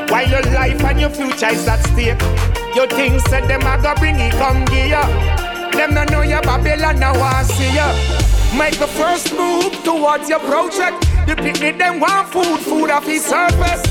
While 0.09 0.29
your 0.29 0.41
life 0.53 0.81
and 0.83 1.01
your 1.01 1.09
future 1.09 1.49
is 1.49 1.67
at 1.67 1.83
stake. 1.87 2.21
Your 2.73 2.87
things 2.87 3.21
said 3.25 3.49
them 3.49 3.63
I 3.63 3.81
go 3.81 3.93
bring 3.95 4.19
it, 4.19 4.31
come 4.33 4.63
give 4.65 4.87
ya. 4.87 5.03
Them 5.71 5.93
no 5.93 6.05
know 6.05 6.21
your 6.21 6.41
Babylon, 6.41 7.03
I 7.03 7.17
want 7.17 7.47
see 7.47 7.75
ya. 7.75 7.91
Make 8.57 8.79
the 8.79 8.87
first 8.87 9.33
move 9.33 9.73
towards 9.83 10.29
your 10.29 10.39
project. 10.39 11.05
The 11.27 11.35
picnic, 11.35 11.77
them 11.77 11.99
want 11.99 12.29
food, 12.29 12.59
food 12.59 12.89
off 12.89 13.05
his 13.05 13.25
surface. 13.25 13.83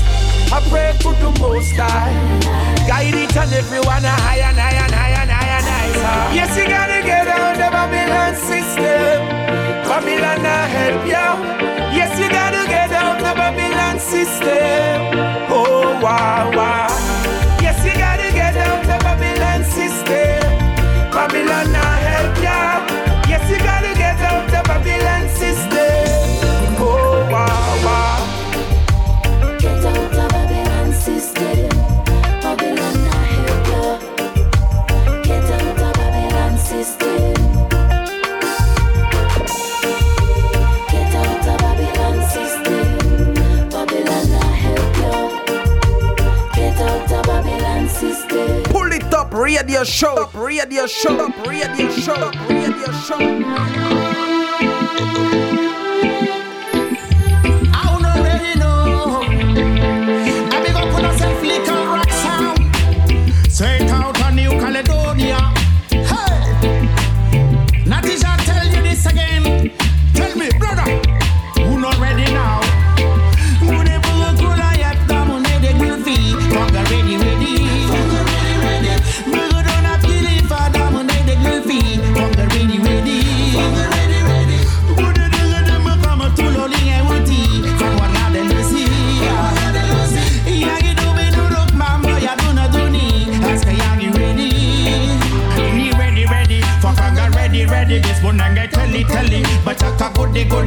I 0.51 0.65
pray 0.69 0.97
for 1.01 1.13
the 1.13 1.37
most 1.39 1.75
high. 1.75 2.58
Guide 2.89 3.13
each 3.13 3.37
and 3.37 3.53
everyone 3.53 4.01
higher 4.03 4.49
and 4.49 4.57
higher 4.57 4.81
and 4.81 4.91
higher 4.91 5.21
and 5.21 5.29
higher 5.29 5.61
and 5.61 6.01
higher. 6.01 6.33
Yes, 6.33 6.57
you 6.57 6.65
gotta 6.67 7.03
get 7.05 7.27
out 7.27 7.53
the 7.53 7.69
Babylon 7.69 8.33
system. 8.33 9.29
Babylon 9.85 10.43
a 10.43 10.57
help 10.73 11.05
you. 11.05 11.29
Yes, 11.93 12.17
you 12.19 12.27
gotta 12.29 12.67
get 12.67 12.91
out 12.91 13.19
the 13.19 13.31
Babylon 13.37 13.99
system. 13.99 15.21
Oh, 15.53 15.99
wow, 16.01 16.49
wow. 16.57 16.87
Yes, 17.61 17.77
you 17.85 17.93
gotta 17.93 18.31
get 18.33 18.57
out 18.57 18.81
the 18.81 18.97
Babylon 19.05 19.63
system. 19.69 20.49
Babylon 21.13 21.75
a 21.75 21.85
help 22.09 22.37
you. 22.41 22.78
Up, 49.29 49.35
radio 49.35 49.83
show, 49.83 50.23
up, 50.23 50.33
radio 50.33 50.87
show, 50.87 51.25
up, 51.25 51.45
radio 51.45 51.89
show, 51.89 52.13
up, 52.13 52.49
radio 52.49 52.91
show. 52.91 53.49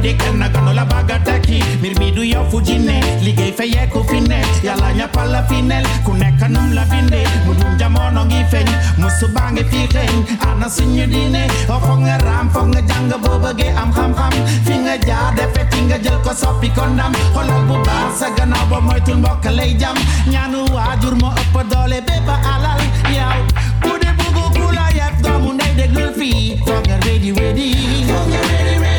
di 0.03 0.13
kenna 0.15 0.49
kano 0.51 0.73
la 0.73 0.83
baga 0.85 1.17
teki. 1.23 1.63
Mirmidu 1.81 2.23
yo 2.23 2.43
fujine 2.51 2.99
ligei 3.23 3.51
feye 3.53 3.87
kufine 3.87 4.43
yalanya 4.63 5.07
pala 5.07 5.43
finel 5.47 5.85
kuneka 6.05 6.47
numla 6.49 6.83
vinde 6.91 7.23
mudum 7.45 7.77
jamono 7.79 8.25
gifen 8.25 8.67
musu 8.97 9.27
bange 9.33 9.63
fiken 9.63 10.25
ana 10.41 10.69
sunyu 10.69 11.07
dine 11.07 11.47
ofonga 11.69 12.17
ram 12.25 12.49
fonga 12.49 12.81
janga 12.81 13.17
bobage 13.17 13.67
am 13.81 13.91
ham 13.93 14.13
ham. 14.13 14.33
Finga 14.65 14.97
ja 15.07 15.31
defe 15.37 15.63
tinga 15.71 15.97
jel 16.03 16.19
ko 16.23 16.33
sopi 16.33 16.69
kondam. 16.75 17.13
Holo 17.33 17.55
bu 17.67 17.75
barsa 17.85 18.29
gana 18.35 18.57
bo 18.69 18.81
moytul 18.81 19.17
mbokk 19.17 19.45
lay 19.55 19.73
jam. 19.79 19.95
Nyanu 20.27 20.65
wajur 20.75 21.15
mo 21.21 21.31
ëpp 21.41 21.55
dole 21.71 22.01
beba 22.07 22.35
alal 22.53 22.81
yaw 23.15 23.39
bu 23.81 23.97
de 24.01 24.11
kula 24.55 24.85
yef 24.95 25.15
doomu 25.23 25.53
ndey 25.53 25.73
déglul 25.77 26.11
fii 26.19 26.57
fonga 26.65 26.95
ready 27.05 27.31
ready. 27.31 27.69
Fonga 28.07 28.39
ready 28.51 28.75
ready. 28.83 28.92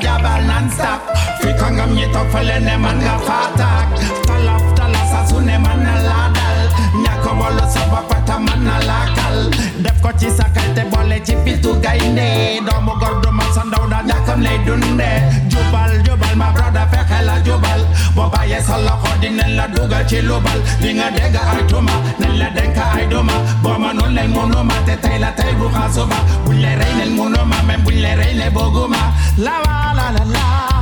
Jabal, 0.00 0.42
non-stop. 0.46 1.00
Fika 1.40 1.70
ngam 1.70 1.90
nye 1.94 2.06
tok 2.12 2.28
fele 2.32 2.56
ne 2.60 2.76
man 2.76 2.98
nga 3.04 3.16
fatak 3.26 3.88
Talaf, 4.26 4.62
talaf, 4.76 5.06
sasune 5.12 5.56
man 5.64 5.78
na 5.84 5.94
ladal 6.08 6.58
Nyako 7.02 7.30
bolo 7.38 7.64
soba 7.74 8.00
pata 8.08 8.38
man 8.38 8.60
na 8.64 8.76
lakal 8.88 9.23
Def 10.04 10.12
ko 10.12 10.18
ci 10.20 10.28
sakal 10.36 10.68
te 10.76 10.82
boole 10.92 11.16
ci 11.24 11.32
pitu 11.44 11.80
gaynde 11.80 12.60
Doomu 12.66 12.92
gor 13.00 13.20
du 13.22 13.30
ma 13.32 13.42
sa 13.54 13.62
ndaw 13.64 13.86
da 13.88 14.02
ñàkkam 14.04 14.40
lay 14.42 14.58
dunde. 14.66 15.08
Jubal, 15.48 15.92
jubal, 16.04 16.36
my 16.36 16.52
brother 16.52 16.86
fexe 16.92 17.24
la 17.24 17.40
jubal. 17.44 17.80
Boo 18.14 18.28
bàyyee 18.28 18.60
sa 18.60 18.76
loxo 18.84 19.10
dinañ 19.22 19.56
la 19.56 19.66
dugal 19.68 20.04
ci 20.06 20.20
lubal 20.20 20.60
Di 20.82 20.92
nga 20.92 21.08
dégg 21.10 21.36
ay 21.36 21.64
tuma, 21.68 21.92
nañ 22.20 22.36
la 22.38 22.50
denk 22.56 22.76
ay 22.76 23.06
duma. 23.08 23.32
Boo 23.62 23.78
mënul 23.78 24.12
leen 24.14 24.30
munuma 24.30 24.74
te 24.86 24.94
tey 25.00 25.18
la 25.18 25.30
tey 25.32 25.54
bu 25.58 25.68
xaasuba 25.72 26.16
Buñ 26.44 26.56
le 26.60 26.68
rey 26.80 26.92
leen 26.98 27.14
munuma 27.16 27.56
même 27.66 27.80
buñ 27.84 27.96
le 28.04 28.12
rey 28.20 28.34
le 28.34 28.50
bëgguma 28.50 29.02
La 29.38 29.56
la 29.64 29.94
la 29.96 30.24
la 30.34 30.73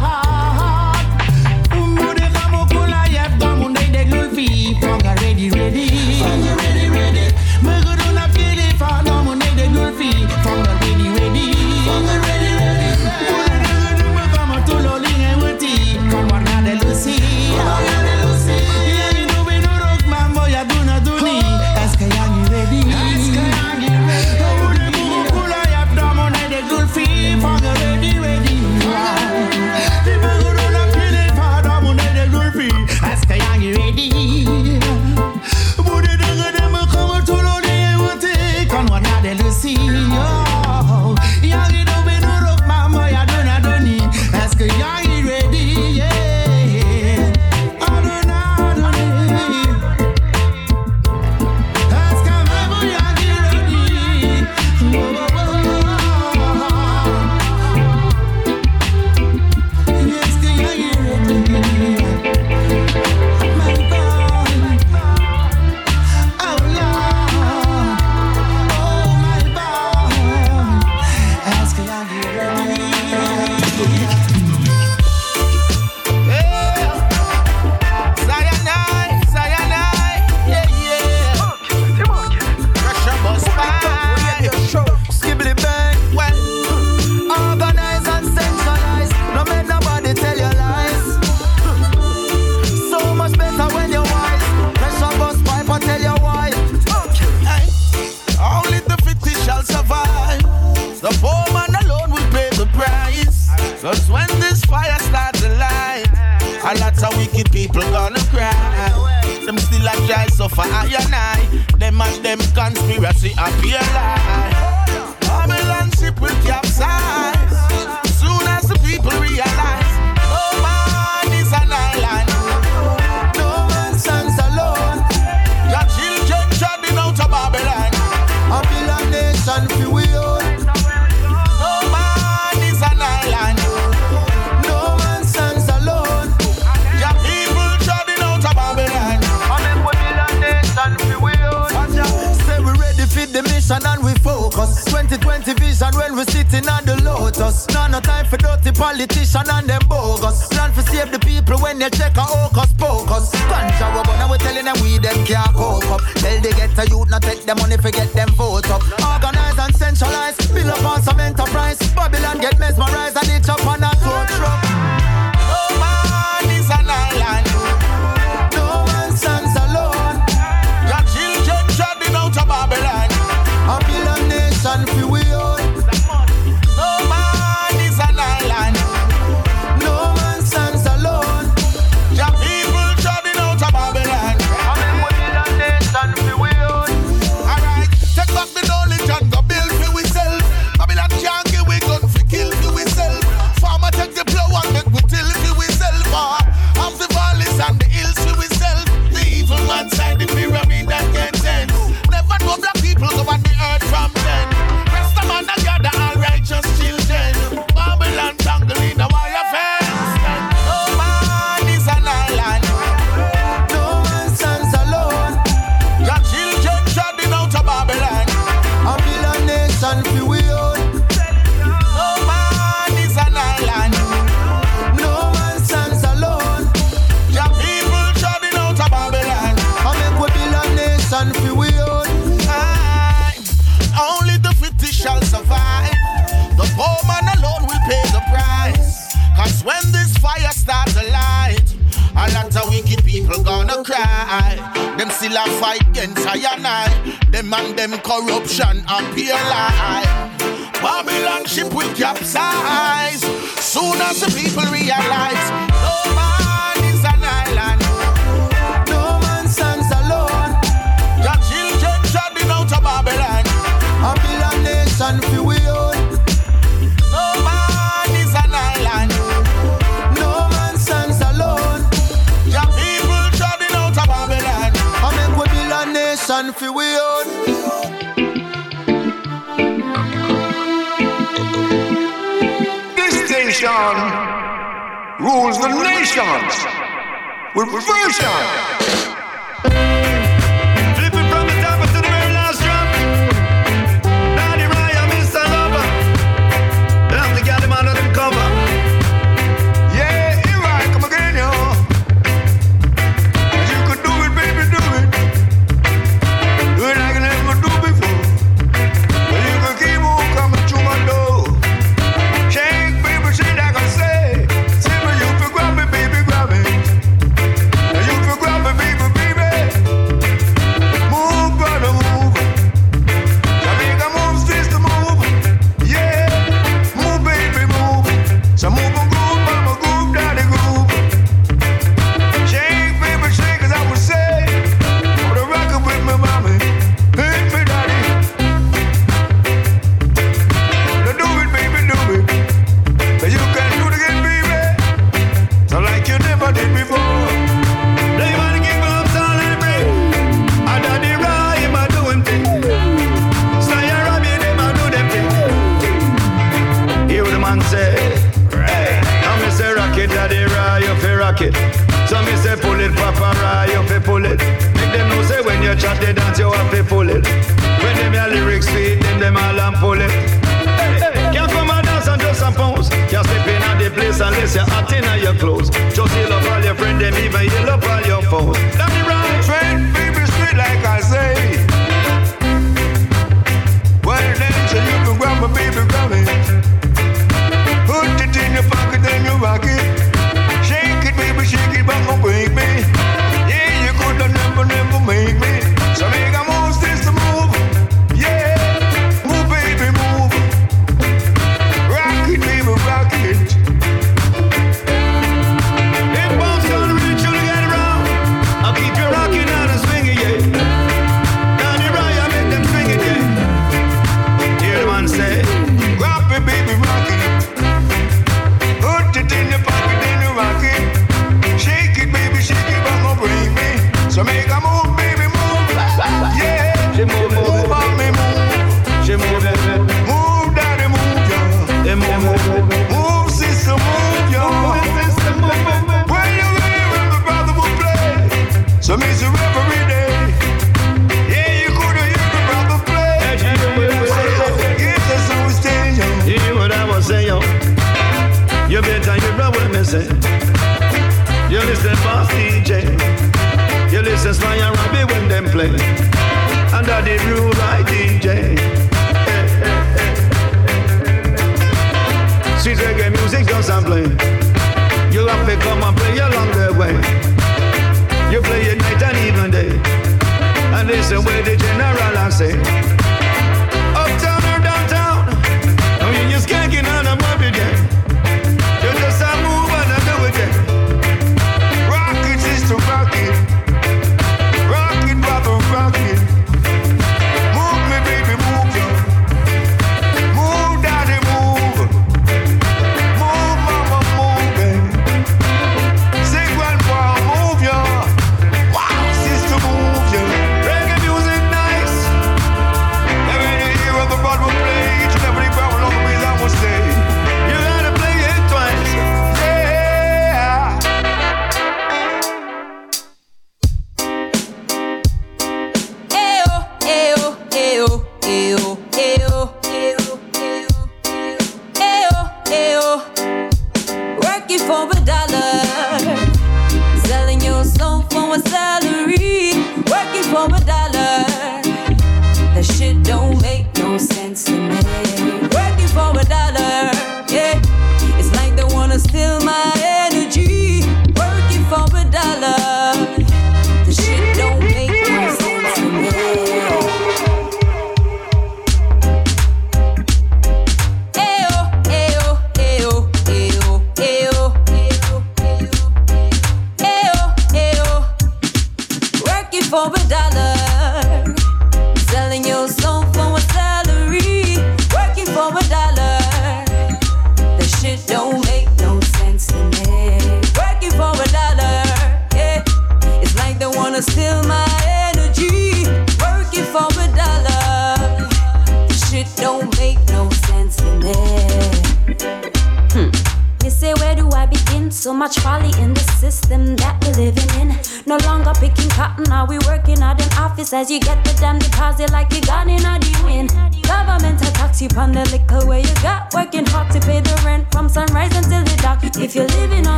with 287.55 287.69
version. 287.71 289.12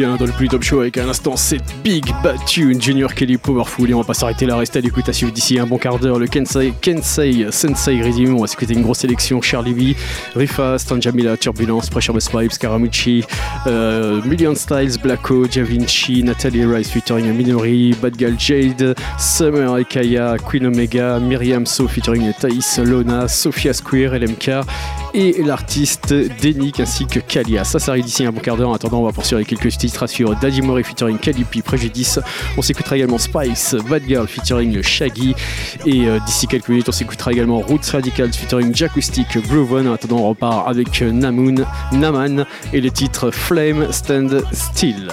dans 0.00 0.24
le 0.24 0.32
plus 0.32 0.48
top 0.48 0.62
show 0.62 0.80
avec 0.80 0.96
à 0.96 1.04
l'instant 1.04 1.36
cette 1.36 1.62
big 1.84 2.06
bad 2.22 2.38
tune 2.46 2.80
Junior 2.80 3.14
Kelly 3.14 3.36
Powerful 3.36 3.90
et 3.90 3.92
on 3.92 4.00
va 4.00 4.06
pas 4.06 4.14
s'arrêter 4.14 4.46
là, 4.46 4.56
restez 4.56 4.78
à 4.78 4.82
l'écoute 4.82 5.06
à 5.10 5.12
suivre 5.12 5.30
d'ici 5.30 5.58
un 5.58 5.66
bon 5.66 5.76
quart 5.76 5.98
d'heure 5.98 6.18
le 6.18 6.26
Kensai, 6.26 6.72
Kensai 6.80 7.46
Sensei 7.50 8.00
Resume, 8.00 8.34
on 8.34 8.40
va 8.40 8.46
s'écouter 8.46 8.72
une 8.72 8.82
grosse 8.82 9.00
sélection 9.00 9.42
Charlie 9.42 9.74
B, 9.74 9.96
Rifa, 10.34 10.78
Stanjamila, 10.78 11.36
Turbulence, 11.36 11.90
Pressure 11.90 12.14
Best 12.14 12.34
Vibes, 12.34 12.52
euh, 13.66 14.22
Million 14.22 14.54
Styles, 14.54 14.98
Blacko, 15.02 15.44
Javinci, 15.50 16.22
Natalie 16.22 16.64
Rice 16.64 16.90
featuring 16.90 17.30
Minori, 17.34 17.94
Bad 18.00 18.18
Girl 18.18 18.34
Jade, 18.38 18.94
Summer 19.18 19.78
Ekaya, 19.78 20.36
Queen 20.38 20.64
Omega, 20.64 21.20
Myriam 21.20 21.66
So 21.66 21.86
featuring 21.86 22.32
Thaïs 22.40 22.78
Lona, 22.78 23.28
Sophia 23.28 23.74
Square, 23.74 24.18
LMK 24.18 24.50
et 25.12 25.42
l'artiste 25.42 25.99
artistes 26.12 26.80
ainsi 26.80 27.06
que 27.06 27.20
Kalia. 27.20 27.64
Ça, 27.64 27.78
s'arrête 27.78 28.04
d'ici 28.04 28.24
un 28.24 28.32
bon 28.32 28.40
quart 28.40 28.56
d'heure. 28.56 28.70
En 28.70 28.74
attendant, 28.74 29.00
on 29.00 29.04
va 29.04 29.12
poursuivre 29.12 29.38
avec 29.38 29.48
quelques 29.48 29.76
titres 29.76 30.02
à. 30.02 30.34
Daddy 30.40 30.62
Mori 30.62 30.84
featuring 30.84 31.18
Calipi, 31.18 31.62
Préjudice. 31.62 32.18
On 32.56 32.62
s'écoutera 32.62 32.96
également 32.96 33.18
Spice, 33.18 33.76
Bad 33.88 34.02
Girl 34.06 34.26
featuring 34.26 34.82
Shaggy. 34.82 35.34
Et 35.86 36.06
euh, 36.06 36.18
d'ici 36.26 36.46
quelques 36.46 36.68
minutes, 36.68 36.88
on 36.88 36.92
s'écoutera 36.92 37.32
également 37.32 37.60
Roots 37.60 37.90
Radicals 37.92 38.32
featuring 38.32 38.74
Jacoustic, 38.74 39.26
Groove 39.48 39.74
En 39.74 39.92
attendant, 39.92 40.18
on 40.18 40.28
repart 40.30 40.68
avec 40.68 41.00
Namoon, 41.00 41.64
Naman 41.92 42.46
et 42.72 42.80
les 42.80 42.90
titres 42.90 43.30
Flame 43.30 43.90
Stand 43.92 44.42
Still. 44.52 45.08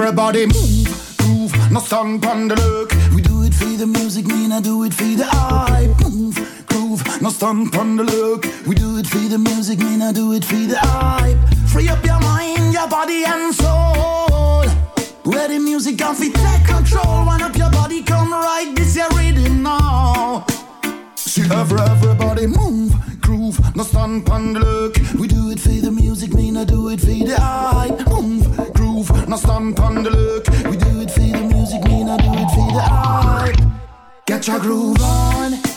everybody 0.00 0.44
move, 0.46 1.20
move, 1.24 1.70
no 1.70 1.78
stand 1.78 2.26
on 2.26 2.48
the 2.48 2.56
look. 2.56 2.92
We 3.14 3.22
do 3.22 3.44
it 3.44 3.54
for 3.54 3.64
the 3.66 3.86
music, 3.86 4.26
me 4.26 4.44
and 4.44 4.54
I 4.54 4.60
do 4.60 4.82
it 4.82 4.92
for 4.92 5.04
the 5.04 5.24
hype. 5.24 5.96
Move, 6.00 6.66
groove, 6.66 7.22
no 7.22 7.30
stand 7.30 7.76
on 7.76 7.96
the 7.96 8.02
look. 8.02 8.44
We 8.66 8.74
do 8.74 8.98
it 8.98 9.06
for 9.06 9.18
the 9.18 9.38
music, 9.38 9.78
me 9.78 9.94
and 9.94 10.02
I 10.02 10.12
do 10.12 10.32
it 10.32 10.44
for 10.44 10.56
the 10.56 10.78
hype. 10.80 11.38
Free 11.68 11.88
up 11.88 12.04
your 12.04 12.18
mind, 12.20 12.72
your 12.72 12.88
body 12.88 13.24
and 13.24 13.54
soul. 13.54 14.64
Ready, 15.24 15.60
music 15.60 15.98
can 15.98 16.16
fit, 16.16 16.34
take 16.34 16.66
control. 16.66 17.26
One 17.26 17.42
up 17.42 17.56
your 17.56 17.70
body, 17.70 18.02
come 18.02 18.32
right, 18.32 18.72
this 18.74 18.96
your 18.96 19.08
rhythm 19.10 19.62
now. 19.62 20.44
See 21.14 21.42
every, 21.52 21.80
everybody 21.80 22.48
move, 22.48 22.92
groove, 23.20 23.60
no 23.76 23.84
stand 23.84 24.28
on 24.28 24.54
look. 24.54 24.96
We 25.20 25.28
do 25.28 25.50
it 25.50 25.60
for 25.60 25.68
the 25.68 25.92
music, 25.92 26.34
me 26.34 26.48
and 26.48 26.58
I 26.58 26.64
do 26.64 26.88
it 26.88 26.98
for 26.98 27.06
the 27.06 27.36
hype. 27.38 28.08
Move, 28.08 28.73
no 29.34 29.40
stand 29.40 29.80
on 29.80 30.02
the 30.02 30.10
look. 30.10 30.46
We 30.70 30.76
do 30.76 31.00
it 31.00 31.10
for 31.10 31.20
the 31.20 31.42
music, 31.52 31.82
me 31.84 32.04
not 32.04 32.20
do 32.20 32.32
it 32.32 32.50
for 32.54 32.72
the 32.72 32.84
art. 32.90 33.56
Get 34.26 34.46
your 34.46 34.60
groove 34.60 35.00
on. 35.02 35.73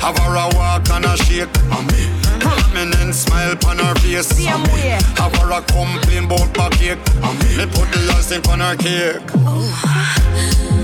have 0.00 0.18
her 0.18 0.34
a 0.34 0.48
walk 0.54 0.88
and 0.90 1.04
a 1.04 1.16
shake. 1.16 1.48
And 1.70 1.86
me 1.92 2.08
prominent 2.40 3.14
smile 3.14 3.56
on 3.66 3.78
her 3.78 3.94
face. 3.96 4.30
And 4.46 4.62
me 4.68 4.80
have 5.16 5.34
her 5.36 5.52
a 5.52 5.62
complain 5.62 6.24
about 6.24 6.56
my 6.56 6.68
cake. 6.70 6.98
And 7.22 7.38
me, 7.42 7.56
me 7.56 7.66
put 7.66 7.90
the 7.92 8.14
icing 8.16 8.46
on 8.48 8.60
her 8.60 8.76
cake. 8.76 9.26
Can 9.28 10.77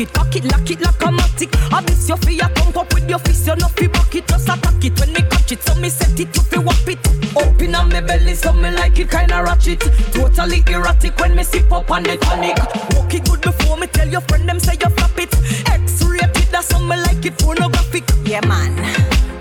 it. 0.00 0.16
You 0.16 0.16
fi 0.16 0.20
hack 0.20 0.34
it, 0.34 0.34
cock 0.34 0.36
it, 0.36 0.44
lock 0.44 0.70
it 0.70 0.80
like 0.80 1.02
a 1.02 1.10
matic. 1.10 1.72
I 1.72 1.80
miss 1.82 2.08
your 2.08 2.16
a 2.16 2.48
thump 2.54 2.76
up 2.76 2.94
with 2.94 3.08
your 3.08 3.18
fist, 3.18 3.46
you 3.46 3.56
know 3.56 3.68
fi 3.68 3.86
back 3.86 4.14
it, 4.14 4.26
just 4.26 4.48
attack 4.48 4.84
it 4.84 4.98
when 4.98 5.12
me 5.12 5.22
catch 5.22 5.52
it. 5.52 5.62
So 5.62 5.74
me 5.76 5.88
set 5.88 6.18
it, 6.18 6.34
you 6.34 6.42
fi 6.42 6.58
whop 6.58 6.88
it. 6.88 6.98
Open 7.36 7.74
on 7.74 7.88
me 7.88 8.00
belly, 8.00 8.34
so 8.34 8.52
me 8.52 8.70
like 8.70 8.98
it 8.98 9.10
kinda 9.10 9.42
ratchet. 9.42 9.80
Totally 10.12 10.62
erratic 10.68 11.18
when 11.18 11.34
me 11.34 11.44
sip 11.44 11.72
up 11.72 11.90
on 11.90 12.02
the 12.02 12.16
tonic. 12.16 12.56
Walk 12.94 13.14
it 13.14 13.24
good 13.24 13.40
before 13.40 13.76
me 13.76 13.86
tell 13.88 14.08
your 14.08 14.22
friend 14.22 14.48
them 14.48 14.60
say 14.60 14.76
you 14.80 14.90
flop 14.90 15.18
it. 15.18 15.34
X-rated, 15.68 16.48
that's 16.50 16.72
how 16.72 16.80
me 16.80 16.96
like 16.96 17.24
it 17.24 17.38
pornographic. 17.38 18.04
Yeah 18.24 18.44
man, 18.46 18.74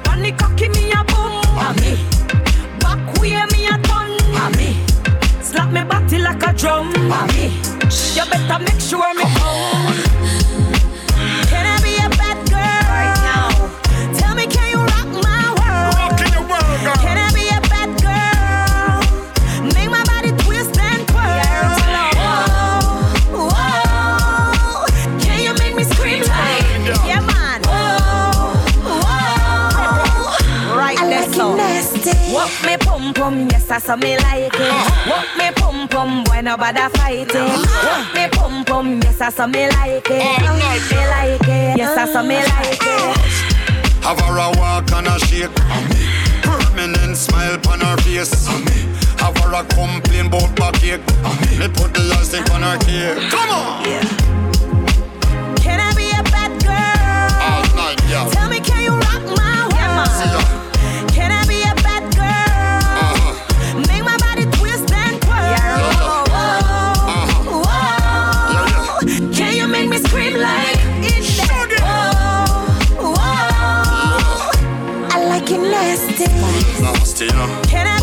panic 0.04 0.38
cocky 0.38 0.70
me 0.70 0.92
a 0.92 1.04
bum, 1.06 1.42
a 1.58 1.74
me. 1.82 1.98
Back 2.80 3.20
way 3.20 3.40
me 3.52 3.68
a 3.68 3.78
ton, 3.84 4.12
a 4.36 4.50
me. 4.58 4.76
Slap 5.42 5.72
me 5.72 5.84
body 5.84 6.20
like 6.20 6.44
a 6.44 6.54
drum, 6.54 6.94
a 6.96 7.28
me. 7.34 7.54
You 8.16 8.26
better 8.30 8.60
make 8.60 8.80
sure 8.80 9.14
me 9.16 9.24
come. 9.38 10.10
Can 10.19 10.19
pum 33.14 33.14
pum, 33.14 33.48
yes 33.50 33.72
I 33.72 33.80
saw 33.80 33.96
me 33.96 34.18
like 34.18 34.54
it. 34.54 35.10
Walk 35.10 35.28
me 35.38 35.52
pum 35.56 35.88
pum, 35.88 36.24
boy 36.24 36.42
nobody 36.42 36.88
fight 36.98 37.28
it. 37.30 37.36
Walk 37.36 38.14
me 38.14 38.28
pum 38.30 38.66
pum, 38.66 39.02
yes 39.02 39.22
I 39.22 39.30
saw 39.30 39.48
me 39.48 39.68
like 39.70 40.10
it. 40.10 40.42
Me 40.42 40.98
like 41.08 41.42
it, 41.42 41.78
yes 41.78 41.98
I 41.98 42.06
saw 42.12 42.24
me 42.24 42.36
like 42.36 42.82
it. 42.82 44.04
Have 44.04 44.20
her 44.20 44.38
a 44.38 44.52
walk 44.60 44.92
and 44.92 45.08
a 45.08 45.20
shake. 45.20 45.56
Permanent 46.44 47.18
smile 47.18 47.60
on 47.70 47.82
her 47.82 47.98
face. 47.98 48.48
Have 49.20 49.38
her 49.38 49.54
a 49.54 49.64
complain 49.66 50.28
about 50.28 50.58
my 50.60 50.72
cake. 50.72 51.02
Me 51.60 51.68
put 51.68 51.94
the 51.94 52.02
icing 52.20 52.50
on 52.52 52.62
her 52.62 52.78
cake. 52.80 53.30
Come 53.32 53.50
on. 53.50 53.84
Can 55.58 55.80
I 55.80 55.94
be 55.96 56.10
a 56.12 56.24
bad 56.32 56.52
girl? 56.64 57.30
All 57.42 57.64
night, 57.76 58.00
yeah. 58.10 58.30
Tell 58.32 58.50
me, 58.50 58.60
can 58.60 58.84
you 58.84 58.92
rock 58.92 59.24
my 59.38 59.49
you 77.22 77.28
know. 77.32 77.99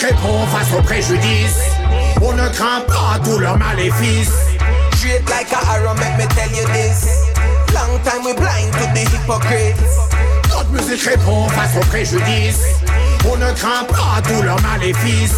Répond 0.00 0.46
face 0.46 0.72
aux 0.76 0.82
préjudices. 0.82 1.60
On 2.22 2.32
ne 2.32 2.48
craint 2.48 2.80
pas 2.88 3.20
tous 3.22 3.38
leurs 3.38 3.58
maléfices. 3.58 4.32
Straight 4.94 5.28
like 5.28 5.52
a 5.52 5.58
arrow, 5.70 5.94
make 5.94 6.16
me 6.16 6.26
tell 6.34 6.50
you 6.50 6.64
this. 6.72 7.28
Long 7.74 8.00
time 8.02 8.24
we 8.24 8.32
blind 8.34 8.72
to 8.72 8.86
the 8.94 9.06
hypocrites. 9.06 9.76
Notre 10.48 10.70
musique 10.70 11.02
répond 11.02 11.46
face 11.50 11.76
aux 11.76 11.86
préjudices. 11.86 12.64
On 13.30 13.36
ne 13.36 13.52
craint 13.52 13.84
pas 13.84 14.22
tous 14.26 14.42
leurs 14.42 14.60
maléfices. 14.62 15.36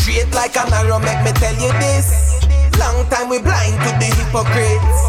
Straight 0.00 0.34
like 0.34 0.56
an 0.56 0.72
arrow, 0.72 0.98
make 0.98 1.22
me 1.24 1.32
tell 1.32 1.54
you 1.54 1.72
this. 1.78 2.34
Long 2.78 3.06
time 3.08 3.30
we 3.30 3.38
blind 3.38 3.78
to 3.80 3.90
the 4.00 4.06
hypocrites. 4.06 5.03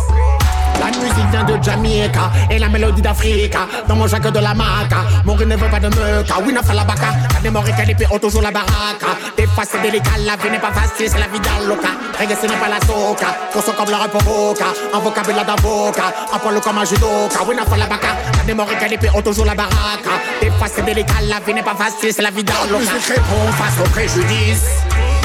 La 0.80 0.88
musique 0.88 1.30
vient 1.31 1.43
de 1.43 1.61
Jamaica 1.61 2.31
et 2.49 2.60
la 2.60 2.69
mélodie 2.69 3.02
d'Afrique. 3.02 3.56
Dans 3.88 3.95
mon 3.95 4.07
jacque 4.07 4.31
de 4.31 4.39
la 4.39 4.53
maca, 4.53 5.03
mourir 5.26 5.47
ne 5.47 5.56
veut 5.56 5.69
pas 5.69 5.80
de 5.80 5.88
meca. 5.88 6.35
Oui, 6.45 6.53
n'a 6.53 6.61
la 6.73 6.84
baka. 6.84 7.07
La 7.34 7.39
mémoire 7.41 7.68
est 7.68 7.85
l'épée 7.85 8.07
ont 8.11 8.19
toujours 8.19 8.41
la 8.41 8.52
baraque. 8.52 9.06
Des 9.38 9.47
fois 9.47 9.64
c'est 9.69 9.81
délicat, 9.81 10.11
la 10.26 10.35
vie 10.35 10.49
n'est 10.49 10.60
pas 10.60 10.72
facile, 10.72 11.10
c'est 11.10 11.19
la 11.19 11.27
vie 11.27 11.39
d'un 11.39 11.68
loca. 11.68 11.89
Reggae 12.19 12.35
ce 12.41 12.47
n'est 12.47 12.57
pas 12.57 12.69
la 12.69 12.80
soca, 12.85 13.27
qu'on 13.52 13.72
comme 13.72 13.89
le 13.89 13.95
reprovoca. 13.95 14.65
Un 14.93 14.99
vocabulaire 14.99 15.45
d'avocat, 15.45 16.14
un 16.34 16.39
poil 16.39 16.60
comme 16.61 16.77
un 16.77 16.85
judoka. 16.85 17.39
Oui, 17.47 17.56
n'a 17.56 17.77
la 17.77 17.88
baka. 17.88 18.07
La 18.38 18.43
mémoire 18.43 18.68
est 18.72 18.89
l'épée 18.89 19.10
ont 19.14 19.22
toujours 19.22 19.45
la 19.45 19.56
baraque. 19.56 20.10
Des 20.41 20.49
fois 20.52 20.68
c'est 20.73 20.84
délicat, 20.85 21.22
la 21.23 21.39
vie 21.39 21.53
n'est 21.53 21.64
pas 21.64 21.76
facile, 21.76 22.14
c'est 22.14 22.22
la 22.22 22.31
vie 22.31 22.43
d'un 22.43 22.53
loca. 22.69 22.80
musique 22.80 23.07
répond 23.07 23.52
face 23.53 23.85
aux 23.85 23.89
préjudices. 23.89 24.65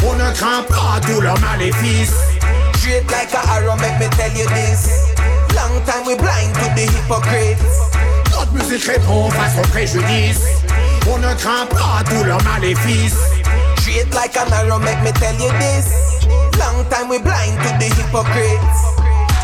On 0.06 0.14
ne 0.14 0.32
craint 0.32 0.62
pas 0.68 1.00
tous 1.06 1.20
leurs 1.20 1.38
maléfices. 1.40 2.14
Straight 2.76 3.10
like 3.10 3.34
a 3.34 3.40
arrow, 3.50 3.76
make 3.76 3.98
me 4.00 4.08
tell 4.16 4.32
you 4.34 4.46
this. 4.48 5.09
Long 5.54 5.84
time 5.84 6.06
we 6.06 6.14
blind 6.16 6.54
to 6.54 6.66
the 6.74 6.86
hypocrites. 6.90 7.62
Notre 8.30 8.52
musique 8.52 8.84
répond 8.84 9.30
face 9.30 9.56
aux 9.58 9.68
préjudices. 9.68 10.46
On 11.10 11.18
ne 11.18 11.34
craint 11.34 11.66
pas 11.66 12.02
tous 12.04 12.24
leurs 12.24 12.42
maléfices. 12.44 13.18
Straight 13.80 14.14
like 14.14 14.36
an 14.36 14.52
arrow, 14.52 14.78
make 14.78 15.02
me 15.02 15.12
tell 15.12 15.34
you 15.34 15.50
this. 15.58 16.26
Long 16.58 16.84
time 16.90 17.08
we 17.08 17.18
blind 17.18 17.56
to 17.62 17.68
the 17.78 17.94
hypocrites. 17.94 18.89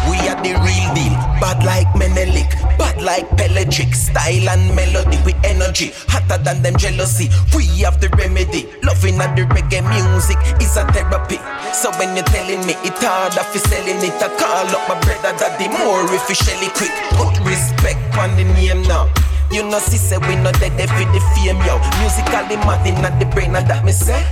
We 0.04 0.18
are 0.28 0.38
the 0.40 0.54
real 0.60 0.88
deal, 0.94 1.16
bad 1.40 1.64
like 1.64 1.88
Menelik, 1.96 2.50
bad 2.78 3.00
like 3.02 3.28
Pelagic, 3.36 3.94
style 3.94 4.48
and 4.48 4.74
melody 4.76 5.18
with 5.24 5.36
energy, 5.44 5.90
hotter 6.08 6.42
than 6.42 6.62
them 6.62 6.76
jealousy. 6.76 7.28
We 7.56 7.66
have 7.82 8.00
the 8.00 8.08
remedy, 8.16 8.68
loving 8.82 9.20
at 9.20 9.34
the 9.34 9.42
reggae 9.48 9.82
music 9.82 10.38
is 10.60 10.76
a 10.76 10.86
therapy. 10.92 11.38
So 11.72 11.90
when 11.98 12.14
you're 12.14 12.24
telling 12.30 12.64
me 12.66 12.74
it 12.84 12.98
hard, 13.02 13.34
if 13.34 13.54
you 13.54 13.60
selling 13.66 14.00
it, 14.04 14.16
I 14.22 14.28
call 14.38 14.68
up 14.70 14.88
my 14.88 15.00
brother 15.00 15.32
daddy 15.38 15.68
more 15.68 16.06
if 16.14 16.28
shelly 16.36 16.68
quick. 16.76 16.92
Put 17.18 17.34
respect 17.44 18.00
on 18.16 18.36
the 18.36 18.44
name 18.44 18.82
now. 18.84 19.12
You 19.52 19.62
know, 19.62 19.78
see, 19.78 19.96
say 19.96 20.18
we 20.18 20.34
know 20.36 20.52
that 20.52 20.72
they 20.76 20.86
feel 20.86 21.10
the 21.14 21.20
fame, 21.34 21.60
yo. 21.62 21.78
Musically, 22.02 22.56
mad 22.66 22.86
in 22.86 22.98
the 23.18 23.26
brain, 23.26 23.54
and 23.54 23.66
that 23.68 23.84
me 23.84 23.92
say. 23.92 24.22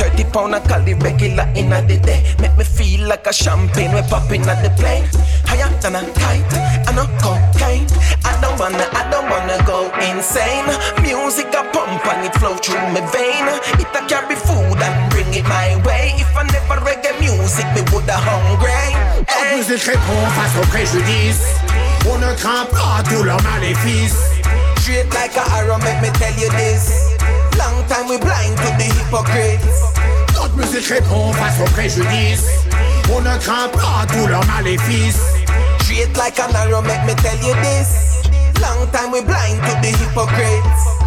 30 0.00 0.24
pound 0.32 0.54
of 0.54 0.64
Cali 0.64 0.94
regular 0.94 1.46
in 1.54 1.70
the 1.70 1.98
day. 2.02 2.24
Make 2.40 2.56
me 2.56 2.64
feel 2.64 3.06
like 3.06 3.26
a 3.26 3.32
champagne, 3.32 3.94
we 3.94 4.02
popping 4.08 4.42
at 4.48 4.62
the 4.64 4.70
plane. 4.80 5.04
Higher 5.46 5.68
than 5.80 5.96
a 5.96 6.02
kite, 6.16 6.48
I 6.88 6.92
a 6.96 7.04
cocaine. 7.20 7.86
I 8.24 8.32
don't 8.40 8.58
wanna, 8.58 8.88
I 8.96 9.06
don't 9.12 9.28
wanna 9.28 9.60
go 9.68 9.92
insane. 10.00 10.66
Music 11.04 11.52
a 11.52 11.62
pump 11.70 12.02
and 12.08 12.26
it 12.26 12.34
flow 12.40 12.56
through 12.56 12.80
my 12.90 13.04
vein. 13.12 13.46
It 13.78 13.92
a 13.92 14.00
carry 14.08 14.36
food 14.36 14.80
and 14.80 15.10
bring 15.12 15.32
it 15.34 15.44
my 15.44 15.76
way. 15.84 16.16
If 16.16 16.32
I 16.34 16.48
never 16.48 16.80
reggae 16.80 17.12
music, 17.20 17.66
me 17.76 17.82
woulda 17.92 18.16
hungry. 18.16 18.96
Hey. 19.28 19.56
music 19.56 19.82
répond 19.84 20.24
face 20.34 20.56
au 20.56 20.66
préjudice. 20.66 21.44
On 22.08 22.18
ne 22.18 22.32
craint 22.34 22.66
pas 22.72 23.02
tout 23.08 23.22
leur 23.22 23.40
maléfice. 23.42 24.31
Straight 24.82 25.14
like 25.14 25.36
a 25.36 25.48
arrow, 25.52 25.78
make 25.78 26.02
me 26.02 26.08
tell 26.18 26.34
you 26.34 26.50
this. 26.58 27.14
Long 27.56 27.86
time 27.86 28.08
we 28.08 28.18
blind 28.18 28.56
to 28.56 28.68
the 28.82 28.90
hypocrites. 28.90 29.80
Notre 30.34 30.56
musique 30.56 30.88
répond 30.88 31.32
face 31.34 31.60
aux 31.60 31.70
préjudices. 31.70 32.48
On 33.14 33.20
ne 33.20 33.38
craint 33.38 33.68
pas 33.68 34.04
tout 34.12 34.26
leur 34.26 34.44
maléfice. 34.46 35.20
Straight 35.82 36.16
like 36.16 36.36
an 36.40 36.52
arrow, 36.56 36.82
make 36.82 37.04
me 37.06 37.14
tell 37.22 37.38
you 37.46 37.54
this. 37.62 38.26
Long 38.60 38.90
time 38.90 39.12
we 39.12 39.22
blind 39.22 39.60
to 39.62 39.72
the 39.82 39.96
hypocrites. 39.96 41.01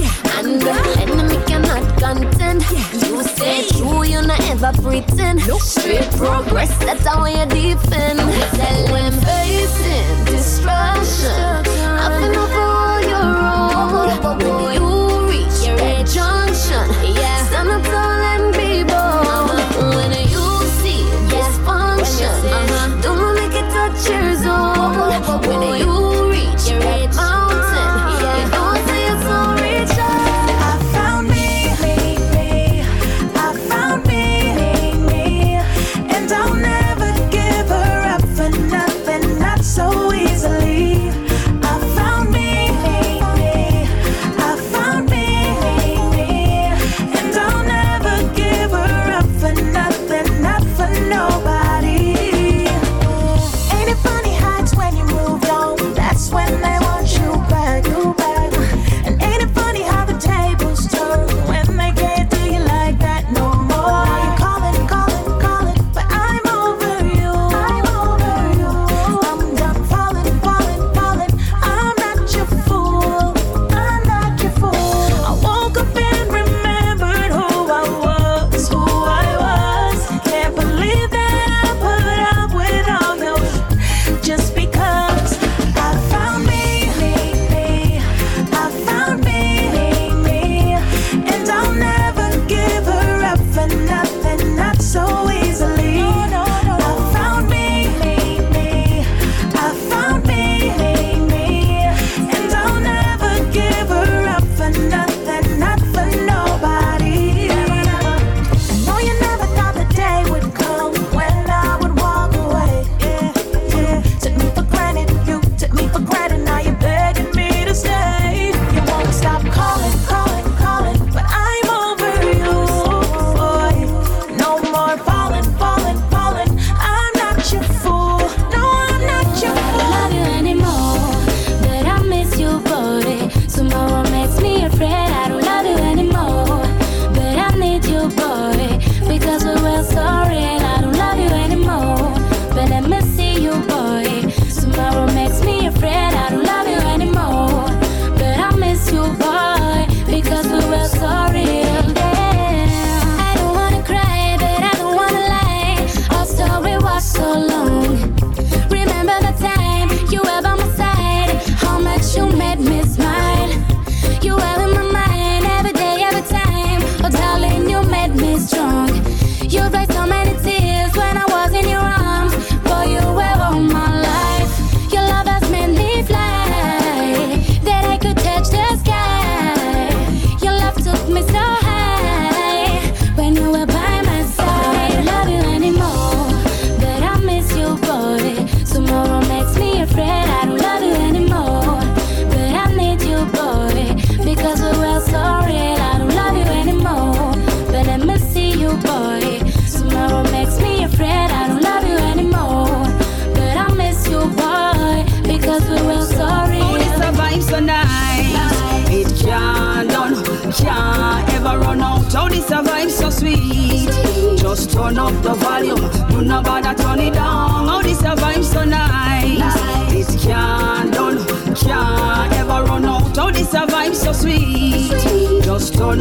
yeah. 0.00 0.38
And 0.38 0.60
the 0.60 0.74
enemy 1.02 1.36
cannot 1.46 1.84
contend. 1.98 2.62
Yeah. 2.70 3.08
You 3.08 3.22
stay 3.22 3.66
true, 3.68 4.04
you 4.04 4.22
not 4.22 4.40
ever 4.52 4.72
pretend. 4.82 5.46
Nope. 5.46 5.60
Straight 5.60 6.10
progress, 6.16 6.76
that's 6.78 7.06
how 7.06 7.24
you 7.26 7.46
defend. 7.46 8.18
Tell 8.18 8.86
them 8.88 9.12
facing 9.20 10.24
destruction. 10.24 11.69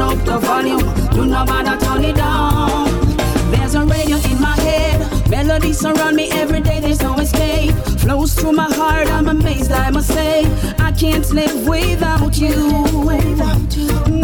Up 0.10 0.26
the 0.26 0.38
volume. 0.40 0.84
Do 1.11 1.26
not 1.26 1.48
bother 1.48 1.77
turn 1.86 2.03
it 2.03 2.15
down. 2.15 2.90
There's 3.52 3.76
a 3.76 3.84
radio 3.86 4.18
in 4.18 4.41
my 4.41 4.56
head. 4.68 5.30
Melodies 5.30 5.80
surround 5.80 6.15
me 6.15 6.30
every 6.31 6.61
day. 6.61 6.80
There's 6.80 7.02
no 7.02 7.14
escape. 7.15 7.76
Flows 8.02 8.34
through 8.34 8.53
my 8.53 8.72
heart. 8.73 9.07
I'm 9.07 9.27
amazed. 9.27 9.72
I 9.72 9.90
must 9.91 10.10
say, 10.10 10.45
I 10.80 10.91
can't 10.91 11.30
live 11.31 11.68
without 11.68 12.38
you. 12.38 12.56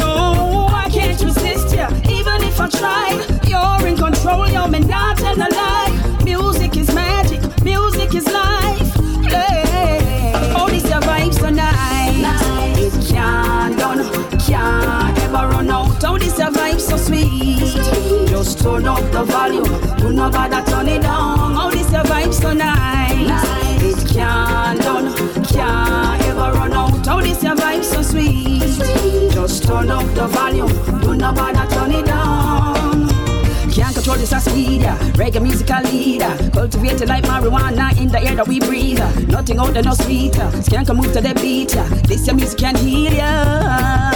No, 0.02 0.68
I 0.84 0.90
can't 0.91 1.22
resist 1.22 1.76
you. 1.78 1.88
Even 2.18 2.38
if 2.49 2.60
I 2.60 2.68
tried, 2.80 3.18
you're 3.48 3.88
in 3.88 3.95
control. 3.98 4.49
You're 4.49 4.68
me 4.68 4.80
not 4.80 5.18
tell 5.18 5.40
a 5.40 5.49
so 16.86 16.98
sweet. 16.98 17.57
Just 18.28 18.60
turn 18.60 18.86
up 18.86 19.02
the 19.12 19.24
volume. 19.24 19.98
Do 19.98 20.14
not 20.14 20.34
bother 20.34 20.64
turn 20.70 20.88
it 20.88 21.02
down. 21.02 21.56
Oh, 21.57 21.72
this 21.72 21.91
your 21.91 22.03
vibe 22.03 22.34
so 22.34 22.53
nice. 22.53 23.44
It 23.82 24.14
can't 24.14 24.80
done, 24.82 25.14
can't 25.45 26.22
ever 26.24 26.52
run 26.57 26.74
out. 26.74 27.07
Oh, 27.07 27.22
this 27.22 27.41
your 27.44 27.56
vibe 27.56 27.84
so 27.84 28.02
sweet. 28.02 29.32
Just 29.34 29.64
turn 29.64 29.90
up 29.90 30.06
the 30.14 30.28
volume. 30.28 31.02
Do 31.02 31.16
not 31.16 31.36
bother 31.36 31.68
turn 31.74 31.91
it 31.91 32.06
down. 32.06 33.05
Can't 33.76 33.93
control 33.93 34.15
this 34.15 34.31
a 34.31 34.39
speed, 34.39 34.84
yeah. 34.84 34.97
Reggae 35.19 35.41
musical 35.41 35.81
leader. 35.84 36.34
Cultivated 36.53 37.10
like 37.10 37.26
marijuana 37.26 37.91
in 38.02 38.07
the 38.07 38.22
air 38.22 38.34
that 38.38 38.47
we 38.47 38.61
breathe. 38.61 38.99
Nothing 39.27 39.60
out 39.60 39.73
there 39.73 39.84
no 39.84 39.93
sweeter. 39.93 40.47
Skank 40.64 40.88
can 40.88 40.95
move 40.95 41.11
to 41.11 41.19
the 41.19 41.34
beat. 41.41 41.72
This 42.07 42.26
your 42.26 42.38
music 42.38 42.60
can 42.60 42.76
heal 42.77 43.11
ya. 43.11 44.11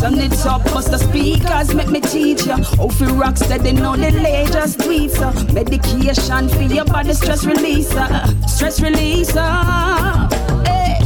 Sun 0.00 0.18
it 0.18 0.44
up, 0.44 0.64
bust 0.64 0.90
the 0.90 0.98
speakers, 0.98 1.72
make 1.72 1.88
me 1.88 2.00
teach 2.00 2.46
ya. 2.46 2.56
How 2.56 2.88
fi 2.88 3.04
rock 3.06 3.36
steady, 3.36 3.72
no 3.72 3.94
delay, 3.94 4.46
just 4.50 4.80
tweet 4.80 5.14
ya. 5.14 5.28
Uh. 5.28 5.52
Medication 5.52 6.48
for 6.48 6.62
your 6.62 6.84
body, 6.84 7.14
stress 7.14 7.44
releaser, 7.44 8.10
uh. 8.10 8.46
stress 8.48 8.80
releaser. 8.80 9.36
Uh. 9.38 10.28
Hey. 10.64 10.98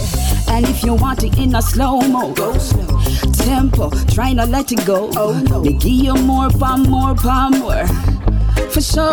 And 0.48 0.64
if 0.66 0.82
you 0.84 0.94
want 0.94 1.22
it 1.22 1.36
in 1.36 1.54
a 1.54 1.60
slow 1.60 2.00
mo, 2.00 2.32
go 2.32 2.56
slow. 2.56 2.98
Tempo, 3.44 3.90
try 4.06 4.32
not 4.32 4.48
let 4.48 4.72
it 4.72 4.86
go. 4.86 5.10
Oh 5.16 5.38
no, 5.38 5.62
they 5.62 5.74
give 5.74 5.92
you 6.06 6.14
more, 6.14 6.48
pa 6.48 6.78
more, 6.78 7.14
pa 7.14 7.50
more, 7.50 7.86
for 8.70 8.80
sure. 8.80 9.04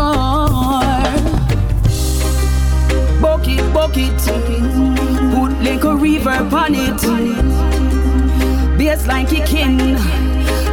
Bucket, 3.22 3.74
bucket, 3.74 4.18
put 5.34 5.52
a 5.52 5.96
reverb 6.00 6.54
on 6.54 6.76
it. 6.76 7.02
Bassline 8.80 9.28
kicking, 9.28 9.78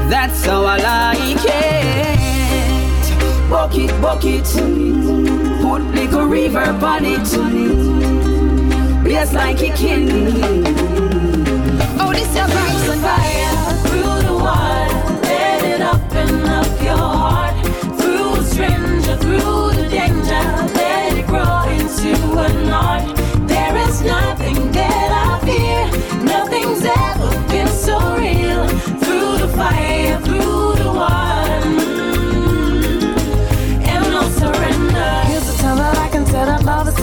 that's 0.09 0.45
how 0.47 0.65
I 0.65 0.77
like 0.77 1.45
it. 1.45 2.21
Bucket, 3.51 3.91
bucket, 4.01 4.45
put 5.61 5.83
a 5.83 6.25
reverb 6.25 6.83
on 6.83 7.05
it. 7.05 7.29
Bassline 9.05 9.57
kicking. 9.59 10.09
Oh, 12.01 12.13
this 12.13 12.35
your 12.37 12.47
vibes 12.47 12.89
on 12.93 12.99
fire 13.01 13.38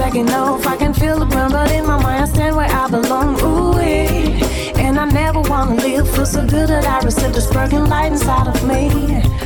taking 0.06 0.30
off. 0.30 0.66
I 0.68 0.78
can 0.78 0.94
feel 0.94 1.20
the 1.20 1.26
ground, 1.26 1.54
but 1.54 1.72
in 1.72 1.86
my 1.86 2.02
mind 2.02 2.24
I 2.24 2.26
stand 2.26 2.56
where 2.56 2.70
I 2.70 2.88
belong. 2.90 3.42
Ooh. 3.42 3.66
And 4.86 5.00
I 5.00 5.06
never 5.06 5.42
wanna 5.42 5.76
live. 5.76 6.08
Feel 6.14 6.26
so 6.26 6.42
good 6.46 6.70
that 6.70 6.86
I 6.86 6.98
receive 7.04 7.34
the 7.34 7.42
sparking 7.42 7.86
light 7.86 8.12
inside 8.12 8.48
of 8.48 8.60
me. 8.68 8.84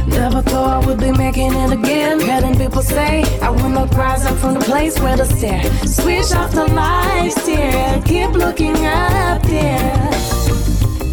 Never 0.08 0.42
thought 0.42 0.70
I 0.78 0.86
would 0.86 1.00
be 1.00 1.12
making 1.12 1.54
it 1.54 1.72
again. 1.72 2.20
Hearing 2.20 2.58
people 2.58 2.82
say 2.82 3.24
I 3.42 3.50
will 3.50 3.70
not 3.70 3.94
rise 3.96 4.26
up 4.26 4.38
from 4.38 4.54
the 4.56 4.66
place 4.72 5.00
where 5.00 5.16
the 5.16 5.26
stare. 5.26 5.64
Switch 5.88 6.32
off 6.40 6.52
the 6.52 6.68
lights, 6.82 7.38
dear. 7.46 8.02
Keep 8.06 8.32
looking 8.44 8.80
up 8.86 9.42
there. 9.44 10.10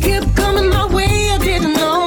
Keep 0.06 0.24
coming 0.35 0.68
my 0.70 0.86
way, 0.97 1.14
I 1.35 1.39
didn't 1.39 1.74
know. 1.74 2.05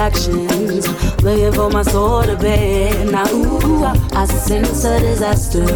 Reactions. 0.00 0.86
Looking 1.22 1.52
for 1.52 1.70
my 1.70 1.82
soul 1.82 2.22
to 2.22 2.36
bed. 2.36 3.10
Now, 3.12 3.28
ooh, 3.32 3.84
I 3.84 4.24
sense 4.24 4.84
a 4.84 4.98
disaster. 5.00 5.66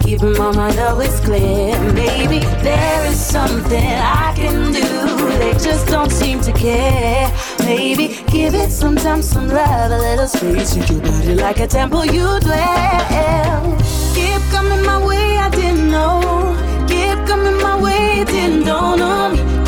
Keeping 0.00 0.36
my 0.36 0.52
mind 0.52 0.78
always 0.80 1.20
clear. 1.20 1.78
Maybe 1.92 2.40
there 2.62 3.06
is 3.06 3.18
something 3.18 3.84
I 3.84 4.32
can 4.34 4.72
do. 4.72 5.38
They 5.38 5.52
just 5.52 5.86
don't 5.86 6.10
seem 6.10 6.40
to 6.40 6.52
care. 6.52 7.32
Maybe 7.60 8.08
give 8.26 8.54
it 8.54 8.70
some 8.70 8.96
time, 8.96 9.22
some 9.22 9.48
love, 9.48 9.92
a 9.92 9.98
little 9.98 10.26
space. 10.26 10.74
Treat 10.74 10.90
your 10.90 11.00
body 11.00 11.34
like 11.34 11.60
a 11.60 11.66
temple 11.66 12.04
you 12.04 12.26
dwell. 12.40 13.78
Keep 14.14 14.42
coming 14.50 14.84
my 14.84 14.98
way, 15.06 15.38
I 15.38 15.50
didn't 15.50 15.88
know. 15.88 16.20
Keep 16.88 17.26
coming 17.28 17.58
my 17.62 17.80
way, 17.80 18.24
didn't 18.24 18.64
dawn 18.64 19.00
on 19.00 19.36
me. 19.36 19.59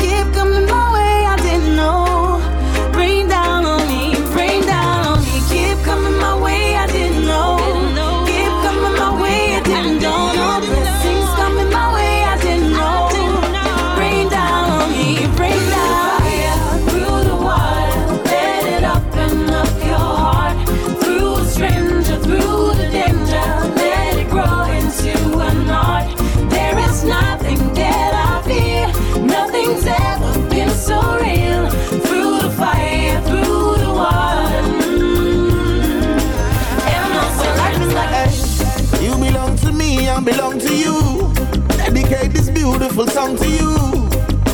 Beautiful 42.93 43.11
song 43.11 43.35
to 43.35 43.49
you. 43.49 43.73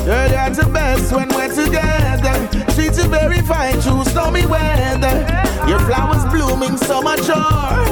Girl, 0.06 0.30
you're 0.30 0.50
the 0.50 0.70
best 0.72 1.12
when 1.12 1.28
we're 1.28 1.54
together. 1.54 2.48
Treat 2.74 2.96
you 2.96 3.08
very 3.08 3.42
fine 3.42 3.78
through 3.82 4.04
stormy 4.06 4.46
weather. 4.46 5.26
Your 5.68 5.78
flowers 5.80 6.24
blooming 6.32 6.78
so 6.78 7.02
more. 7.02 7.28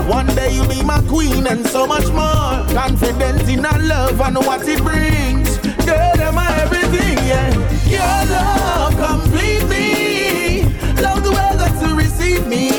One 0.09 0.27
day 0.35 0.55
you'll 0.55 0.69
be 0.69 0.83
my 0.83 1.03
queen 1.03 1.47
and 1.47 1.67
so 1.67 1.87
much 1.87 2.09
more. 2.09 2.65
Confident 2.73 3.47
in 3.49 3.67
our 3.67 3.79
love 3.79 4.21
and 4.23 4.39
what 4.39 4.67
it 4.67 4.83
brings. 4.83 5.59
Girl, 5.85 6.13
you're 6.17 6.33
my 6.33 6.49
everything, 6.63 7.19
yeah. 7.29 7.53
Your 7.87 8.19
love 8.33 8.95
complete 8.97 9.65
me. 9.69 10.63
Love 11.03 11.23
the 11.25 11.31
that 11.59 11.77
you 11.83 11.95
receive 11.95 12.47
me. 12.47 12.78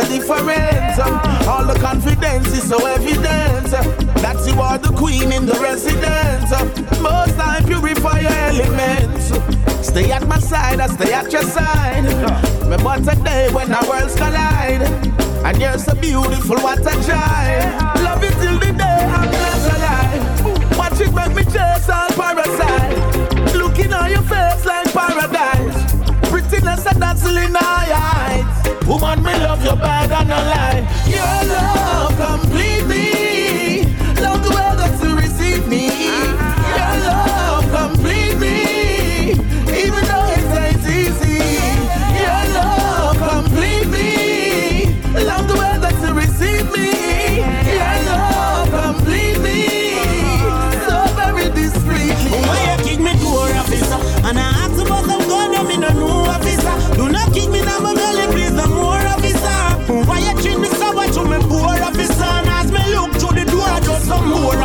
a 0.00 0.08
difference. 0.08 0.98
All 1.46 1.64
the 1.66 1.78
confidence 1.80 2.48
is 2.48 2.68
so 2.68 2.84
evident 2.86 3.70
that 4.22 4.38
you 4.46 4.60
are 4.60 4.78
the 4.78 4.92
queen 4.96 5.32
in 5.32 5.46
the 5.46 5.54
residence. 5.54 6.50
Most 7.00 7.38
I 7.38 7.62
purify 7.66 8.20
your 8.20 8.32
elements. 8.32 9.32
Stay 9.86 10.10
at 10.12 10.26
my 10.26 10.38
side, 10.38 10.80
I 10.80 10.86
stay 10.86 11.12
at 11.12 11.32
your 11.32 11.42
side. 11.42 12.04
Remember 12.62 12.96
today 13.10 13.48
when 13.52 13.72
our 13.72 13.88
worlds 13.88 14.16
collide. 14.16 14.82
And 15.44 15.60
you're 15.60 15.78
so 15.78 15.94
beautiful, 15.94 16.56
what 16.60 16.80
a 16.80 16.94
joy. 17.08 17.50
Love 18.04 18.22
you 18.22 18.30
till 18.40 18.58
the 18.58 18.72
day 18.76 19.00
I'm 19.16 19.30
left 19.30 19.66
alive. 19.74 20.78
Watch 20.78 21.00
it 21.00 21.12
make 21.12 21.34
me 21.34 21.44
chase 21.44 21.88
all 21.88 22.10
parasites. 22.10 23.54
Looking 23.54 23.92
on 23.92 24.10
your 24.10 24.22
face 24.22 24.64
like 24.64 24.92
paradise. 24.92 25.78
Prettiness 26.30 26.86
and 26.86 27.00
dazzling 27.00 27.56
eye. 27.56 28.19
Woman, 28.90 29.22
me 29.22 29.32
love 29.34 29.64
you 29.64 29.76
bad 29.76 30.10
and 30.10 30.32
a 30.32 30.40
lie. 30.50 30.82
Your 31.06 31.54
love 31.54 32.40
complete 32.40 32.84
me. 32.88 33.29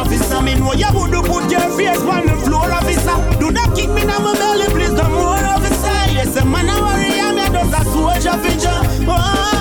Officer. 0.05 0.41
Me 0.41 0.55
know 0.55 0.73
you 0.73 0.87
would 0.93 1.25
put 1.25 1.51
your 1.51 1.69
face 1.77 2.01
on 2.01 2.25
the 2.27 2.35
floor 2.45 2.71
officer. 2.71 3.17
Do 3.39 3.51
not 3.51 3.75
kick 3.75 3.89
me 3.89 4.05
now, 4.05 4.19
my 4.19 4.33
belly, 4.33 4.67
please, 4.67 4.93
no 4.93 5.09
more 5.09 5.43
officer. 5.53 6.13
Yes, 6.13 6.35
a 6.37 6.45
man, 6.45 6.69
I 6.69 6.79
worry, 6.79 7.19
I'm 7.19 7.37
a 7.37 7.45
just 7.51 7.73
a 7.73 7.91
soldier 7.91 8.37
feature. 8.43 8.81
Oh. 9.09 9.55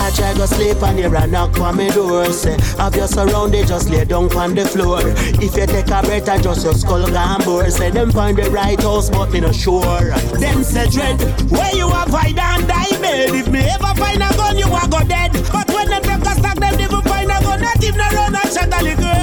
I 0.00 0.10
try 0.10 0.34
go 0.34 0.46
sleep 0.46 0.82
on 0.82 0.96
here 0.96 1.14
and 1.14 1.30
knock 1.30 1.56
on 1.60 1.76
my 1.76 1.88
door 1.90 2.26
Say, 2.32 2.58
have 2.76 2.96
you 2.96 3.06
surrounded, 3.06 3.68
just 3.68 3.88
lay 3.88 4.04
down 4.04 4.36
on 4.36 4.52
the 4.52 4.64
floor 4.64 4.98
If 5.40 5.56
you 5.56 5.64
take 5.66 5.86
a 5.86 6.02
breath, 6.02 6.28
I 6.28 6.38
just 6.42 6.64
your 6.64 6.74
skull 6.74 7.06
gone 7.06 7.40
bore 7.44 7.70
Say, 7.70 7.90
them 7.90 8.10
find 8.10 8.36
the 8.36 8.50
right 8.50 8.80
house, 8.82 9.10
but 9.10 9.30
me 9.30 9.38
not 9.38 9.54
sure 9.54 10.10
Them 10.40 10.64
say, 10.64 10.90
dread, 10.90 11.20
where 11.52 11.72
you 11.76 11.88
have 11.88 12.08
hide 12.08 12.36
and 12.36 12.66
die 12.66 12.98
bed 13.00 13.30
If 13.30 13.48
me 13.48 13.60
ever 13.60 13.94
find 13.94 14.20
a 14.20 14.28
gun, 14.36 14.58
you 14.58 14.66
are 14.66 14.88
go 14.88 15.06
dead 15.06 15.32
But 15.52 15.68
when 15.68 15.88
them 15.88 16.02
take 16.02 16.20
a 16.20 16.34
stock, 16.34 16.58
them 16.58 16.76
never 16.76 17.00
find 17.02 17.30
a 17.30 17.38
gun 17.40 17.60
Not 17.60 17.84
even 17.84 18.00
run 18.00 18.34
and 18.34 18.52
shot 18.52 18.80
a 18.80 18.82
little 18.82 19.21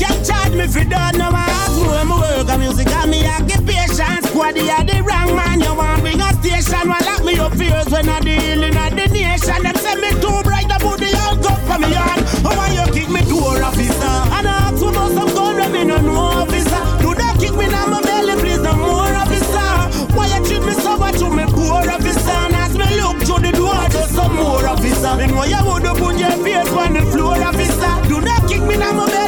can't 0.00 0.24
charge 0.24 0.54
me 0.56 0.66
for 0.66 0.84
done, 0.84 1.18
no 1.18 1.28
I 1.28 1.44
ask 1.60 1.76
where 1.76 2.04
me 2.04 2.16
work 2.16 2.48
A 2.48 2.56
music 2.58 2.88
and 2.88 3.10
me 3.10 3.20
occupation. 3.28 4.22
Squad, 4.24 4.56
you 4.56 4.70
are 4.72 4.84
the 4.84 5.02
wrong 5.04 5.36
man 5.36 5.60
You 5.60 5.74
want 5.76 6.00
bring 6.00 6.20
a 6.20 6.32
station, 6.40 6.88
one 6.88 7.04
lock 7.04 7.22
me 7.24 7.38
up 7.38 7.52
fears 7.52 7.88
When 7.92 8.08
I 8.08 8.20
dealing 8.20 8.76
at 8.76 8.96
the 8.96 9.06
nation. 9.12 9.62
Them 9.62 9.76
say 9.76 9.94
me 10.00 10.10
too 10.22 10.40
bright, 10.42 10.68
the 10.72 10.78
booty 10.80 11.12
all 11.20 11.36
go 11.36 11.52
for 11.68 11.78
me 11.78 11.92
yard 11.92 12.24
Oh, 12.42 12.56
why 12.56 12.72
you 12.72 12.84
kick 12.96 13.10
me 13.12 13.20
door 13.28 13.60
officer? 13.62 14.16
And 14.32 14.48
I 14.48 14.72
ask 14.72 14.80
about 14.80 15.12
some 15.12 15.28
gun, 15.36 15.56
when 15.60 15.72
me 15.72 15.84
no 15.84 16.00
know 16.00 16.40
officer. 16.40 16.80
Do 17.04 17.12
not 17.12 17.38
kick 17.38 17.52
me 17.52 17.68
now, 17.68 17.86
my 17.86 18.00
belly, 18.00 18.34
please, 18.40 18.62
no 18.64 18.72
more 18.76 19.12
officer. 19.12 19.68
Why 20.16 20.32
you 20.32 20.40
treat 20.46 20.64
me 20.64 20.72
so 20.72 20.96
much, 20.96 21.20
you 21.20 21.28
me 21.28 21.44
poor 21.52 21.84
officer? 21.84 22.40
And 22.48 22.56
as 22.56 22.72
me 22.72 22.88
look 22.96 23.20
through 23.28 23.44
the 23.44 23.52
door, 23.52 23.76
just 23.92 24.14
some 24.16 24.34
more 24.36 24.64
officer. 24.66 25.12
Then 25.20 25.36
why 25.36 25.52
you 25.52 25.60
would 25.68 25.84
put 26.00 26.16
your 26.16 26.32
face 26.40 26.72
on 26.72 26.94
the 26.94 27.02
floor 27.12 27.36
officer? 27.36 27.92
Do 28.08 28.20
not 28.22 28.48
kick 28.48 28.62
me 28.62 28.76
now, 28.78 28.92
my 28.92 29.04
belly, 29.06 29.19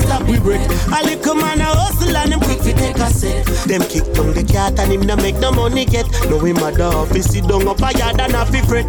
a 0.00 0.06
stop 0.06 0.22
we 0.28 0.38
break. 0.38 0.60
A 0.60 1.04
little 1.04 1.34
man 1.34 1.60
a 1.60 1.64
hustle 1.64 2.16
and 2.16 2.32
him 2.32 2.40
quick 2.40 2.60
fi 2.60 2.72
take 2.72 2.96
a 2.96 3.10
set. 3.10 3.46
Them 3.66 3.82
kick 3.82 4.04
down 4.14 4.34
the 4.34 4.44
cat 4.44 4.78
and 4.78 4.92
him 4.92 5.02
no 5.02 5.16
make 5.16 5.36
no 5.36 5.52
money 5.52 5.84
get. 5.84 6.06
No 6.28 6.38
him 6.38 6.56
a 6.58 6.72
da 6.72 7.04
fi 7.06 7.20
sit 7.20 7.46
down 7.46 7.68
up 7.68 7.80
a 7.80 7.96
yard 7.98 8.20
and 8.20 8.34
a 8.34 8.46
fi 8.46 8.60
fret. 8.62 8.86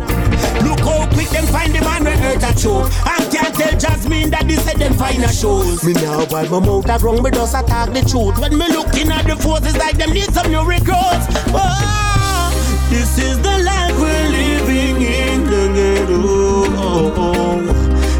Look 0.63 0.79
how 0.79 1.07
quick 1.13 1.29
them 1.29 1.45
find 1.47 1.73
the 1.73 1.81
man 1.81 2.03
when 2.03 2.17
hurt 2.19 2.43
a 2.43 2.53
choke 2.53 2.91
And 3.07 3.31
can't 3.31 3.55
tell 3.55 3.77
Jasmine 3.79 4.29
that 4.31 4.47
they 4.47 4.55
said 4.57 4.77
them 4.77 4.93
find 4.93 5.23
a 5.23 5.31
shows 5.31 5.83
Me 5.83 5.93
now 5.93 6.25
while 6.25 6.49
my 6.49 6.59
mouth 6.59 6.89
a 6.89 6.97
wrong 6.99 7.23
me 7.23 7.31
just 7.31 7.55
attack 7.55 7.93
the 7.93 8.01
truth. 8.01 8.37
When 8.39 8.57
me 8.57 8.67
looking 8.67 9.09
at 9.09 9.25
the 9.25 9.35
forces 9.37 9.77
like 9.77 9.97
them 9.97 10.11
need 10.11 10.31
some 10.33 10.51
new 10.51 10.63
recruits 10.63 11.25
oh, 11.55 12.51
This 12.89 13.17
is 13.17 13.37
the 13.41 13.57
life 13.63 13.97
we're 13.97 14.29
living 14.29 15.01
in 15.01 15.45
the 15.45 15.71
ghetto 15.73 16.51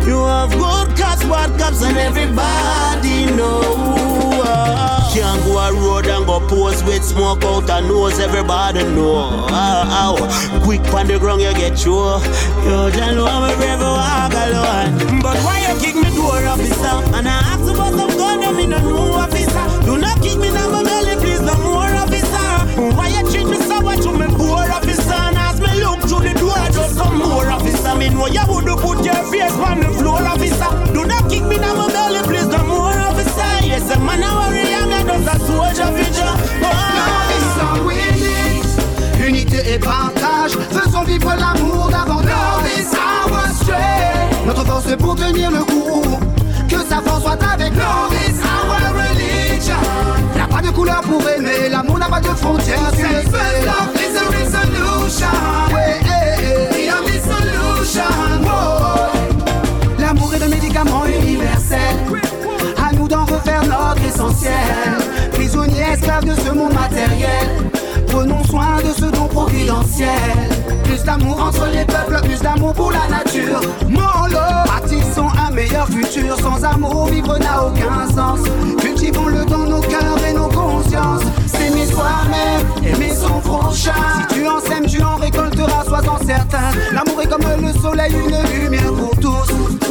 you 0.06 0.18
have 0.26 0.52
good 0.52 0.98
cops, 0.98 1.24
bad 1.24 1.60
cops, 1.60 1.84
and 1.84 1.96
everybody 1.96 2.61
go 6.32 6.48
post 6.48 6.86
with 6.86 7.04
smoke 7.04 7.44
out 7.44 7.70
and 7.70 7.88
nose, 7.88 8.20
everybody 8.20 8.84
know. 8.96 9.48
Ow, 9.52 9.84
ow. 10.00 10.16
Quick 10.64 10.82
on 10.94 11.08
the 11.08 11.20
ground, 11.20 11.42
you 11.42 11.54
get. 11.54 11.84
You 11.84 12.22
just 12.96 13.16
know 13.16 13.26
I'm 13.28 13.44
a 13.44 13.56
brave 13.58 13.82
walk 13.82 14.32
alone. 14.32 15.20
But 15.22 15.36
why 15.44 15.60
you 15.68 15.74
kick 15.82 15.96
me 15.96 16.10
door 16.16 16.40
officer? 16.48 16.96
And 17.16 17.28
I 17.28 17.38
ask 17.52 17.64
about 17.64 17.94
some 18.00 18.16
gun, 18.16 18.44
I 18.44 18.52
mean 18.54 18.72
a 18.72 18.80
new 18.80 18.96
officer. 18.96 19.66
Do 19.84 19.98
not 19.98 20.22
kick 20.22 20.38
me 20.38 20.50
down 20.52 20.72
my 20.72 20.84
belly, 20.84 21.16
please, 21.20 21.42
no 21.42 21.56
more 21.68 21.92
officer. 22.04 22.48
Why 22.96 23.08
you 23.12 23.24
treat 23.30 23.48
me 23.48 23.58
so 23.58 23.82
much, 23.82 24.06
you 24.06 24.14
me 24.16 24.28
poor 24.40 24.72
officer? 24.72 25.12
And 25.12 25.38
as 25.38 25.60
me 25.60 25.84
look 25.84 26.00
through 26.08 26.24
the 26.32 26.34
door, 26.40 26.56
just 26.72 26.96
some 26.96 27.18
more 27.20 27.50
officer. 27.52 27.96
Me 27.96 28.08
know 28.08 28.28
you 28.28 28.44
would 28.48 28.72
put 28.80 29.04
your 29.04 29.22
face 29.28 29.58
on 29.68 29.82
the 29.82 29.90
floor, 30.00 30.24
officer. 30.24 30.72
Do 30.94 31.04
not 31.04 31.30
kick 31.30 31.44
me 31.44 31.58
down 31.58 31.76
my 31.78 31.88
belly, 31.92 32.24
please, 32.24 32.48
no 32.48 32.64
more 32.64 32.96
officer. 33.10 33.52
Yes, 33.68 33.84
man, 34.00 34.24
I 34.24 34.32
worry, 34.40 34.61
Just 35.24 35.36
a 35.36 35.40
soldier 35.46 35.86
feature. 35.98 36.36
Unité 39.24 39.74
et 39.74 39.80
partage, 39.80 40.52
faisons 40.72 41.04
vivre 41.04 41.34
l'amour 41.40 41.90
davantage. 41.92 42.32
our 42.96 43.48
strength. 43.54 44.46
Notre 44.48 44.66
force 44.66 44.96
pour 44.98 45.16
tenir 45.16 45.52
le 45.52 45.64
coup, 45.64 46.02
que 46.68 46.78
sa 46.90 47.02
force 47.02 47.22
soit 47.22 47.38
avec 47.54 47.72
nous. 47.74 47.82
our 47.82 48.94
religion. 48.96 49.76
Y'a 50.36 50.48
pas 50.48 50.62
de 50.62 50.72
couleur 50.72 51.02
pour 51.02 51.22
aimer, 51.30 51.70
l'amour 51.70 52.00
n'a 52.00 52.10
pas 52.10 52.20
de 52.20 52.28
frontières. 52.28 52.92
Tu 52.96 53.04
le 53.04 53.22
sais. 53.22 53.66
Love 53.66 53.96
is 53.96 54.18
a 54.18 54.24
resolution. 54.26 55.28
Ouais. 55.72 56.00
We 56.74 56.90
are 56.90 57.04
the 57.04 57.20
solution. 57.22 58.04
L'amour 60.00 60.34
est 60.34 60.40
le 60.40 60.48
médicament 60.48 61.06
universel. 61.06 61.98
À 62.84 62.92
nous 62.94 63.08
d'en 63.08 63.26
refaire 63.26 63.64
notre 63.66 64.04
essentiel. 64.04 65.11
De 66.02 66.36
ce 66.36 66.54
monde 66.54 66.74
matériel. 66.74 67.50
Prenons 68.08 68.44
soin 68.44 68.78
de 68.78 68.94
ce 68.94 69.06
don 69.06 69.26
providentiel. 69.28 70.10
Plus 70.84 71.04
d'amour 71.04 71.42
entre 71.42 71.68
les 71.74 71.84
peuples, 71.86 72.22
plus 72.24 72.40
d'amour 72.40 72.74
pour 72.74 72.92
la 72.92 73.08
nature. 73.08 73.60
Molo, 73.90 74.40
bâtissons 74.68 75.30
un 75.48 75.52
meilleur 75.52 75.88
futur. 75.88 76.38
Sans 76.40 76.64
amour, 76.64 77.08
vivre 77.08 77.40
n'a 77.40 77.66
aucun 77.66 78.08
sens. 78.14 78.40
Cultivons-le 78.80 79.46
dans 79.46 79.66
nos 79.66 79.82
cœurs 79.82 80.24
et 80.30 80.34
nos 80.34 80.50
consciences. 80.50 81.24
S'aimer 81.48 81.88
soi-même, 81.88 82.68
aimer 82.86 83.14
son 83.16 83.40
prochain. 83.40 83.94
Si 84.30 84.36
tu 84.36 84.48
en 84.48 84.60
sèmes, 84.60 84.86
tu 84.86 85.02
en 85.02 85.16
récolteras, 85.16 85.86
sois-en 85.86 86.18
certain. 86.24 86.72
L'amour 86.94 87.22
est 87.22 87.28
comme 87.28 87.42
le 87.42 87.82
soleil, 87.82 88.14
une 88.14 88.62
lumière 88.62 88.94
pour 88.94 89.16
tous. 89.20 89.48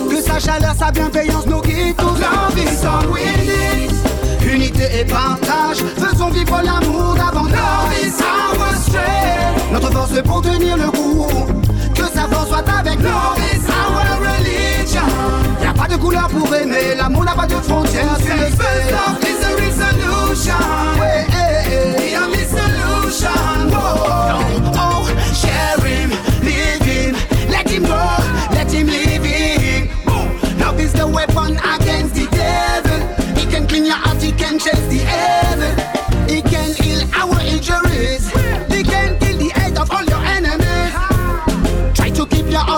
Que 0.08 0.20
sa 0.20 0.38
chaleur, 0.38 0.74
sa 0.78 0.92
bienveillance 0.92 1.46
nous 1.46 1.62
guide 1.62 1.96
tous. 1.96 2.20
Love 2.20 2.58
is 2.58 2.84
all. 2.84 4.09
Unité 4.42 4.88
et 5.00 5.04
partage, 5.04 5.78
faisons 5.96 6.30
vivre 6.30 6.60
l'amour 6.62 7.14
davantage. 7.14 7.52
Love 7.52 7.92
is 8.02 8.22
our 8.22 8.74
strength. 8.76 9.72
Notre 9.72 9.92
force 9.92 10.22
pour 10.22 10.42
tenir 10.42 10.76
le 10.76 10.90
coup. 10.90 11.26
Que 11.94 12.04
sa 12.04 12.26
force 12.28 12.48
soit 12.48 12.68
avec 12.68 12.98
nous. 12.98 13.04
Love 13.04 13.38
is 13.52 13.64
our 13.68 14.18
religion. 14.20 15.00
Y'a 15.62 15.72
pas 15.72 15.88
de 15.88 15.96
couleur 15.96 16.28
pour 16.28 16.54
aimer, 16.54 16.94
l'amour 16.96 17.24
n'a 17.24 17.34
pas 17.34 17.46
de 17.46 17.54
frontières. 17.54 18.16
Tu 18.18 18.30
le 18.30 18.46
sais. 18.46 18.90
Love 18.90 19.22
is 19.22 19.44
a. 19.44 19.60
Ouais, 20.98 21.26
eh. 21.28 21.98
We 21.98 22.14
are 22.14 22.28
the 22.30 22.44
solution. 22.46 23.59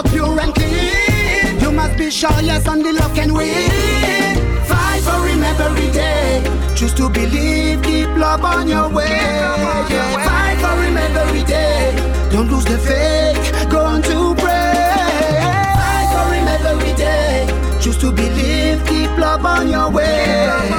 Your 0.02 0.12
pure 0.12 0.40
and 0.40 0.54
clean. 0.54 1.60
You 1.60 1.70
must 1.70 1.96
be 1.96 2.10
sure, 2.10 2.40
yes, 2.40 2.66
and 2.66 2.84
the 2.84 2.92
love 2.92 3.14
can 3.14 3.32
win. 3.34 3.70
Fight 4.64 5.02
for 5.02 5.26
him 5.26 5.42
every 5.42 5.90
day. 5.90 6.42
Choose 6.74 6.94
to 6.94 7.08
believe, 7.08 7.82
keep 7.82 8.08
love 8.16 8.44
on 8.44 8.68
your 8.68 8.88
way. 8.88 9.18
Fight 10.24 10.58
for 10.60 10.82
him 10.82 10.96
every 10.96 11.44
day. 11.44 11.94
Don't 12.30 12.50
lose 12.50 12.64
the 12.64 12.78
faith, 12.78 13.70
go 13.70 13.80
on 13.80 14.02
to 14.02 14.34
pray. 14.34 14.72
Fight 15.80 16.08
for 16.14 16.34
him 16.34 16.48
every 16.48 16.94
day. 16.94 17.46
Choose 17.80 17.98
to 17.98 18.12
believe, 18.12 18.84
keep 18.86 19.10
love 19.18 19.44
on 19.44 19.68
live 19.68 20.71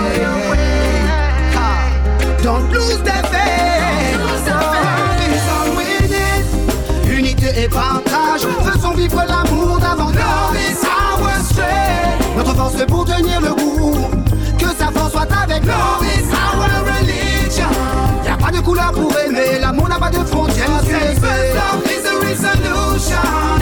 l'amour 9.12 9.80
d'avant. 9.80 10.12
Love 10.12 10.56
is 10.56 10.84
our 10.86 11.30
strength. 11.44 12.38
Notre 12.38 12.56
force 12.56 12.86
pour 12.88 13.06
tenir 13.06 13.42
le 13.42 13.54
coup. 13.54 13.96
Que 14.58 14.68
sa 14.78 14.92
force 14.92 15.12
soit 15.12 15.28
avec. 15.44 15.66
Love 15.66 16.04
is 16.04 16.28
our 16.32 16.70
religion. 16.86 17.70
Y 18.24 18.30
a 18.30 18.38
pas 18.38 18.52
de 18.52 18.60
couleur 18.62 18.92
pour 18.92 19.14
aimer. 19.20 19.60
L'amour 19.60 19.90
n'a 19.90 20.00
pas 20.00 20.10
de 20.10 20.24
frontières. 20.26 20.70
Love 20.70 21.84
is 21.86 22.04
resolution. 22.26 23.53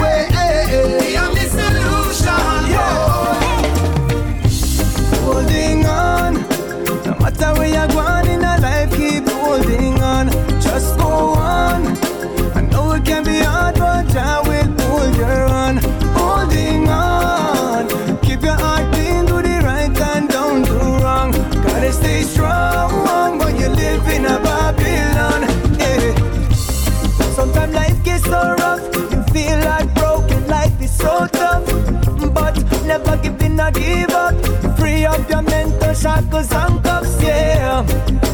Give 33.73 34.11
up. 34.11 34.35
Free 34.77 35.05
up 35.05 35.29
your 35.29 35.41
mental 35.41 35.93
shackles 35.93 36.51
and 36.51 36.83
cuffs, 36.83 37.21
yeah. 37.21 37.85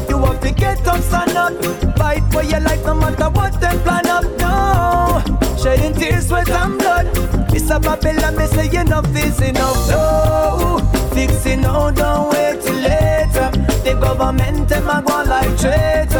You 0.08 0.18
have 0.18 0.40
to 0.40 0.50
get 0.52 0.86
up, 0.86 1.00
stand 1.02 1.36
up, 1.36 1.52
fight 1.96 2.22
for 2.32 2.42
your 2.42 2.60
life 2.60 2.84
no 2.84 2.94
matter 2.94 3.30
what 3.30 3.60
them 3.60 3.78
plan 3.80 4.06
up. 4.06 4.24
No, 4.38 5.56
shedding 5.62 5.94
tears, 5.94 6.28
sweat 6.28 6.50
and 6.50 6.78
blood. 6.78 7.06
It's 7.54 7.70
a 7.70 7.78
Babylon, 7.78 8.36
me 8.36 8.46
say 8.46 8.80
enough 8.80 9.14
is 9.16 9.40
enough. 9.40 9.88
No, 9.90 10.78
fixing 11.14 11.60
now, 11.62 11.90
don't 11.90 12.30
wait 12.32 12.60
till 12.62 12.74
later. 12.74 13.50
The 13.84 13.98
government 14.00 14.68
them 14.68 14.88
a 14.88 15.02
go 15.02 15.22
like 15.24 15.56
traitor. 15.58 16.17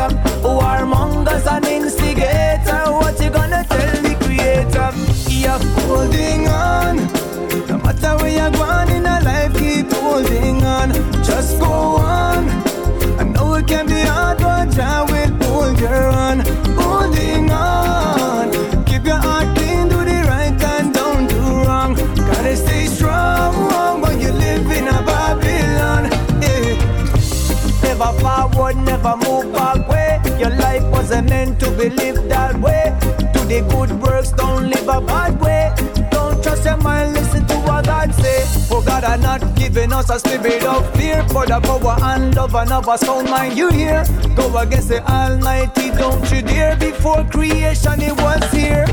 Meant 31.29 31.61
to 31.61 31.71
be 31.73 31.91
lived 31.91 32.29
that 32.31 32.59
way. 32.61 32.97
Do 33.33 33.41
the 33.45 33.61
good 33.71 33.91
works, 34.03 34.33
don't 34.33 34.69
live 34.71 34.89
a 34.89 35.01
bad 35.01 35.41
way. 35.41 35.73
Don't 36.11 36.43
trust 36.43 36.65
your 36.65 36.77
mind, 36.79 37.15
listen 37.15 37.47
to 37.47 37.55
what 37.67 37.85
God 37.85 38.15
say. 38.15 38.45
For 38.69 38.83
God 38.83 39.05
are 39.05 39.19
not 39.19 39.55
giving 39.57 39.93
us 39.93 40.11
a 40.11 40.19
spirit 40.19 40.65
of 40.65 40.83
fear. 40.97 41.23
For 41.29 41.47
the 41.47 41.61
power 41.61 41.97
and 42.03 42.35
love 42.35 42.55
and 42.55 42.73
of 42.73 42.89
a 42.89 42.99
sound 42.99 43.31
mind 43.31 43.57
you 43.57 43.69
hear. 43.71 44.05
Go 44.37 44.57
against 44.59 44.89
the 44.89 45.03
Almighty, 45.11 45.91
don't 45.91 46.31
you 46.31 46.43
dare. 46.43 46.77
Before 46.77 47.25
creation, 47.25 48.01
it 48.03 48.17
was 48.17 48.43
here. 48.53 48.87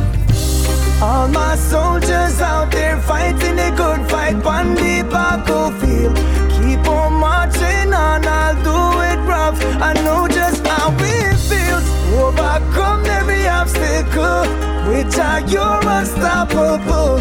All 1.02 1.28
my 1.28 1.56
soldiers 1.56 2.40
out 2.42 2.72
there 2.72 2.98
fighting 3.02 3.60
a 3.60 3.70
good 3.76 4.10
fight 4.10 4.36
on 4.46 4.76
the 4.76 5.04
battlefield. 5.12 6.16
Keep 6.56 6.88
on 6.88 7.14
marching 7.20 7.94
on, 7.94 8.26
I'll 8.26 8.56
do 8.64 9.02
it 9.12 9.20
rough. 9.28 9.60
I 9.82 9.94
know 10.06 10.28
just 10.28 10.66
how 10.66 10.96
it 10.98 11.38
feels. 11.50 11.84
Overcome 12.14 13.06
every 13.06 13.46
obstacle, 13.46 14.46
which 14.88 15.18
are 15.20 15.42
you're 15.42 15.86
unstoppable. 15.86 17.20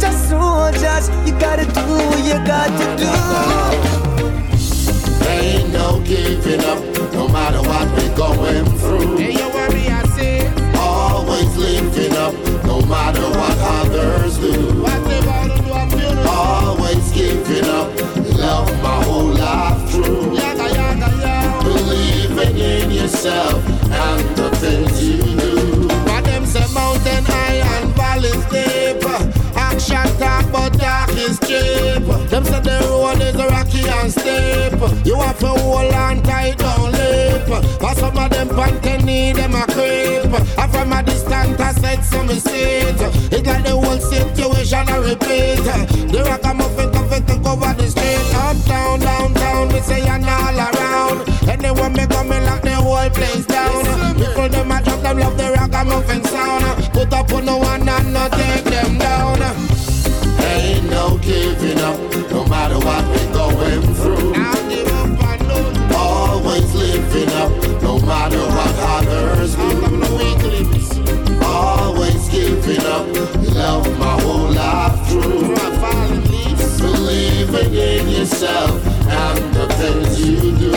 Just 0.00 0.30
soldiers, 0.30 1.10
you 1.26 1.38
gotta 1.38 1.66
do 1.66 1.84
what 2.08 2.24
you 2.24 2.38
got 2.46 2.70
to 2.80 2.86
do. 2.96 3.12
Ain't 5.28 5.70
no 5.72 6.00
giving 6.00 6.64
up, 6.64 6.82
no 7.12 7.28
matter 7.28 7.60
what 7.60 7.86
we're 7.94 8.16
going 8.16 8.64
through. 8.80 9.16
Hey, 9.18 9.32
you 9.32 9.48
worry, 9.50 9.86
I 9.88 10.02
say. 10.16 10.50
Always 10.78 11.56
living 11.56 12.16
up, 12.16 12.34
no 12.72 12.80
matter 12.86 13.28
what 13.38 13.56
others 13.78 14.38
do. 14.38 14.54
Always 16.26 17.12
giving 17.12 17.66
up, 17.66 17.88
love 18.38 18.70
my 18.82 19.04
whole 19.04 19.32
life 19.44 19.90
through. 19.90 20.30
Believing 21.68 22.56
in 22.56 22.90
yourself 22.90 23.62
and 24.04 24.36
the 24.36 24.48
things 24.62 24.94
you 25.06 25.18
do. 25.36 25.88
But 26.06 26.22
them 26.24 26.46
say 26.46 26.66
mountain 26.72 27.24
high 27.32 27.60
and 27.74 27.88
valleys 27.94 28.44
deep. 28.54 29.04
Action 29.54 30.08
talk 30.18 30.50
but 30.50 30.72
is 31.22 31.38
cheap. 31.40 32.02
Them 32.30 32.44
say 32.44 32.60
the 32.60 32.76
road 32.88 33.22
is 33.22 33.36
rocky 33.36 33.86
and 33.86 34.10
steep. 34.10 35.06
You 35.06 35.16
have 35.16 35.38
to 35.40 35.48
hold 35.48 35.94
on 35.94 36.22
tight, 36.22 36.58
don't 36.58 36.92
leap. 36.92 37.46
But 37.80 37.94
some 37.96 38.18
of 38.18 38.30
them 38.30 38.48
panting 38.48 39.06
need 39.06 39.36
them 39.36 39.54
a 39.54 39.64
creep. 39.66 40.32
And 40.58 40.70
from 40.72 40.92
a 40.92 41.02
distance 41.02 41.60
I 41.60 41.72
said 41.72 42.04
some 42.04 42.28
seat. 42.28 42.98
It 43.36 43.46
like 43.46 43.64
the 43.64 43.76
whole 43.76 43.98
situation 43.98 44.88
I 44.88 44.96
repeat. 44.98 45.62
The 46.12 46.24
ragamuffin 46.26 46.90
come 46.92 47.08
fit 47.08 47.26
to 47.28 47.36
cover 47.40 47.72
the 47.74 47.86
street. 47.88 48.34
Up, 48.34 48.56
down, 48.66 49.00
downtown, 49.00 49.68
me 49.72 49.80
say 49.80 50.02
and 50.02 50.24
all 50.24 50.58
around. 50.58 51.28
Anywhere 51.48 51.90
me 51.90 52.04
me 52.06 52.38
lock 52.46 52.62
the 52.62 52.74
whole 52.74 53.10
place 53.10 53.46
down. 53.46 54.14
People 54.16 54.48
them 54.48 54.72
a 54.72 54.82
drop 54.82 55.00
them 55.02 55.18
love 55.18 55.36
the 55.36 55.52
ragamuffin 55.56 56.24
sound. 56.24 56.92
Put 56.92 57.12
up 57.12 57.32
on 57.32 57.44
the 57.46 57.56
one 57.56 57.88
and 57.88 58.12
not 58.12 58.32
take 58.32 58.64
them 58.64 58.98
down. 58.98 59.41
Giving 61.22 61.78
up, 61.78 61.98
no 62.32 62.44
matter 62.46 62.78
what 62.78 63.06
we're 63.08 63.32
going 63.32 63.94
through. 63.94 64.34
I 64.34 64.54
give 64.68 64.88
up 64.88 65.22
on 65.22 65.38
you, 65.48 65.96
always 65.96 66.74
living 66.74 67.28
up, 67.34 67.52
no 67.80 68.00
matter 68.00 68.38
what 68.38 68.74
others 68.78 69.54
do. 69.54 69.68
Always 71.44 72.28
giving 72.28 72.84
up, 72.86 73.06
love 73.54 73.98
my 74.00 74.20
whole 74.20 74.50
life 74.50 75.08
through. 75.08 75.54
Believing 76.78 77.74
in 77.74 78.08
yourself 78.08 78.84
and 79.06 79.54
the 79.54 79.68
things 79.78 80.20
you 80.20 80.40
do. 80.58 80.74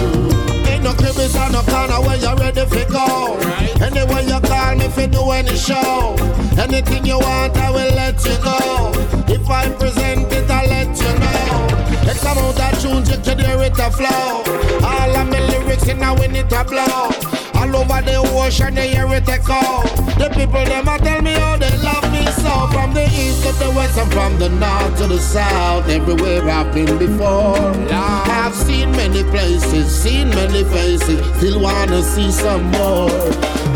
Ain't 0.69 0.83
no 0.83 0.91
cribbies 0.91 1.35
on 1.43 1.53
no 1.53 1.61
corner 1.63 1.99
where 2.07 2.17
you're 2.17 2.35
ready 2.35 2.65
for 2.65 2.85
go. 2.91 3.35
Anywhere 3.83 4.21
you 4.21 4.39
call 4.41 4.75
me 4.75 4.87
for 4.89 5.07
do 5.07 5.31
any 5.31 5.57
show. 5.57 6.15
Anything 6.59 7.05
you 7.05 7.17
want, 7.17 7.57
I 7.57 7.71
will 7.71 7.95
let 7.95 8.23
you 8.23 8.37
know. 8.43 9.24
If 9.45 9.51
I 9.51 9.69
present 9.75 10.33
it, 10.33 10.49
I'll 10.49 10.67
let 10.67 10.87
you 10.87 11.13
know. 11.21 12.09
X 12.09 12.25
amount 12.25 12.59
of 12.59 12.81
tunes, 12.81 13.11
you 13.11 13.17
can 13.21 13.37
hear 13.37 13.61
it 13.61 13.77
a 13.77 13.91
flow. 13.91 14.41
All 14.81 15.17
of 15.17 15.29
my 15.29 15.39
lyrics 15.39 15.87
in 15.87 16.01
a 16.01 16.15
win 16.15 16.35
it 16.35 16.51
a 16.51 16.63
blow. 16.63 17.13
All 17.53 17.75
over 17.75 18.01
the 18.01 18.15
ocean, 18.33 18.73
they 18.73 18.89
hear 18.89 19.05
it 19.13 19.29
echo. 19.29 19.85
The 20.17 20.33
people, 20.33 20.65
them 20.65 20.87
a 20.87 20.97
tell 20.97 21.21
me 21.21 21.33
how 21.33 21.57
they 21.57 21.69
love 21.77 22.11
me 22.11 22.25
so. 22.41 22.73
From 22.73 22.95
the 22.95 23.05
east 23.05 23.45
to 23.45 23.51
the 23.63 23.69
west 23.77 23.99
and 23.99 24.11
from 24.11 24.39
the 24.39 24.49
north 24.49 24.97
to 24.97 25.05
the 25.05 25.19
south. 25.19 25.87
Everywhere 25.89 26.49
I've 26.49 26.73
been 26.73 26.97
before. 26.97 27.55
I've 27.93 28.55
seen 28.55 28.89
many 28.93 29.23
places, 29.25 29.95
seen 29.95 30.29
many 30.29 30.63
faces. 30.63 31.23
Still 31.37 31.61
wanna 31.61 32.01
see 32.01 32.31
some 32.31 32.63
more. 32.71 33.11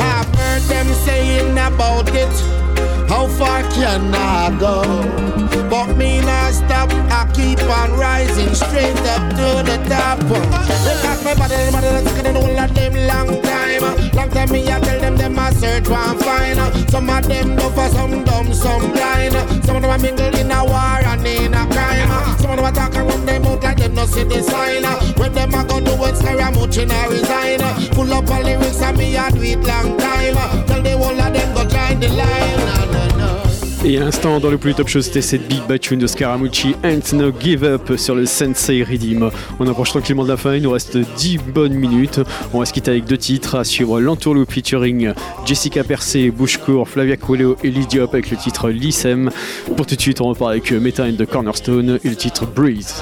I've 0.02 0.34
heard 0.34 0.64
them 0.64 0.88
saying 1.06 1.52
about 1.60 2.10
it. 2.16 2.60
How 3.08 3.28
far 3.28 3.64
can 3.72 4.14
I 4.16 4.56
go? 4.60 5.59
But 5.70 5.96
me 5.98 6.20
not 6.22 6.52
stop, 6.54 6.90
I 7.14 7.30
keep 7.32 7.62
on 7.62 7.92
rising 7.94 8.56
straight 8.56 8.98
up 9.14 9.30
to 9.38 9.62
the 9.62 9.78
top. 9.88 10.18
They 10.18 10.98
got 11.04 11.24
my 11.24 11.36
body, 11.36 11.56
my 11.72 11.80
body, 11.80 11.88
that's 11.94 12.12
gonna 12.14 12.34
know 12.34 12.64
of 12.64 12.74
them 12.74 12.94
long 13.06 13.42
time. 13.44 13.82
Long 14.16 14.30
time 14.32 14.52
me 14.52 14.68
I 14.68 14.80
tell 14.80 15.00
them 15.00 15.16
them 15.16 15.38
I 15.38 15.54
search 15.54 15.88
one 15.88 16.18
find. 16.18 16.58
Some 16.90 17.08
of 17.08 17.28
them 17.28 17.56
go 17.56 17.70
for 17.70 17.88
some 17.90 18.24
dumb, 18.24 18.52
some 18.52 18.92
blind. 18.94 19.34
Some 19.64 19.76
of 19.76 19.84
them 19.84 19.92
are 19.92 20.00
mingle 20.00 20.36
in 20.36 20.50
a 20.50 20.66
war 20.66 21.06
and 21.06 21.28
in 21.28 21.54
a 21.54 21.64
crime. 21.68 22.40
Some 22.40 22.50
of 22.50 22.58
them 22.58 22.66
are 22.66 22.72
talk 22.72 22.96
around 22.96 23.28
them 23.28 23.46
out 23.46 23.62
like 23.62 23.78
them 23.78 23.94
no 23.94 24.08
see 24.08 24.24
the 24.24 24.42
sign. 24.42 24.84
When 25.20 25.34
them 25.34 25.54
a 25.54 25.64
go 25.66 25.80
do 25.80 25.94
it, 26.04 26.78
in 26.80 26.90
a 26.90 27.10
resign. 27.10 27.60
Pull 27.92 28.12
up 28.12 28.28
all 28.28 28.42
lyrics 28.42 28.82
and 28.82 28.98
me 28.98 29.16
I 29.16 29.30
do 29.30 29.44
it 29.44 29.60
long 29.60 29.98
time. 30.00 30.66
Tell 30.66 30.82
the 30.82 30.98
whole 30.98 31.22
of 31.22 31.32
them 31.32 31.54
go 31.54 31.64
join 31.66 32.00
the 32.00 32.10
line. 32.10 33.39
Et 33.86 33.98
à 33.98 34.02
l'instant, 34.02 34.42
dans 34.42 34.50
le 34.50 34.58
plus 34.58 34.74
top 34.74 34.90
show, 34.90 35.02
c'était 35.02 35.22
cette 35.22 35.48
big 35.48 35.62
bad 35.68 35.80
tune 35.80 36.00
de 36.00 36.08
Scaramucci, 36.08 36.76
Ain't 36.84 37.14
No 37.14 37.32
Give 37.40 37.64
Up 37.64 37.94
sur 37.96 38.14
le 38.14 38.26
Sensei 38.26 38.84
Redeem. 38.84 39.32
On 39.58 39.68
approche 39.68 39.92
tranquillement 39.92 40.24
de 40.24 40.30
la 40.30 40.36
fin, 40.36 40.56
il 40.56 40.64
nous 40.64 40.72
reste 40.72 40.98
10 40.98 41.38
bonnes 41.38 41.74
minutes. 41.74 42.20
On 42.54 42.60
va 42.60 42.66
se 42.66 42.74
quitter 42.74 42.92
avec 42.92 43.06
deux 43.06 43.18
titres 43.18 43.56
à 43.56 43.64
suivre 43.64 44.02
l'entourloupe 44.02 44.52
featuring 44.52 45.14
Jessica 45.46 45.86
Percé, 45.86 46.30
Bushcourt, 46.30 46.90
Flavia 46.90 47.16
Coelho 47.16 47.56
et 47.64 47.72
Lydiop 47.72 48.14
avec 48.14 48.32
le 48.32 48.38
titre 48.38 48.70
Lissem. 48.70 49.32
Pour 49.78 49.86
tout 49.86 49.96
de 49.96 50.02
suite, 50.02 50.20
on 50.20 50.28
repart 50.28 50.52
avec 50.52 50.72
Meta 50.74 51.06
and 51.06 51.24
Cornerstone 51.32 52.00
et 52.04 52.10
le 52.10 52.16
titre 52.16 52.46
Breeze. 52.46 53.02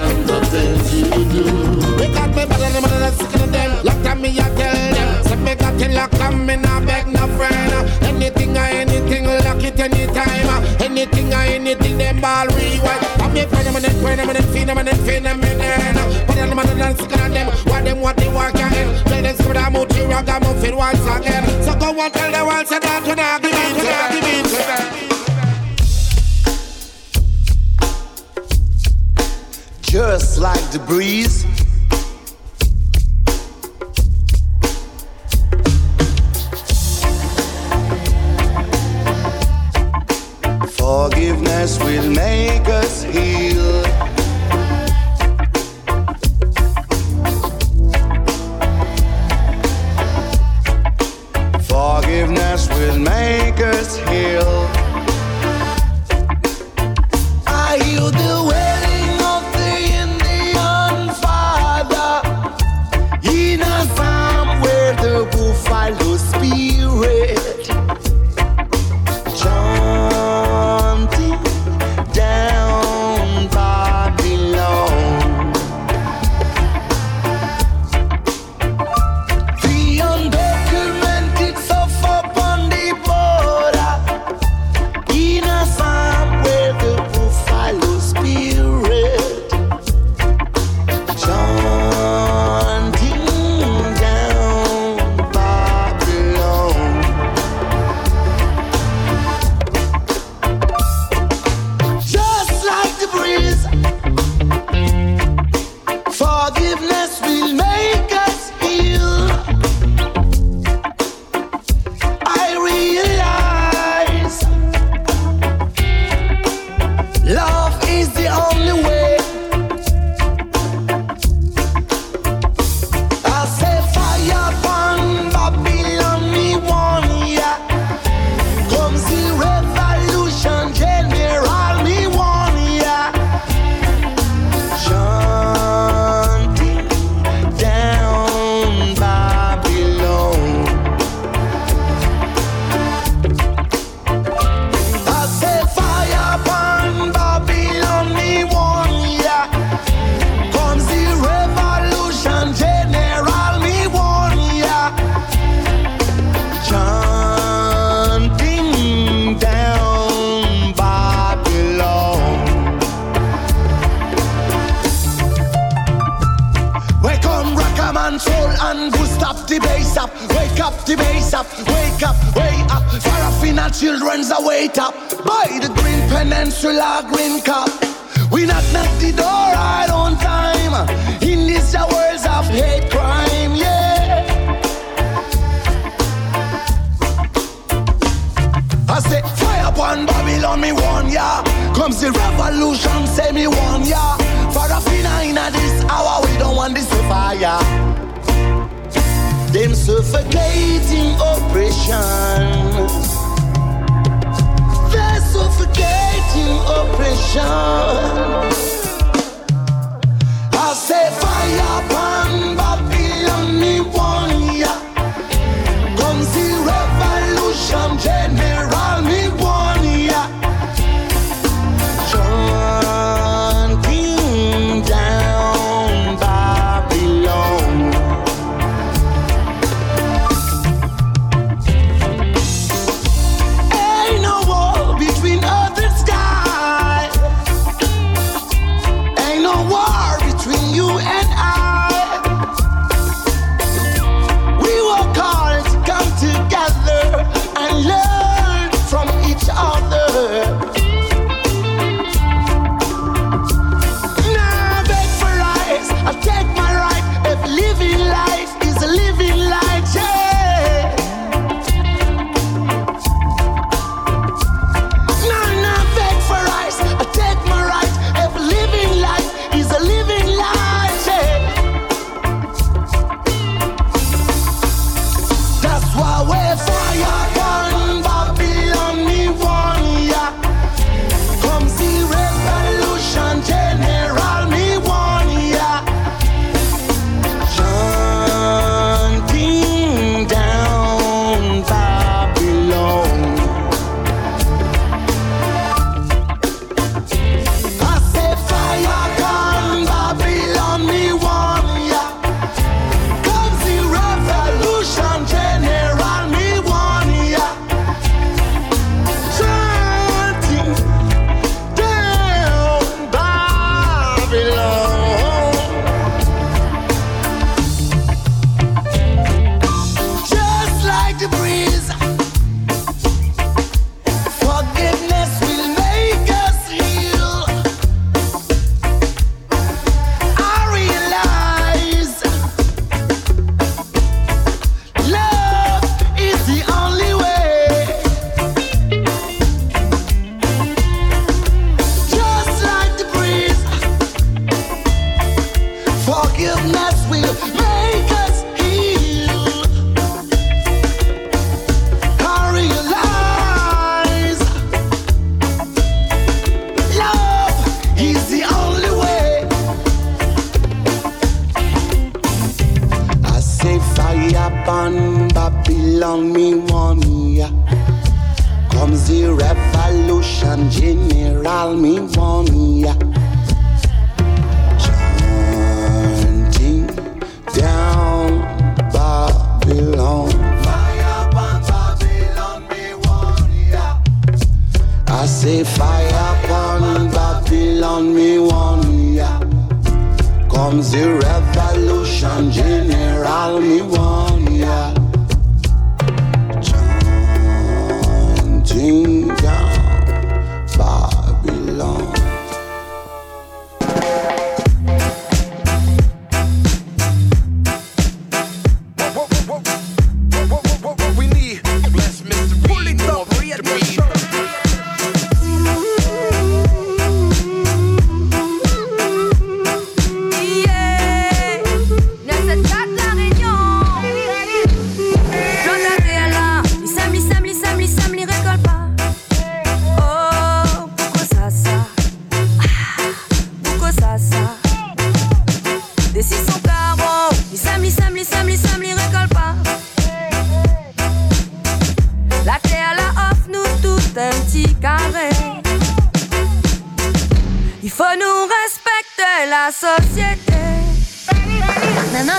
Anything 10.98 11.32
or 11.32 11.36
anything, 11.36 11.96
them 11.96 12.20
ball 12.20 12.48
rewind. 12.48 12.98
I'm 13.20 13.36
in 13.36 13.46
in 14.34 14.42
feed, 14.52 14.68
I'm 14.68 14.78
in 14.78 14.86
feed, 14.96 15.26
I'm 15.26 15.44
in 15.44 15.58
But 16.26 16.38
I'm 16.38 16.56
mother 16.56 16.74
that's 16.74 16.98
sick 17.00 17.12
of 17.12 17.30
them. 17.30 17.46
What 17.70 17.84
them, 17.84 18.00
what 18.00 18.16
they 18.16 18.26
want, 18.26 18.56
can 18.56 18.72
Tell 19.04 19.22
them 19.22 19.36
some 19.36 19.46
of 19.46 19.54
them 19.54 19.76
out 19.76 19.92
here, 19.92 20.10
I'm 20.10 20.24
once 20.74 20.98
again. 20.98 21.62
So 21.62 21.78
go 21.78 22.00
and 22.00 22.12
tell 22.12 22.32
the 22.32 22.44
world, 22.44 22.66
say 22.66 22.80
that 22.80 23.06
when 23.06 23.20
I 23.20 23.38
give 23.38 23.54
in, 23.54 23.76
when 23.76 23.86
I 23.86 24.10
give 24.10 24.24
in, 24.26 24.44
when 24.50 24.70
I 24.70 24.78
Just 29.82 30.38
like 30.38 30.70
the 30.72 30.80
breeze 30.80 31.44
Forgiveness 40.88 41.78
will 41.80 42.10
make 42.12 42.66
us 42.66 43.02
heal. 43.02 43.82
Forgiveness 51.60 52.70
will 52.70 52.98
make 52.98 53.60
us 53.60 53.98
heal. 54.08 54.77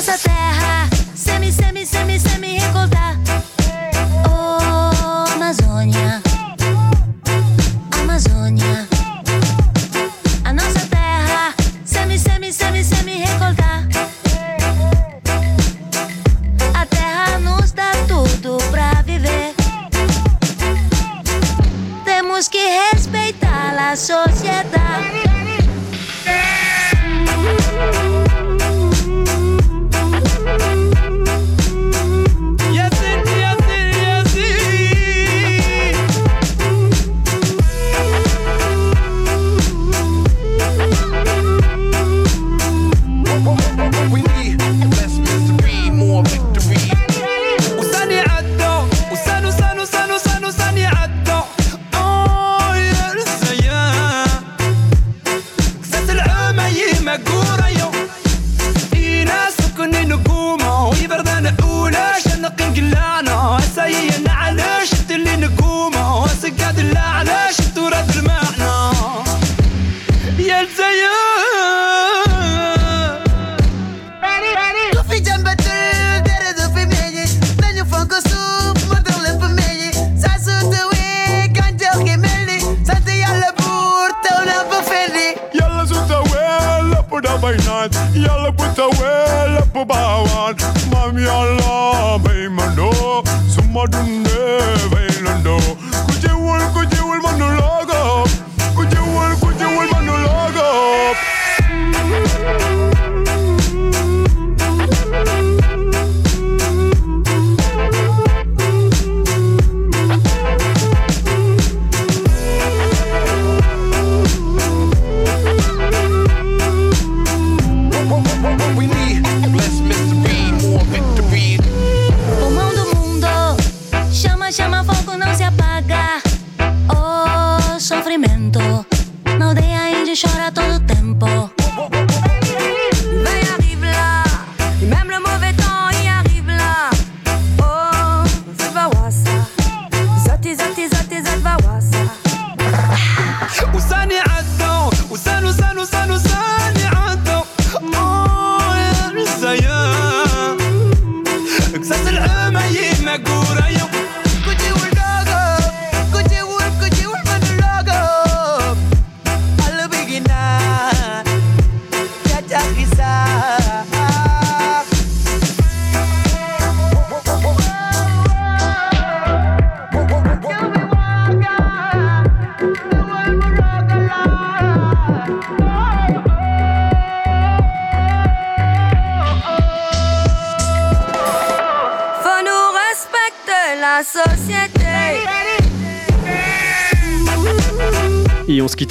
a 0.10 0.18
bear 0.26 0.59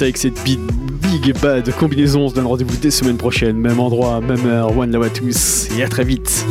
avec 0.09 0.17
cette 0.17 0.43
big, 0.43 0.59
big 1.03 1.39
bad 1.39 1.71
combinaison. 1.75 2.21
On 2.21 2.29
se 2.29 2.33
donne 2.33 2.47
rendez-vous 2.47 2.75
dès 2.77 2.89
semaine 2.89 3.17
prochaine, 3.17 3.57
même 3.57 3.79
endroit, 3.79 4.19
même 4.21 4.43
heure. 4.47 4.75
One 4.75 4.91
love 4.91 5.03
à 5.03 5.09
tous 5.11 5.69
et 5.77 5.83
à 5.83 5.87
très 5.87 6.03
vite. 6.03 6.47